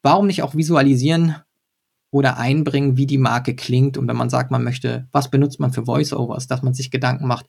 Warum 0.03 0.27
nicht 0.27 0.43
auch 0.43 0.55
visualisieren 0.55 1.37
oder 2.11 2.37
einbringen, 2.37 2.97
wie 2.97 3.07
die 3.07 3.19
Marke 3.19 3.57
klingt? 3.57 3.97
Und 3.97 4.09
wenn 4.09 4.17
man 4.17 4.31
sagt, 4.31 4.51
man 4.51 4.65
möchte, 4.65 5.09
was 5.13 5.31
benutzt 5.31 5.61
man 5.61 5.73
für 5.73 5.87
Voiceovers, 5.87 6.47
dass 6.47 6.63
man 6.63 6.75
sich 6.75 6.91
Gedanken 6.91 7.27
macht, 7.27 7.47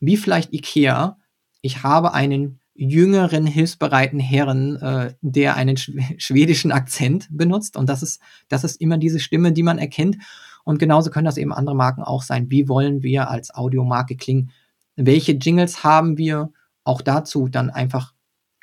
wie 0.00 0.16
vielleicht 0.16 0.52
IKEA, 0.52 1.18
ich 1.60 1.82
habe 1.82 2.12
einen 2.14 2.60
jüngeren, 2.76 3.46
hilfsbereiten 3.46 4.20
Herren, 4.20 4.76
äh, 4.76 5.14
der 5.20 5.56
einen 5.56 5.76
schwedischen 6.18 6.72
Akzent 6.72 7.28
benutzt. 7.30 7.76
Und 7.76 7.88
das 7.88 8.02
ist, 8.02 8.20
das 8.48 8.64
ist 8.64 8.80
immer 8.80 8.98
diese 8.98 9.20
Stimme, 9.20 9.52
die 9.52 9.62
man 9.62 9.78
erkennt. 9.78 10.16
Und 10.64 10.78
genauso 10.78 11.10
können 11.10 11.26
das 11.26 11.38
eben 11.38 11.52
andere 11.52 11.76
Marken 11.76 12.02
auch 12.02 12.22
sein. 12.22 12.50
Wie 12.50 12.68
wollen 12.68 13.02
wir 13.02 13.30
als 13.30 13.54
Audiomarke 13.54 14.16
klingen? 14.16 14.50
Welche 14.96 15.32
Jingles 15.32 15.84
haben 15.84 16.18
wir? 16.18 16.50
Auch 16.84 17.02
dazu 17.02 17.48
dann 17.48 17.70
einfach, 17.70 18.14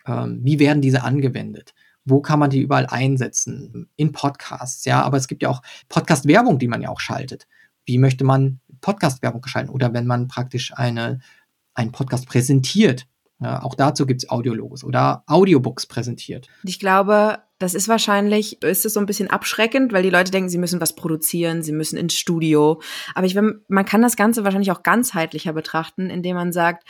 ähm, 0.06 0.40
wie 0.44 0.60
werden 0.60 0.82
diese 0.82 1.04
angewendet? 1.04 1.74
Wo 2.06 2.22
kann 2.22 2.40
man 2.40 2.50
die 2.50 2.62
überall 2.62 2.86
einsetzen? 2.86 3.90
In 3.96 4.12
Podcasts, 4.12 4.86
ja. 4.86 5.02
Aber 5.02 5.18
es 5.18 5.28
gibt 5.28 5.44
ja 5.44 5.50
auch 5.50 5.62
Podcast-Werbung, 5.90 6.60
die 6.60 6.68
man 6.68 6.82
ja 6.82 6.90
auch 6.90 7.00
schaltet. 7.00 7.48
Wie 7.86 7.98
möchte 7.98 8.24
man 8.24 8.60
Podcast-Werbung 8.82 9.42
gestalten? 9.42 9.70
Oder 9.70 9.94
wenn 9.94 10.06
man 10.06 10.28
praktisch 10.28 10.74
eine, 10.74 11.20
einen 11.74 11.92
Podcast 11.92 12.28
präsentiert, 12.28 13.08
ja, 13.44 13.62
auch 13.62 13.76
dazu 13.76 14.06
gibt's 14.06 14.30
Audiologos 14.30 14.84
oder 14.84 15.24
Audiobooks 15.28 15.86
präsentiert. 15.86 16.48
Ich 16.64 16.80
glaube, 16.80 17.40
das 17.60 17.74
ist 17.74 17.88
wahrscheinlich, 17.88 18.62
ist 18.62 18.86
es 18.86 18.94
so 18.94 19.00
ein 19.00 19.06
bisschen 19.06 19.30
abschreckend, 19.30 19.92
weil 19.92 20.04
die 20.04 20.10
Leute 20.10 20.32
denken, 20.32 20.50
sie 20.50 20.58
müssen 20.58 20.80
was 20.80 20.96
produzieren, 20.96 21.62
sie 21.62 21.74
müssen 21.74 21.98
ins 21.98 22.16
Studio. 22.16 22.82
Aber 23.16 23.26
ich, 23.26 23.36
man 23.36 23.86
kann 23.86 24.02
das 24.02 24.16
Ganze 24.16 24.44
wahrscheinlich 24.44 24.72
auch 24.72 24.84
ganzheitlicher 24.84 25.54
betrachten, 25.54 26.10
indem 26.10 26.36
man 26.36 26.54
sagt, 26.54 26.88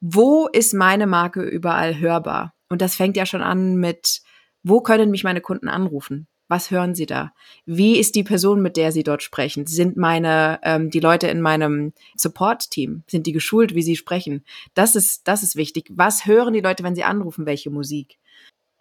wo 0.00 0.48
ist 0.48 0.74
meine 0.74 1.06
Marke 1.06 1.42
überall 1.42 1.98
hörbar? 1.98 2.54
Und 2.68 2.82
das 2.82 2.96
fängt 2.96 3.16
ja 3.16 3.24
schon 3.24 3.42
an 3.42 3.76
mit, 3.76 4.22
wo 4.64 4.80
können 4.80 5.10
mich 5.10 5.22
meine 5.22 5.40
Kunden 5.40 5.68
anrufen? 5.68 6.26
Was 6.52 6.70
hören 6.70 6.94
Sie 6.94 7.06
da? 7.06 7.32
Wie 7.64 7.98
ist 7.98 8.14
die 8.14 8.24
Person, 8.24 8.60
mit 8.60 8.76
der 8.76 8.92
Sie 8.92 9.04
dort 9.04 9.22
sprechen? 9.22 9.66
Sind 9.66 9.96
meine 9.96 10.60
ähm, 10.62 10.90
die 10.90 11.00
Leute 11.00 11.26
in 11.28 11.40
meinem 11.40 11.94
Support-Team 12.14 13.04
sind 13.06 13.26
die 13.26 13.32
geschult, 13.32 13.74
wie 13.74 13.80
sie 13.80 13.96
sprechen? 13.96 14.44
Das 14.74 14.94
ist 14.94 15.26
das 15.26 15.42
ist 15.42 15.56
wichtig. 15.56 15.86
Was 15.88 16.26
hören 16.26 16.52
die 16.52 16.60
Leute, 16.60 16.84
wenn 16.84 16.94
sie 16.94 17.04
anrufen? 17.04 17.46
Welche 17.46 17.70
Musik? 17.70 18.18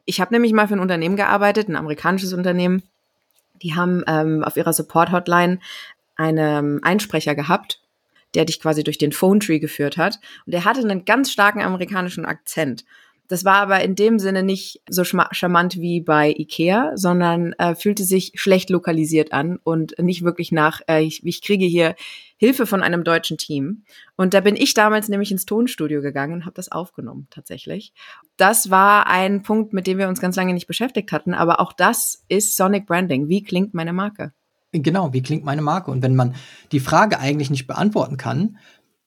Ich 0.04 0.20
habe 0.20 0.34
nämlich 0.34 0.52
mal 0.52 0.68
für 0.68 0.74
ein 0.74 0.82
Unternehmen 0.82 1.16
gearbeitet, 1.16 1.70
ein 1.70 1.78
amerikanisches 1.78 2.34
Unternehmen. 2.34 2.84
Die 3.62 3.74
haben 3.74 4.04
ähm, 4.06 4.44
auf 4.44 4.58
ihrer 4.58 4.74
Support-Hotline 4.74 5.60
einen 6.18 6.84
Einsprecher 6.84 7.36
gehabt, 7.36 7.80
der 8.34 8.44
dich 8.44 8.60
quasi 8.60 8.84
durch 8.84 8.98
den 8.98 9.14
Phone 9.14 9.40
Tree 9.40 9.60
geführt 9.60 9.96
hat. 9.96 10.20
Und 10.46 10.52
der 10.52 10.66
hatte 10.66 10.82
einen 10.82 11.06
ganz 11.06 11.32
starken 11.32 11.62
amerikanischen 11.62 12.26
Akzent. 12.26 12.84
Das 13.32 13.46
war 13.46 13.56
aber 13.56 13.82
in 13.82 13.96
dem 13.96 14.20
Sinne 14.20 14.44
nicht 14.44 14.82
so 14.90 15.06
charmant 15.06 15.78
wie 15.78 16.02
bei 16.02 16.36
Ikea, 16.38 16.92
sondern 16.96 17.54
äh, 17.54 17.76
fühlte 17.76 18.04
sich 18.04 18.34
schlecht 18.36 18.70
lokalisiert 18.70 19.32
an 19.32 19.58
und 19.64 19.98
nicht 20.00 20.26
wirklich 20.26 20.52
nach, 20.52 20.82
äh, 20.90 21.02
ich, 21.02 21.26
ich 21.26 21.42
kriege 21.42 21.66
hier 21.66 21.96
Hilfe 22.36 22.66
von 22.66 22.84
einem 22.84 23.06
deutschen 23.06 23.38
Team. 23.38 23.86
Und 24.18 24.34
da 24.34 24.42
bin 24.42 24.58
ich 24.58 24.74
damals 24.74 25.08
nämlich 25.08 25.32
ins 25.32 25.46
Tonstudio 25.46 26.02
gegangen 26.02 26.34
und 26.34 26.46
habe 26.46 26.56
das 26.56 26.74
aufgenommen 26.74 27.28
tatsächlich. 27.30 27.94
Das 28.36 28.70
war 28.70 29.08
ein 29.08 29.44
Punkt, 29.44 29.72
mit 29.72 29.88
dem 29.88 29.98
wir 29.98 30.10
uns 30.10 30.20
ganz 30.20 30.36
lange 30.36 30.54
nicht 30.54 30.68
beschäftigt 30.68 31.14
hatten, 31.14 31.34
aber 31.34 31.62
auch 31.62 31.72
das 31.72 32.26
ist 32.28 32.58
Sonic 32.58 32.86
Branding. 32.86 33.30
Wie 33.30 33.44
klingt 33.44 33.74
meine 33.74 33.94
Marke? 33.94 34.34
Genau, 34.74 35.14
wie 35.14 35.22
klingt 35.22 35.46
meine 35.46 35.62
Marke? 35.62 35.90
Und 35.90 36.04
wenn 36.04 36.16
man 36.16 36.36
die 36.74 36.82
Frage 36.82 37.18
eigentlich 37.18 37.50
nicht 37.50 37.68
beantworten 37.68 38.18
kann, 38.18 38.58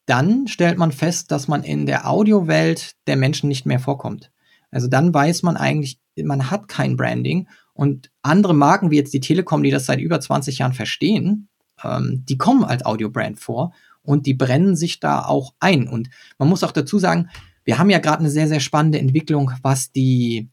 dann 0.07 0.47
stellt 0.47 0.79
man 0.79 0.93
fest, 0.93 1.31
dass 1.31 1.49
man 1.49 1.63
in 1.63 1.87
der 1.87 2.09
Audiowelt 2.09 2.95
der 3.07 3.17
Menschen 3.17 3.49
nicht 3.49 3.67
mehr 3.67 3.81
vorkommt. 3.81 4.31
Also 4.71 4.89
dann 4.89 5.15
weiß 5.15 5.43
man 5.43 5.57
eigentlich, 5.57 6.01
man 6.17 6.51
hat 6.51 6.69
kein 6.69 6.97
Branding 6.97 7.49
und 7.73 8.11
andere 8.23 8.55
Marken 8.55 8.91
wie 8.91 8.97
jetzt 8.97 9.15
die 9.15 9.21
Telekom, 9.21 9.63
die 9.63 9.71
das 9.71 9.87
seit 9.87 10.01
über 10.01 10.21
20 10.21 10.59
Jahren 10.59 10.73
verstehen, 10.73 11.49
ähm, 11.83 12.25
die 12.29 12.39
kommen 12.39 12.65
als 12.65 12.85
Audiobrand 12.85 13.39
vor 13.39 13.73
und 14.03 14.27
die 14.27 14.35
brennen 14.35 14.77
sich 14.77 15.01
da 15.01 15.25
auch 15.25 15.55
ein. 15.61 15.89
Und 15.89 16.11
man 16.39 16.49
muss 16.49 16.65
auch 16.65 16.73
dazu 16.73 16.99
sagen, 16.99 17.31
wir 17.65 17.79
haben 17.79 17.91
ja 17.91 17.99
gerade 17.99 18.21
eine 18.21 18.31
sehr, 18.31 18.49
sehr 18.49 18.61
spannende 18.61 18.99
Entwicklung, 18.99 19.53
was 19.63 19.91
die 19.91 20.51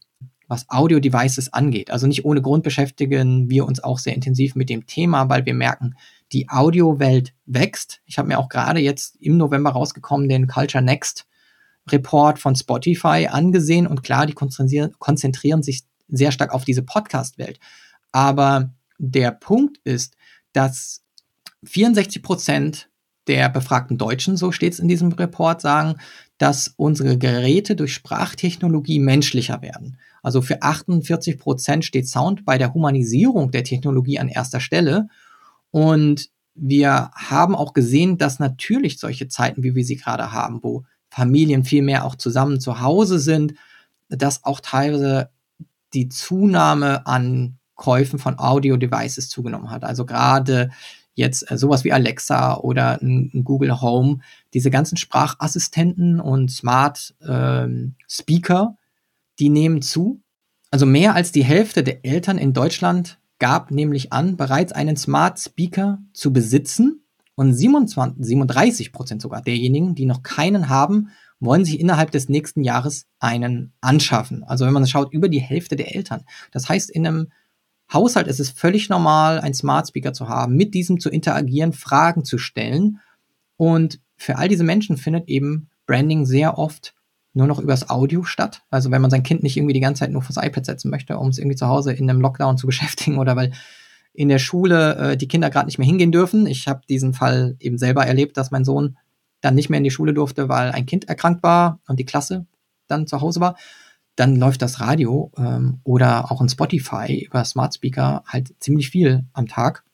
was 0.48 0.68
Audio-Devices 0.68 1.52
angeht. 1.54 1.90
Also 1.90 2.06
nicht 2.06 2.26
ohne 2.26 2.42
Grund 2.42 2.62
beschäftigen 2.62 3.48
wir 3.48 3.64
uns 3.64 3.82
auch 3.82 3.98
sehr 3.98 4.14
intensiv 4.14 4.54
mit 4.54 4.68
dem 4.68 4.86
Thema, 4.86 5.30
weil 5.30 5.46
wir 5.46 5.54
merken, 5.54 5.94
die 6.32 6.48
Audiowelt 6.48 7.34
wächst. 7.46 8.00
Ich 8.06 8.18
habe 8.18 8.28
mir 8.28 8.38
auch 8.38 8.48
gerade 8.48 8.80
jetzt 8.80 9.16
im 9.20 9.36
November 9.36 9.70
rausgekommen 9.70 10.28
den 10.28 10.46
Culture 10.46 10.82
Next 10.82 11.26
Report 11.90 12.38
von 12.38 12.54
Spotify 12.54 13.28
angesehen 13.30 13.86
und 13.86 14.02
klar, 14.02 14.26
die 14.26 14.32
konzentrieren, 14.32 14.94
konzentrieren 14.98 15.62
sich 15.62 15.82
sehr 16.08 16.32
stark 16.32 16.52
auf 16.52 16.64
diese 16.64 16.82
Podcast-Welt. 16.82 17.58
Aber 18.12 18.72
der 18.98 19.32
Punkt 19.32 19.78
ist, 19.84 20.16
dass 20.52 21.02
64 21.64 22.22
Prozent 22.22 22.88
der 23.26 23.48
befragten 23.48 23.98
Deutschen, 23.98 24.36
so 24.36 24.52
steht 24.52 24.74
es 24.74 24.78
in 24.78 24.88
diesem 24.88 25.12
Report, 25.12 25.60
sagen, 25.60 25.96
dass 26.38 26.74
unsere 26.76 27.18
Geräte 27.18 27.76
durch 27.76 27.94
Sprachtechnologie 27.94 28.98
menschlicher 28.98 29.62
werden. 29.62 29.98
Also 30.22 30.42
für 30.42 30.62
48 30.62 31.38
Prozent 31.38 31.84
steht 31.84 32.08
Sound 32.08 32.44
bei 32.44 32.58
der 32.58 32.74
Humanisierung 32.74 33.50
der 33.50 33.64
Technologie 33.64 34.18
an 34.18 34.28
erster 34.28 34.60
Stelle 34.60 35.08
und 35.72 36.30
wir 36.54 37.10
haben 37.14 37.56
auch 37.56 37.72
gesehen, 37.72 38.18
dass 38.18 38.38
natürlich 38.38 39.00
solche 39.00 39.26
Zeiten, 39.26 39.62
wie 39.62 39.74
wir 39.74 39.84
sie 39.84 39.96
gerade 39.96 40.32
haben, 40.32 40.62
wo 40.62 40.84
Familien 41.08 41.64
viel 41.64 41.82
mehr 41.82 42.04
auch 42.04 42.14
zusammen 42.14 42.60
zu 42.60 42.80
Hause 42.80 43.18
sind, 43.18 43.54
dass 44.08 44.44
auch 44.44 44.60
teilweise 44.60 45.30
die 45.94 46.08
Zunahme 46.08 47.06
an 47.06 47.58
Käufen 47.74 48.18
von 48.18 48.38
Audio-Devices 48.38 49.28
zugenommen 49.28 49.70
hat. 49.70 49.82
Also 49.82 50.04
gerade 50.06 50.70
jetzt 51.14 51.50
äh, 51.50 51.58
sowas 51.58 51.84
wie 51.84 51.92
Alexa 51.92 52.56
oder 52.56 53.00
ein, 53.00 53.42
Google 53.44 53.80
Home, 53.80 54.20
diese 54.54 54.70
ganzen 54.70 54.96
Sprachassistenten 54.96 56.20
und 56.20 56.50
Smart 56.50 57.14
ähm, 57.26 57.94
Speaker, 58.08 58.76
die 59.38 59.48
nehmen 59.48 59.82
zu. 59.82 60.20
Also 60.70 60.86
mehr 60.86 61.14
als 61.14 61.32
die 61.32 61.44
Hälfte 61.44 61.82
der 61.82 62.04
Eltern 62.04 62.38
in 62.38 62.52
Deutschland 62.52 63.18
gab 63.42 63.72
nämlich 63.72 64.12
an, 64.12 64.36
bereits 64.36 64.70
einen 64.70 64.96
Smart 64.96 65.36
Speaker 65.36 65.98
zu 66.12 66.32
besitzen 66.32 67.02
und 67.34 67.52
27, 67.52 68.24
37 68.24 68.92
Prozent 68.92 69.20
sogar 69.20 69.42
derjenigen, 69.42 69.96
die 69.96 70.06
noch 70.06 70.22
keinen 70.22 70.68
haben, 70.68 71.08
wollen 71.40 71.64
sich 71.64 71.80
innerhalb 71.80 72.12
des 72.12 72.28
nächsten 72.28 72.62
Jahres 72.62 73.06
einen 73.18 73.72
anschaffen. 73.80 74.44
Also 74.44 74.64
wenn 74.64 74.72
man 74.72 74.86
schaut, 74.86 75.12
über 75.12 75.28
die 75.28 75.40
Hälfte 75.40 75.74
der 75.74 75.92
Eltern. 75.92 76.22
Das 76.52 76.68
heißt, 76.68 76.88
in 76.88 77.04
einem 77.04 77.32
Haushalt 77.92 78.28
ist 78.28 78.38
es 78.38 78.50
völlig 78.50 78.88
normal, 78.88 79.40
einen 79.40 79.54
Smart 79.54 79.88
Speaker 79.88 80.12
zu 80.12 80.28
haben, 80.28 80.54
mit 80.54 80.72
diesem 80.72 81.00
zu 81.00 81.10
interagieren, 81.10 81.72
Fragen 81.72 82.24
zu 82.24 82.38
stellen. 82.38 83.00
Und 83.56 83.98
für 84.16 84.38
all 84.38 84.46
diese 84.46 84.62
Menschen 84.62 84.96
findet 84.96 85.28
eben 85.28 85.68
Branding 85.86 86.26
sehr 86.26 86.58
oft 86.58 86.94
nur 87.34 87.46
noch 87.46 87.58
übers 87.58 87.88
Audio 87.88 88.24
statt. 88.24 88.62
Also 88.70 88.90
wenn 88.90 89.02
man 89.02 89.10
sein 89.10 89.22
Kind 89.22 89.42
nicht 89.42 89.56
irgendwie 89.56 89.72
die 89.72 89.80
ganze 89.80 90.00
Zeit 90.00 90.10
nur 90.10 90.22
fürs 90.22 90.36
iPad 90.36 90.66
setzen 90.66 90.90
möchte, 90.90 91.16
um 91.16 91.28
es 91.28 91.38
irgendwie 91.38 91.56
zu 91.56 91.66
Hause 91.66 91.92
in 91.92 92.08
einem 92.08 92.20
Lockdown 92.20 92.58
zu 92.58 92.66
beschäftigen 92.68 93.18
oder 93.18 93.36
weil 93.36 93.52
in 94.14 94.28
der 94.28 94.38
Schule 94.38 94.96
äh, 94.96 95.16
die 95.16 95.28
Kinder 95.28 95.50
gerade 95.50 95.66
nicht 95.66 95.78
mehr 95.78 95.86
hingehen 95.86 96.12
dürfen. 96.12 96.46
Ich 96.46 96.68
habe 96.68 96.82
diesen 96.88 97.14
Fall 97.14 97.56
eben 97.60 97.78
selber 97.78 98.06
erlebt, 98.06 98.36
dass 98.36 98.50
mein 98.50 98.64
Sohn 98.64 98.98
dann 99.40 99.54
nicht 99.54 99.70
mehr 99.70 99.78
in 99.78 99.84
die 99.84 99.90
Schule 99.90 100.14
durfte, 100.14 100.48
weil 100.48 100.70
ein 100.70 100.86
Kind 100.86 101.08
erkrankt 101.08 101.42
war 101.42 101.80
und 101.88 101.98
die 101.98 102.04
Klasse 102.04 102.46
dann 102.86 103.06
zu 103.06 103.20
Hause 103.20 103.40
war. 103.40 103.56
Dann 104.14 104.36
läuft 104.36 104.60
das 104.60 104.80
Radio 104.80 105.32
ähm, 105.38 105.80
oder 105.84 106.30
auch 106.30 106.42
ein 106.42 106.48
Spotify 106.50 107.24
über 107.24 107.44
Smart 107.44 107.74
Speaker 107.74 108.22
halt 108.26 108.54
ziemlich 108.60 108.90
viel 108.90 109.24
am 109.32 109.48
Tag. 109.48 109.84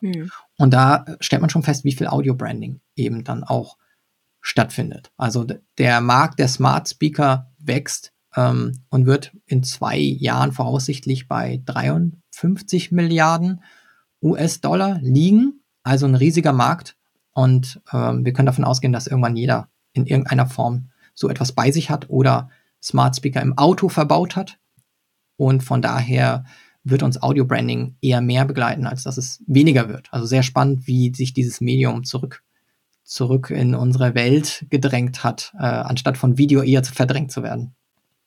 Mhm. 0.00 0.30
Und 0.56 0.72
da 0.72 1.04
stellt 1.18 1.42
man 1.42 1.50
schon 1.50 1.64
fest, 1.64 1.84
wie 1.84 1.92
viel 1.92 2.06
Audio-Branding 2.06 2.80
eben 2.94 3.24
dann 3.24 3.42
auch 3.42 3.76
stattfindet. 4.48 5.12
Also 5.16 5.46
der 5.76 6.00
Markt 6.00 6.38
der 6.38 6.48
Smart 6.48 6.88
Speaker 6.88 7.52
wächst 7.58 8.12
ähm, 8.34 8.80
und 8.88 9.06
wird 9.06 9.32
in 9.46 9.62
zwei 9.62 9.98
Jahren 9.98 10.52
voraussichtlich 10.52 11.28
bei 11.28 11.62
53 11.66 12.90
Milliarden 12.92 13.62
US-Dollar 14.22 15.00
liegen. 15.02 15.60
Also 15.82 16.06
ein 16.06 16.14
riesiger 16.14 16.52
Markt. 16.52 16.96
Und 17.32 17.80
ähm, 17.92 18.24
wir 18.24 18.32
können 18.32 18.46
davon 18.46 18.64
ausgehen, 18.64 18.92
dass 18.92 19.06
irgendwann 19.06 19.36
jeder 19.36 19.68
in 19.92 20.06
irgendeiner 20.06 20.46
Form 20.46 20.90
so 21.14 21.28
etwas 21.28 21.52
bei 21.52 21.70
sich 21.70 21.90
hat 21.90 22.08
oder 22.08 22.48
Smart 22.82 23.16
Speaker 23.16 23.42
im 23.42 23.56
Auto 23.58 23.88
verbaut 23.88 24.34
hat. 24.34 24.58
Und 25.36 25.62
von 25.62 25.82
daher 25.82 26.44
wird 26.84 27.02
uns 27.02 27.22
Audio 27.22 27.44
Branding 27.44 27.96
eher 28.00 28.22
mehr 28.22 28.44
begleiten, 28.46 28.86
als 28.86 29.02
dass 29.02 29.18
es 29.18 29.42
weniger 29.46 29.88
wird. 29.88 30.08
Also 30.10 30.26
sehr 30.26 30.42
spannend, 30.42 30.86
wie 30.86 31.12
sich 31.14 31.34
dieses 31.34 31.60
Medium 31.60 32.04
zurück, 32.04 32.42
zurück 33.08 33.50
in 33.50 33.74
unsere 33.74 34.14
Welt 34.14 34.66
gedrängt 34.68 35.24
hat, 35.24 35.52
äh, 35.58 35.64
anstatt 35.64 36.18
von 36.18 36.36
Video 36.36 36.62
eher 36.62 36.84
verdrängt 36.84 37.32
zu 37.32 37.42
werden. 37.42 37.74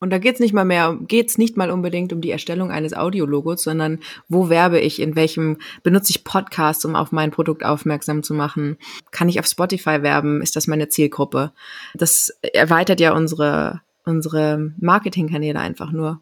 Und 0.00 0.10
da 0.10 0.18
geht's 0.18 0.40
nicht 0.40 0.52
mal 0.52 0.64
mehr, 0.64 0.98
geht's 1.06 1.38
nicht 1.38 1.56
mal 1.56 1.70
unbedingt 1.70 2.12
um 2.12 2.20
die 2.20 2.32
Erstellung 2.32 2.72
eines 2.72 2.92
Audiologos, 2.92 3.62
sondern 3.62 4.00
wo 4.28 4.48
werbe 4.48 4.80
ich, 4.80 5.00
in 5.00 5.14
welchem 5.14 5.58
benutze 5.84 6.10
ich 6.10 6.24
Podcasts, 6.24 6.84
um 6.84 6.96
auf 6.96 7.12
mein 7.12 7.30
Produkt 7.30 7.64
aufmerksam 7.64 8.24
zu 8.24 8.34
machen? 8.34 8.76
Kann 9.12 9.28
ich 9.28 9.38
auf 9.38 9.46
Spotify 9.46 10.02
werben? 10.02 10.42
Ist 10.42 10.56
das 10.56 10.66
meine 10.66 10.88
Zielgruppe? 10.88 11.52
Das 11.94 12.36
erweitert 12.52 12.98
ja 12.98 13.14
unsere, 13.14 13.80
unsere 14.04 14.72
Marketingkanäle 14.80 15.60
einfach 15.60 15.92
nur. 15.92 16.18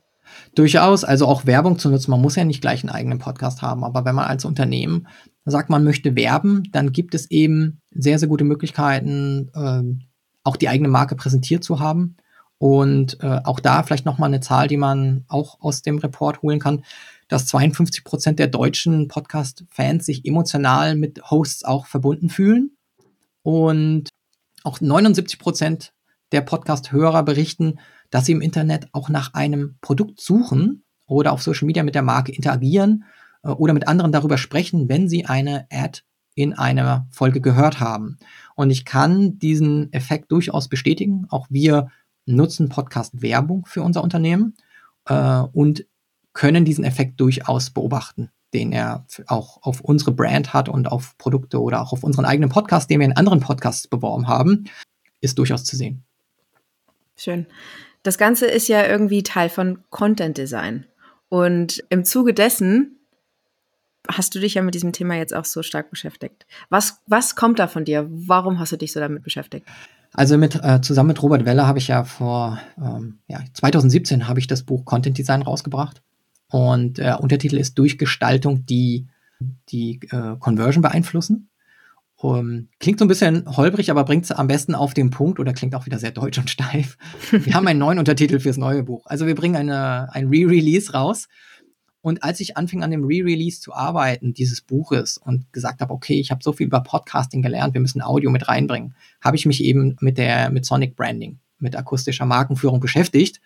Durchaus, 0.54 1.02
also 1.02 1.26
auch 1.26 1.46
Werbung 1.46 1.78
zu 1.78 1.88
nutzen. 1.88 2.10
Man 2.10 2.20
muss 2.20 2.36
ja 2.36 2.44
nicht 2.44 2.60
gleich 2.60 2.82
einen 2.82 2.90
eigenen 2.90 3.18
Podcast 3.18 3.62
haben, 3.62 3.82
aber 3.82 4.04
wenn 4.04 4.14
man 4.14 4.26
als 4.26 4.44
Unternehmen 4.44 5.08
sagt, 5.44 5.70
man 5.70 5.84
möchte 5.84 6.16
werben, 6.16 6.64
dann 6.72 6.92
gibt 6.92 7.14
es 7.14 7.30
eben 7.30 7.80
sehr, 7.90 8.18
sehr 8.18 8.28
gute 8.28 8.44
Möglichkeiten, 8.44 9.50
äh, 9.54 10.06
auch 10.44 10.56
die 10.56 10.68
eigene 10.68 10.88
Marke 10.88 11.16
präsentiert 11.16 11.64
zu 11.64 11.80
haben. 11.80 12.16
Und 12.58 13.18
äh, 13.22 13.40
auch 13.44 13.58
da 13.58 13.82
vielleicht 13.82 14.04
nochmal 14.04 14.28
eine 14.28 14.40
Zahl, 14.40 14.68
die 14.68 14.76
man 14.76 15.24
auch 15.28 15.60
aus 15.60 15.80
dem 15.80 15.98
Report 15.98 16.42
holen 16.42 16.58
kann, 16.58 16.84
dass 17.28 17.46
52 17.46 18.04
Prozent 18.04 18.38
der 18.38 18.48
deutschen 18.48 19.08
Podcast-Fans 19.08 20.04
sich 20.04 20.26
emotional 20.26 20.94
mit 20.94 21.30
Hosts 21.30 21.64
auch 21.64 21.86
verbunden 21.86 22.28
fühlen. 22.28 22.76
Und 23.42 24.10
auch 24.62 24.80
79 24.80 25.38
Prozent 25.38 25.94
der 26.32 26.42
Podcast-Hörer 26.42 27.22
berichten, 27.22 27.78
dass 28.10 28.26
sie 28.26 28.32
im 28.32 28.42
Internet 28.42 28.88
auch 28.92 29.08
nach 29.08 29.32
einem 29.32 29.76
Produkt 29.80 30.20
suchen 30.20 30.84
oder 31.06 31.32
auf 31.32 31.42
Social 31.42 31.66
Media 31.66 31.82
mit 31.82 31.94
der 31.94 32.02
Marke 32.02 32.32
interagieren 32.32 33.04
oder 33.42 33.72
mit 33.72 33.88
anderen 33.88 34.12
darüber 34.12 34.38
sprechen, 34.38 34.88
wenn 34.88 35.08
sie 35.08 35.26
eine 35.26 35.66
Ad 35.70 36.00
in 36.34 36.52
einer 36.52 37.06
Folge 37.10 37.40
gehört 37.40 37.80
haben. 37.80 38.18
Und 38.54 38.70
ich 38.70 38.84
kann 38.84 39.38
diesen 39.38 39.92
Effekt 39.92 40.30
durchaus 40.32 40.68
bestätigen. 40.68 41.26
Auch 41.28 41.46
wir 41.50 41.88
nutzen 42.26 42.68
Podcast 42.68 43.22
Werbung 43.22 43.66
für 43.66 43.82
unser 43.82 44.02
Unternehmen 44.02 44.56
äh, 45.06 45.40
und 45.52 45.86
können 46.32 46.64
diesen 46.64 46.84
Effekt 46.84 47.20
durchaus 47.20 47.70
beobachten, 47.70 48.30
den 48.54 48.72
er 48.72 49.06
auch 49.26 49.62
auf 49.62 49.80
unsere 49.80 50.12
Brand 50.12 50.54
hat 50.54 50.68
und 50.68 50.90
auf 50.90 51.16
Produkte 51.18 51.60
oder 51.60 51.82
auch 51.82 51.92
auf 51.92 52.04
unseren 52.04 52.24
eigenen 52.24 52.50
Podcast, 52.50 52.88
den 52.88 53.00
wir 53.00 53.06
in 53.06 53.16
anderen 53.16 53.40
Podcasts 53.40 53.88
beworben 53.88 54.28
haben, 54.28 54.64
ist 55.20 55.38
durchaus 55.38 55.64
zu 55.64 55.76
sehen. 55.76 56.04
Schön. 57.16 57.46
Das 58.02 58.16
Ganze 58.16 58.46
ist 58.46 58.68
ja 58.68 58.86
irgendwie 58.86 59.22
Teil 59.22 59.50
von 59.50 59.80
Content 59.90 60.38
Design. 60.38 60.86
Und 61.28 61.84
im 61.90 62.04
Zuge 62.04 62.32
dessen 62.32 62.99
hast 64.08 64.34
du 64.34 64.40
dich 64.40 64.54
ja 64.54 64.62
mit 64.62 64.74
diesem 64.74 64.92
Thema 64.92 65.14
jetzt 65.16 65.34
auch 65.34 65.44
so 65.44 65.62
stark 65.62 65.90
beschäftigt. 65.90 66.46
Was, 66.68 67.00
was 67.06 67.36
kommt 67.36 67.58
da 67.58 67.68
von 67.68 67.84
dir? 67.84 68.06
Warum 68.10 68.58
hast 68.58 68.72
du 68.72 68.76
dich 68.76 68.92
so 68.92 69.00
damit 69.00 69.22
beschäftigt? 69.22 69.66
Also 70.12 70.36
mit, 70.38 70.56
äh, 70.62 70.80
zusammen 70.80 71.08
mit 71.08 71.22
Robert 71.22 71.44
Weller 71.44 71.66
habe 71.66 71.78
ich 71.78 71.88
ja 71.88 72.04
vor 72.04 72.60
ähm, 72.78 73.18
ja, 73.28 73.40
2017 73.54 74.26
habe 74.26 74.40
ich 74.40 74.46
das 74.46 74.64
Buch 74.64 74.84
Content 74.84 75.16
Design 75.16 75.42
rausgebracht. 75.42 76.02
Und 76.48 76.98
der 76.98 77.14
äh, 77.14 77.18
Untertitel 77.18 77.58
ist 77.58 77.78
Durchgestaltung, 77.78 78.66
die 78.66 79.06
die 79.68 80.00
äh, 80.10 80.36
Conversion 80.38 80.82
beeinflussen. 80.82 81.48
Um, 82.16 82.68
klingt 82.78 82.98
so 82.98 83.06
ein 83.06 83.08
bisschen 83.08 83.46
holprig, 83.56 83.90
aber 83.90 84.04
bringt 84.04 84.24
es 84.24 84.30
am 84.30 84.46
besten 84.46 84.74
auf 84.74 84.92
den 84.92 85.08
Punkt 85.08 85.40
oder 85.40 85.54
klingt 85.54 85.74
auch 85.74 85.86
wieder 85.86 85.98
sehr 85.98 86.10
deutsch 86.10 86.38
und 86.38 86.50
steif. 86.50 86.98
Wir 87.30 87.54
haben 87.54 87.66
einen 87.66 87.78
neuen 87.78 87.98
Untertitel 87.98 88.40
fürs 88.40 88.58
neue 88.58 88.82
Buch. 88.82 89.06
Also 89.06 89.26
wir 89.26 89.34
bringen 89.34 89.56
eine, 89.56 90.12
ein 90.12 90.26
Re-Release 90.26 90.92
raus 90.92 91.28
und 92.02 92.22
als 92.22 92.40
ich 92.40 92.56
anfing 92.56 92.82
an 92.82 92.90
dem 92.90 93.04
Re-Release 93.04 93.60
zu 93.60 93.74
arbeiten 93.74 94.32
dieses 94.32 94.62
Buches 94.62 95.18
und 95.18 95.52
gesagt 95.52 95.80
habe, 95.80 95.92
okay, 95.92 96.18
ich 96.18 96.30
habe 96.30 96.42
so 96.42 96.52
viel 96.52 96.66
über 96.66 96.80
Podcasting 96.80 97.42
gelernt, 97.42 97.74
wir 97.74 97.80
müssen 97.80 98.00
Audio 98.00 98.30
mit 98.30 98.48
reinbringen, 98.48 98.94
habe 99.20 99.36
ich 99.36 99.44
mich 99.46 99.62
eben 99.62 99.96
mit 100.00 100.16
der 100.16 100.50
mit 100.50 100.64
Sonic 100.64 100.96
Branding, 100.96 101.38
mit 101.58 101.76
akustischer 101.76 102.24
Markenführung 102.24 102.80
beschäftigt 102.80 103.40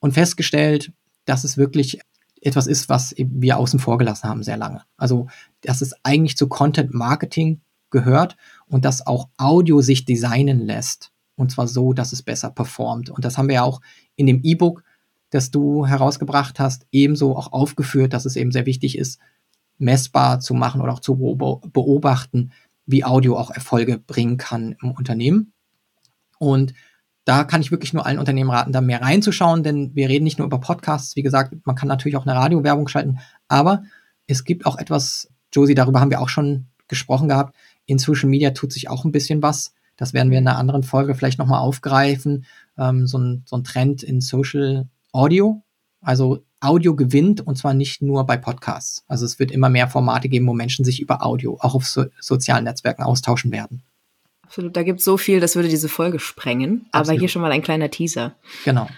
und 0.00 0.12
festgestellt, 0.12 0.92
dass 1.24 1.44
es 1.44 1.56
wirklich 1.56 2.00
etwas 2.42 2.66
ist, 2.66 2.88
was 2.88 3.14
wir 3.16 3.56
außen 3.56 3.78
vor 3.78 3.98
gelassen 3.98 4.28
haben 4.28 4.42
sehr 4.42 4.56
lange. 4.56 4.82
Also, 4.96 5.28
dass 5.62 5.80
es 5.80 5.94
eigentlich 6.02 6.36
zu 6.36 6.48
Content 6.48 6.92
Marketing 6.92 7.60
gehört 7.90 8.36
und 8.66 8.84
dass 8.84 9.06
auch 9.06 9.28
Audio 9.36 9.80
sich 9.80 10.04
designen 10.04 10.60
lässt. 10.60 11.12
Und 11.36 11.52
zwar 11.52 11.68
so, 11.68 11.92
dass 11.92 12.12
es 12.12 12.22
besser 12.22 12.50
performt. 12.50 13.10
Und 13.10 13.24
das 13.24 13.38
haben 13.38 13.48
wir 13.48 13.54
ja 13.54 13.62
auch 13.62 13.80
in 14.16 14.26
dem 14.26 14.40
E-Book 14.42 14.82
das 15.32 15.50
du 15.50 15.86
herausgebracht 15.86 16.60
hast, 16.60 16.86
ebenso 16.92 17.36
auch 17.36 17.52
aufgeführt, 17.52 18.12
dass 18.12 18.26
es 18.26 18.36
eben 18.36 18.52
sehr 18.52 18.66
wichtig 18.66 18.98
ist, 18.98 19.18
messbar 19.78 20.40
zu 20.40 20.52
machen 20.52 20.82
oder 20.82 20.92
auch 20.92 21.00
zu 21.00 21.16
beobachten, 21.16 22.52
wie 22.84 23.04
Audio 23.04 23.38
auch 23.38 23.50
Erfolge 23.50 23.98
bringen 23.98 24.36
kann 24.36 24.76
im 24.82 24.92
Unternehmen. 24.92 25.54
Und 26.38 26.74
da 27.24 27.44
kann 27.44 27.62
ich 27.62 27.70
wirklich 27.70 27.94
nur 27.94 28.04
allen 28.04 28.18
Unternehmen 28.18 28.50
raten, 28.50 28.72
da 28.72 28.82
mehr 28.82 29.00
reinzuschauen, 29.00 29.62
denn 29.62 29.94
wir 29.94 30.10
reden 30.10 30.24
nicht 30.24 30.38
nur 30.38 30.46
über 30.46 30.60
Podcasts. 30.60 31.16
Wie 31.16 31.22
gesagt, 31.22 31.54
man 31.64 31.76
kann 31.76 31.88
natürlich 31.88 32.16
auch 32.16 32.26
eine 32.26 32.36
Radiowerbung 32.36 32.88
schalten, 32.88 33.18
aber 33.48 33.84
es 34.26 34.44
gibt 34.44 34.66
auch 34.66 34.76
etwas, 34.76 35.30
Josie, 35.50 35.74
darüber 35.74 36.00
haben 36.00 36.10
wir 36.10 36.20
auch 36.20 36.28
schon 36.28 36.66
gesprochen 36.88 37.28
gehabt. 37.28 37.56
In 37.86 37.98
Social 37.98 38.28
Media 38.28 38.50
tut 38.50 38.72
sich 38.72 38.90
auch 38.90 39.06
ein 39.06 39.12
bisschen 39.12 39.40
was. 39.40 39.72
Das 39.96 40.12
werden 40.12 40.30
wir 40.30 40.38
in 40.38 40.46
einer 40.46 40.58
anderen 40.58 40.82
Folge 40.82 41.14
vielleicht 41.14 41.38
nochmal 41.38 41.60
aufgreifen. 41.60 42.44
Ähm, 42.76 43.06
so, 43.06 43.16
ein, 43.16 43.44
so 43.46 43.56
ein 43.56 43.64
Trend 43.64 44.02
in 44.02 44.20
Social 44.20 44.88
Audio. 45.12 45.62
Also 46.00 46.44
Audio 46.60 46.96
gewinnt 46.96 47.40
und 47.40 47.56
zwar 47.56 47.74
nicht 47.74 48.02
nur 48.02 48.24
bei 48.24 48.36
Podcasts. 48.36 49.04
Also 49.08 49.24
es 49.24 49.38
wird 49.38 49.50
immer 49.50 49.68
mehr 49.68 49.88
Formate 49.88 50.28
geben, 50.28 50.46
wo 50.46 50.54
Menschen 50.54 50.84
sich 50.84 51.00
über 51.00 51.24
Audio 51.24 51.58
auch 51.60 51.74
auf 51.74 51.86
so 51.86 52.06
sozialen 52.20 52.64
Netzwerken 52.64 53.02
austauschen 53.02 53.52
werden. 53.52 53.82
Absolut, 54.42 54.76
da 54.76 54.82
gibt 54.82 54.98
es 54.98 55.04
so 55.04 55.16
viel, 55.16 55.40
das 55.40 55.56
würde 55.56 55.68
diese 55.68 55.88
Folge 55.88 56.18
sprengen. 56.18 56.86
Absolut. 56.92 57.08
Aber 57.08 57.18
hier 57.18 57.28
schon 57.28 57.42
mal 57.42 57.52
ein 57.52 57.62
kleiner 57.62 57.90
Teaser. 57.90 58.34
Genau. 58.64 58.88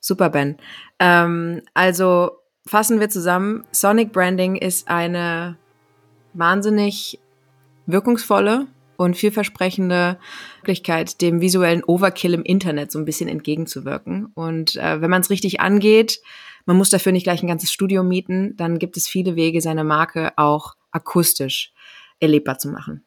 Super, 0.00 0.30
Ben. 0.30 0.56
Ähm, 0.98 1.62
also 1.74 2.32
fassen 2.66 3.00
wir 3.00 3.08
zusammen. 3.08 3.64
Sonic 3.70 4.12
Branding 4.12 4.56
ist 4.56 4.88
eine 4.88 5.56
wahnsinnig 6.32 7.20
wirkungsvolle 7.86 8.66
und 8.96 9.16
vielversprechende 9.16 10.18
Möglichkeit, 10.62 11.20
dem 11.20 11.40
visuellen 11.40 11.84
Overkill 11.84 12.34
im 12.34 12.42
Internet 12.42 12.92
so 12.92 12.98
ein 12.98 13.04
bisschen 13.04 13.28
entgegenzuwirken. 13.28 14.26
Und 14.34 14.76
äh, 14.76 15.00
wenn 15.00 15.10
man 15.10 15.20
es 15.20 15.30
richtig 15.30 15.60
angeht, 15.60 16.20
man 16.66 16.76
muss 16.76 16.90
dafür 16.90 17.12
nicht 17.12 17.24
gleich 17.24 17.42
ein 17.42 17.48
ganzes 17.48 17.72
Studio 17.72 18.02
mieten, 18.02 18.56
dann 18.56 18.78
gibt 18.78 18.96
es 18.96 19.06
viele 19.06 19.36
Wege, 19.36 19.60
seine 19.60 19.84
Marke 19.84 20.32
auch 20.36 20.74
akustisch 20.90 21.72
erlebbar 22.20 22.58
zu 22.58 22.68
machen. 22.68 23.04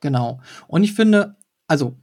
Genau. 0.00 0.40
Und 0.66 0.84
ich 0.84 0.94
finde, 0.94 1.36
also 1.66 1.96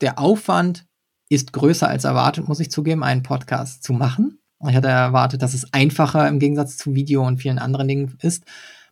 der 0.00 0.18
Aufwand 0.18 0.86
ist 1.28 1.52
größer 1.52 1.88
als 1.88 2.04
erwartet, 2.04 2.48
muss 2.48 2.60
ich 2.60 2.70
zugeben, 2.70 3.02
einen 3.02 3.22
Podcast 3.22 3.82
zu 3.82 3.92
machen. 3.92 4.38
Ich 4.66 4.74
hatte 4.74 4.88
erwartet, 4.88 5.42
dass 5.42 5.54
es 5.54 5.72
einfacher 5.72 6.26
im 6.26 6.40
Gegensatz 6.40 6.76
zu 6.76 6.94
Video 6.94 7.24
und 7.24 7.38
vielen 7.38 7.58
anderen 7.58 7.86
Dingen 7.86 8.18
ist. 8.22 8.44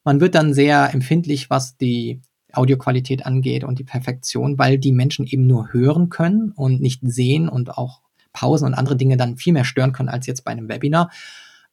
Man 0.04 0.20
wird 0.20 0.36
dann 0.36 0.54
sehr 0.54 0.94
empfindlich, 0.94 1.50
was 1.50 1.76
die 1.76 2.20
Audioqualität 2.56 3.26
angeht 3.26 3.64
und 3.64 3.78
die 3.78 3.84
Perfektion, 3.84 4.58
weil 4.58 4.78
die 4.78 4.92
Menschen 4.92 5.26
eben 5.26 5.46
nur 5.46 5.72
hören 5.72 6.08
können 6.08 6.52
und 6.52 6.80
nicht 6.80 7.00
sehen 7.02 7.48
und 7.48 7.76
auch 7.76 8.00
Pausen 8.32 8.66
und 8.66 8.74
andere 8.74 8.96
Dinge 8.96 9.16
dann 9.16 9.36
viel 9.36 9.52
mehr 9.52 9.64
stören 9.64 9.92
können 9.92 10.08
als 10.08 10.26
jetzt 10.26 10.44
bei 10.44 10.52
einem 10.52 10.68
Webinar. 10.68 11.10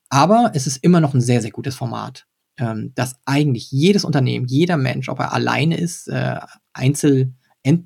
Aber 0.09 0.51
es 0.53 0.67
ist 0.67 0.77
immer 0.77 1.01
noch 1.01 1.13
ein 1.13 1.21
sehr, 1.21 1.41
sehr 1.41 1.51
gutes 1.51 1.75
Format, 1.75 2.27
ähm, 2.57 2.91
das 2.95 3.15
eigentlich 3.25 3.71
jedes 3.71 4.05
Unternehmen, 4.05 4.45
jeder 4.45 4.77
Mensch, 4.77 5.09
ob 5.09 5.19
er 5.19 5.33
alleine 5.33 5.77
ist, 5.77 6.07
äh, 6.07 6.39
Einzel, 6.73 7.33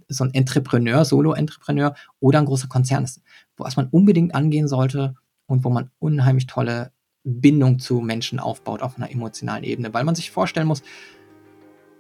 so 0.08 0.24
ein 0.24 0.34
Entrepreneur, 0.34 1.06
Solo-Entrepreneur 1.06 1.94
oder 2.20 2.40
ein 2.40 2.46
großer 2.46 2.68
Konzern 2.68 3.04
ist, 3.04 3.22
was 3.58 3.78
man 3.78 3.88
unbedingt 3.90 4.34
angehen 4.34 4.68
sollte 4.68 5.16
und 5.46 5.64
wo 5.64 5.70
man 5.70 5.92
unheimlich 6.00 6.48
tolle 6.48 6.92
Bindung 7.24 7.80
zu 7.80 8.02
Menschen 8.02 8.40
aufbaut 8.40 8.82
auf 8.82 8.98
einer 8.98 9.12
emotionalen 9.12 9.64
Ebene, 9.64 9.94
weil 9.94 10.04
man 10.04 10.16
sich 10.16 10.32
vorstellen 10.32 10.68
muss, 10.68 10.82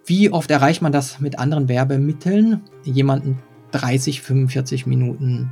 wie 0.07 0.31
oft 0.31 0.49
erreicht 0.49 0.81
man 0.81 0.91
das 0.91 1.19
mit 1.19 1.37
anderen 1.37 1.67
Werbemitteln, 1.67 2.61
jemanden 2.83 3.39
30, 3.71 4.21
45 4.21 4.87
Minuten 4.87 5.51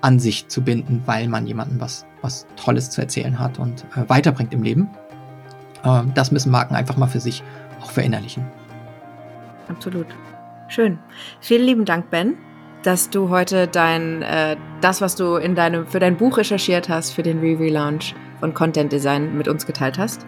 an 0.00 0.20
sich 0.20 0.46
zu 0.46 0.62
binden, 0.62 1.02
weil 1.06 1.26
man 1.26 1.46
jemanden 1.46 1.80
was, 1.80 2.06
was 2.22 2.46
Tolles 2.56 2.90
zu 2.90 3.00
erzählen 3.00 3.38
hat 3.40 3.58
und 3.58 3.84
äh, 3.96 4.08
weiterbringt 4.08 4.54
im 4.54 4.62
Leben. 4.62 4.88
Äh, 5.82 6.02
das 6.14 6.30
müssen 6.30 6.52
Marken 6.52 6.76
einfach 6.76 6.96
mal 6.96 7.08
für 7.08 7.18
sich 7.18 7.42
auch 7.80 7.90
verinnerlichen. 7.90 8.46
Absolut. 9.68 10.06
Schön. 10.68 10.98
Vielen 11.40 11.66
lieben 11.66 11.84
Dank, 11.84 12.10
Ben, 12.10 12.36
dass 12.84 13.10
du 13.10 13.30
heute 13.30 13.66
dein, 13.66 14.22
äh, 14.22 14.56
das, 14.80 15.00
was 15.00 15.16
du 15.16 15.34
in 15.34 15.56
deinem, 15.56 15.88
für 15.88 15.98
dein 15.98 16.16
Buch 16.16 16.36
recherchiert 16.38 16.88
hast, 16.88 17.10
für 17.10 17.24
den 17.24 17.40
Re-Relaunch 17.40 18.14
von 18.38 18.54
Content 18.54 18.92
Design 18.92 19.36
mit 19.36 19.48
uns 19.48 19.66
geteilt 19.66 19.98
hast. 19.98 20.24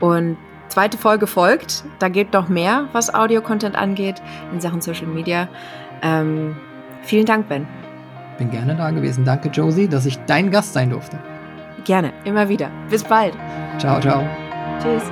Und 0.00 0.36
Zweite 0.68 0.96
Folge 0.96 1.26
folgt. 1.26 1.84
Da 1.98 2.08
geht 2.08 2.32
noch 2.32 2.48
mehr, 2.48 2.88
was 2.92 3.14
Audio-Content 3.14 3.76
angeht 3.76 4.22
in 4.52 4.60
Sachen 4.60 4.80
Social 4.80 5.06
Media. 5.06 5.48
Ähm, 6.02 6.56
vielen 7.02 7.26
Dank, 7.26 7.48
Ben. 7.48 7.66
bin 8.38 8.50
gerne 8.50 8.74
da 8.74 8.90
gewesen. 8.90 9.24
Danke, 9.24 9.48
Josie, 9.50 9.88
dass 9.88 10.06
ich 10.06 10.18
dein 10.26 10.50
Gast 10.50 10.72
sein 10.72 10.90
durfte. 10.90 11.18
Gerne, 11.84 12.12
immer 12.24 12.48
wieder. 12.48 12.70
Bis 12.88 13.04
bald. 13.04 13.34
Ciao, 13.78 14.00
ciao. 14.00 14.22
Tschüss. 14.80 15.02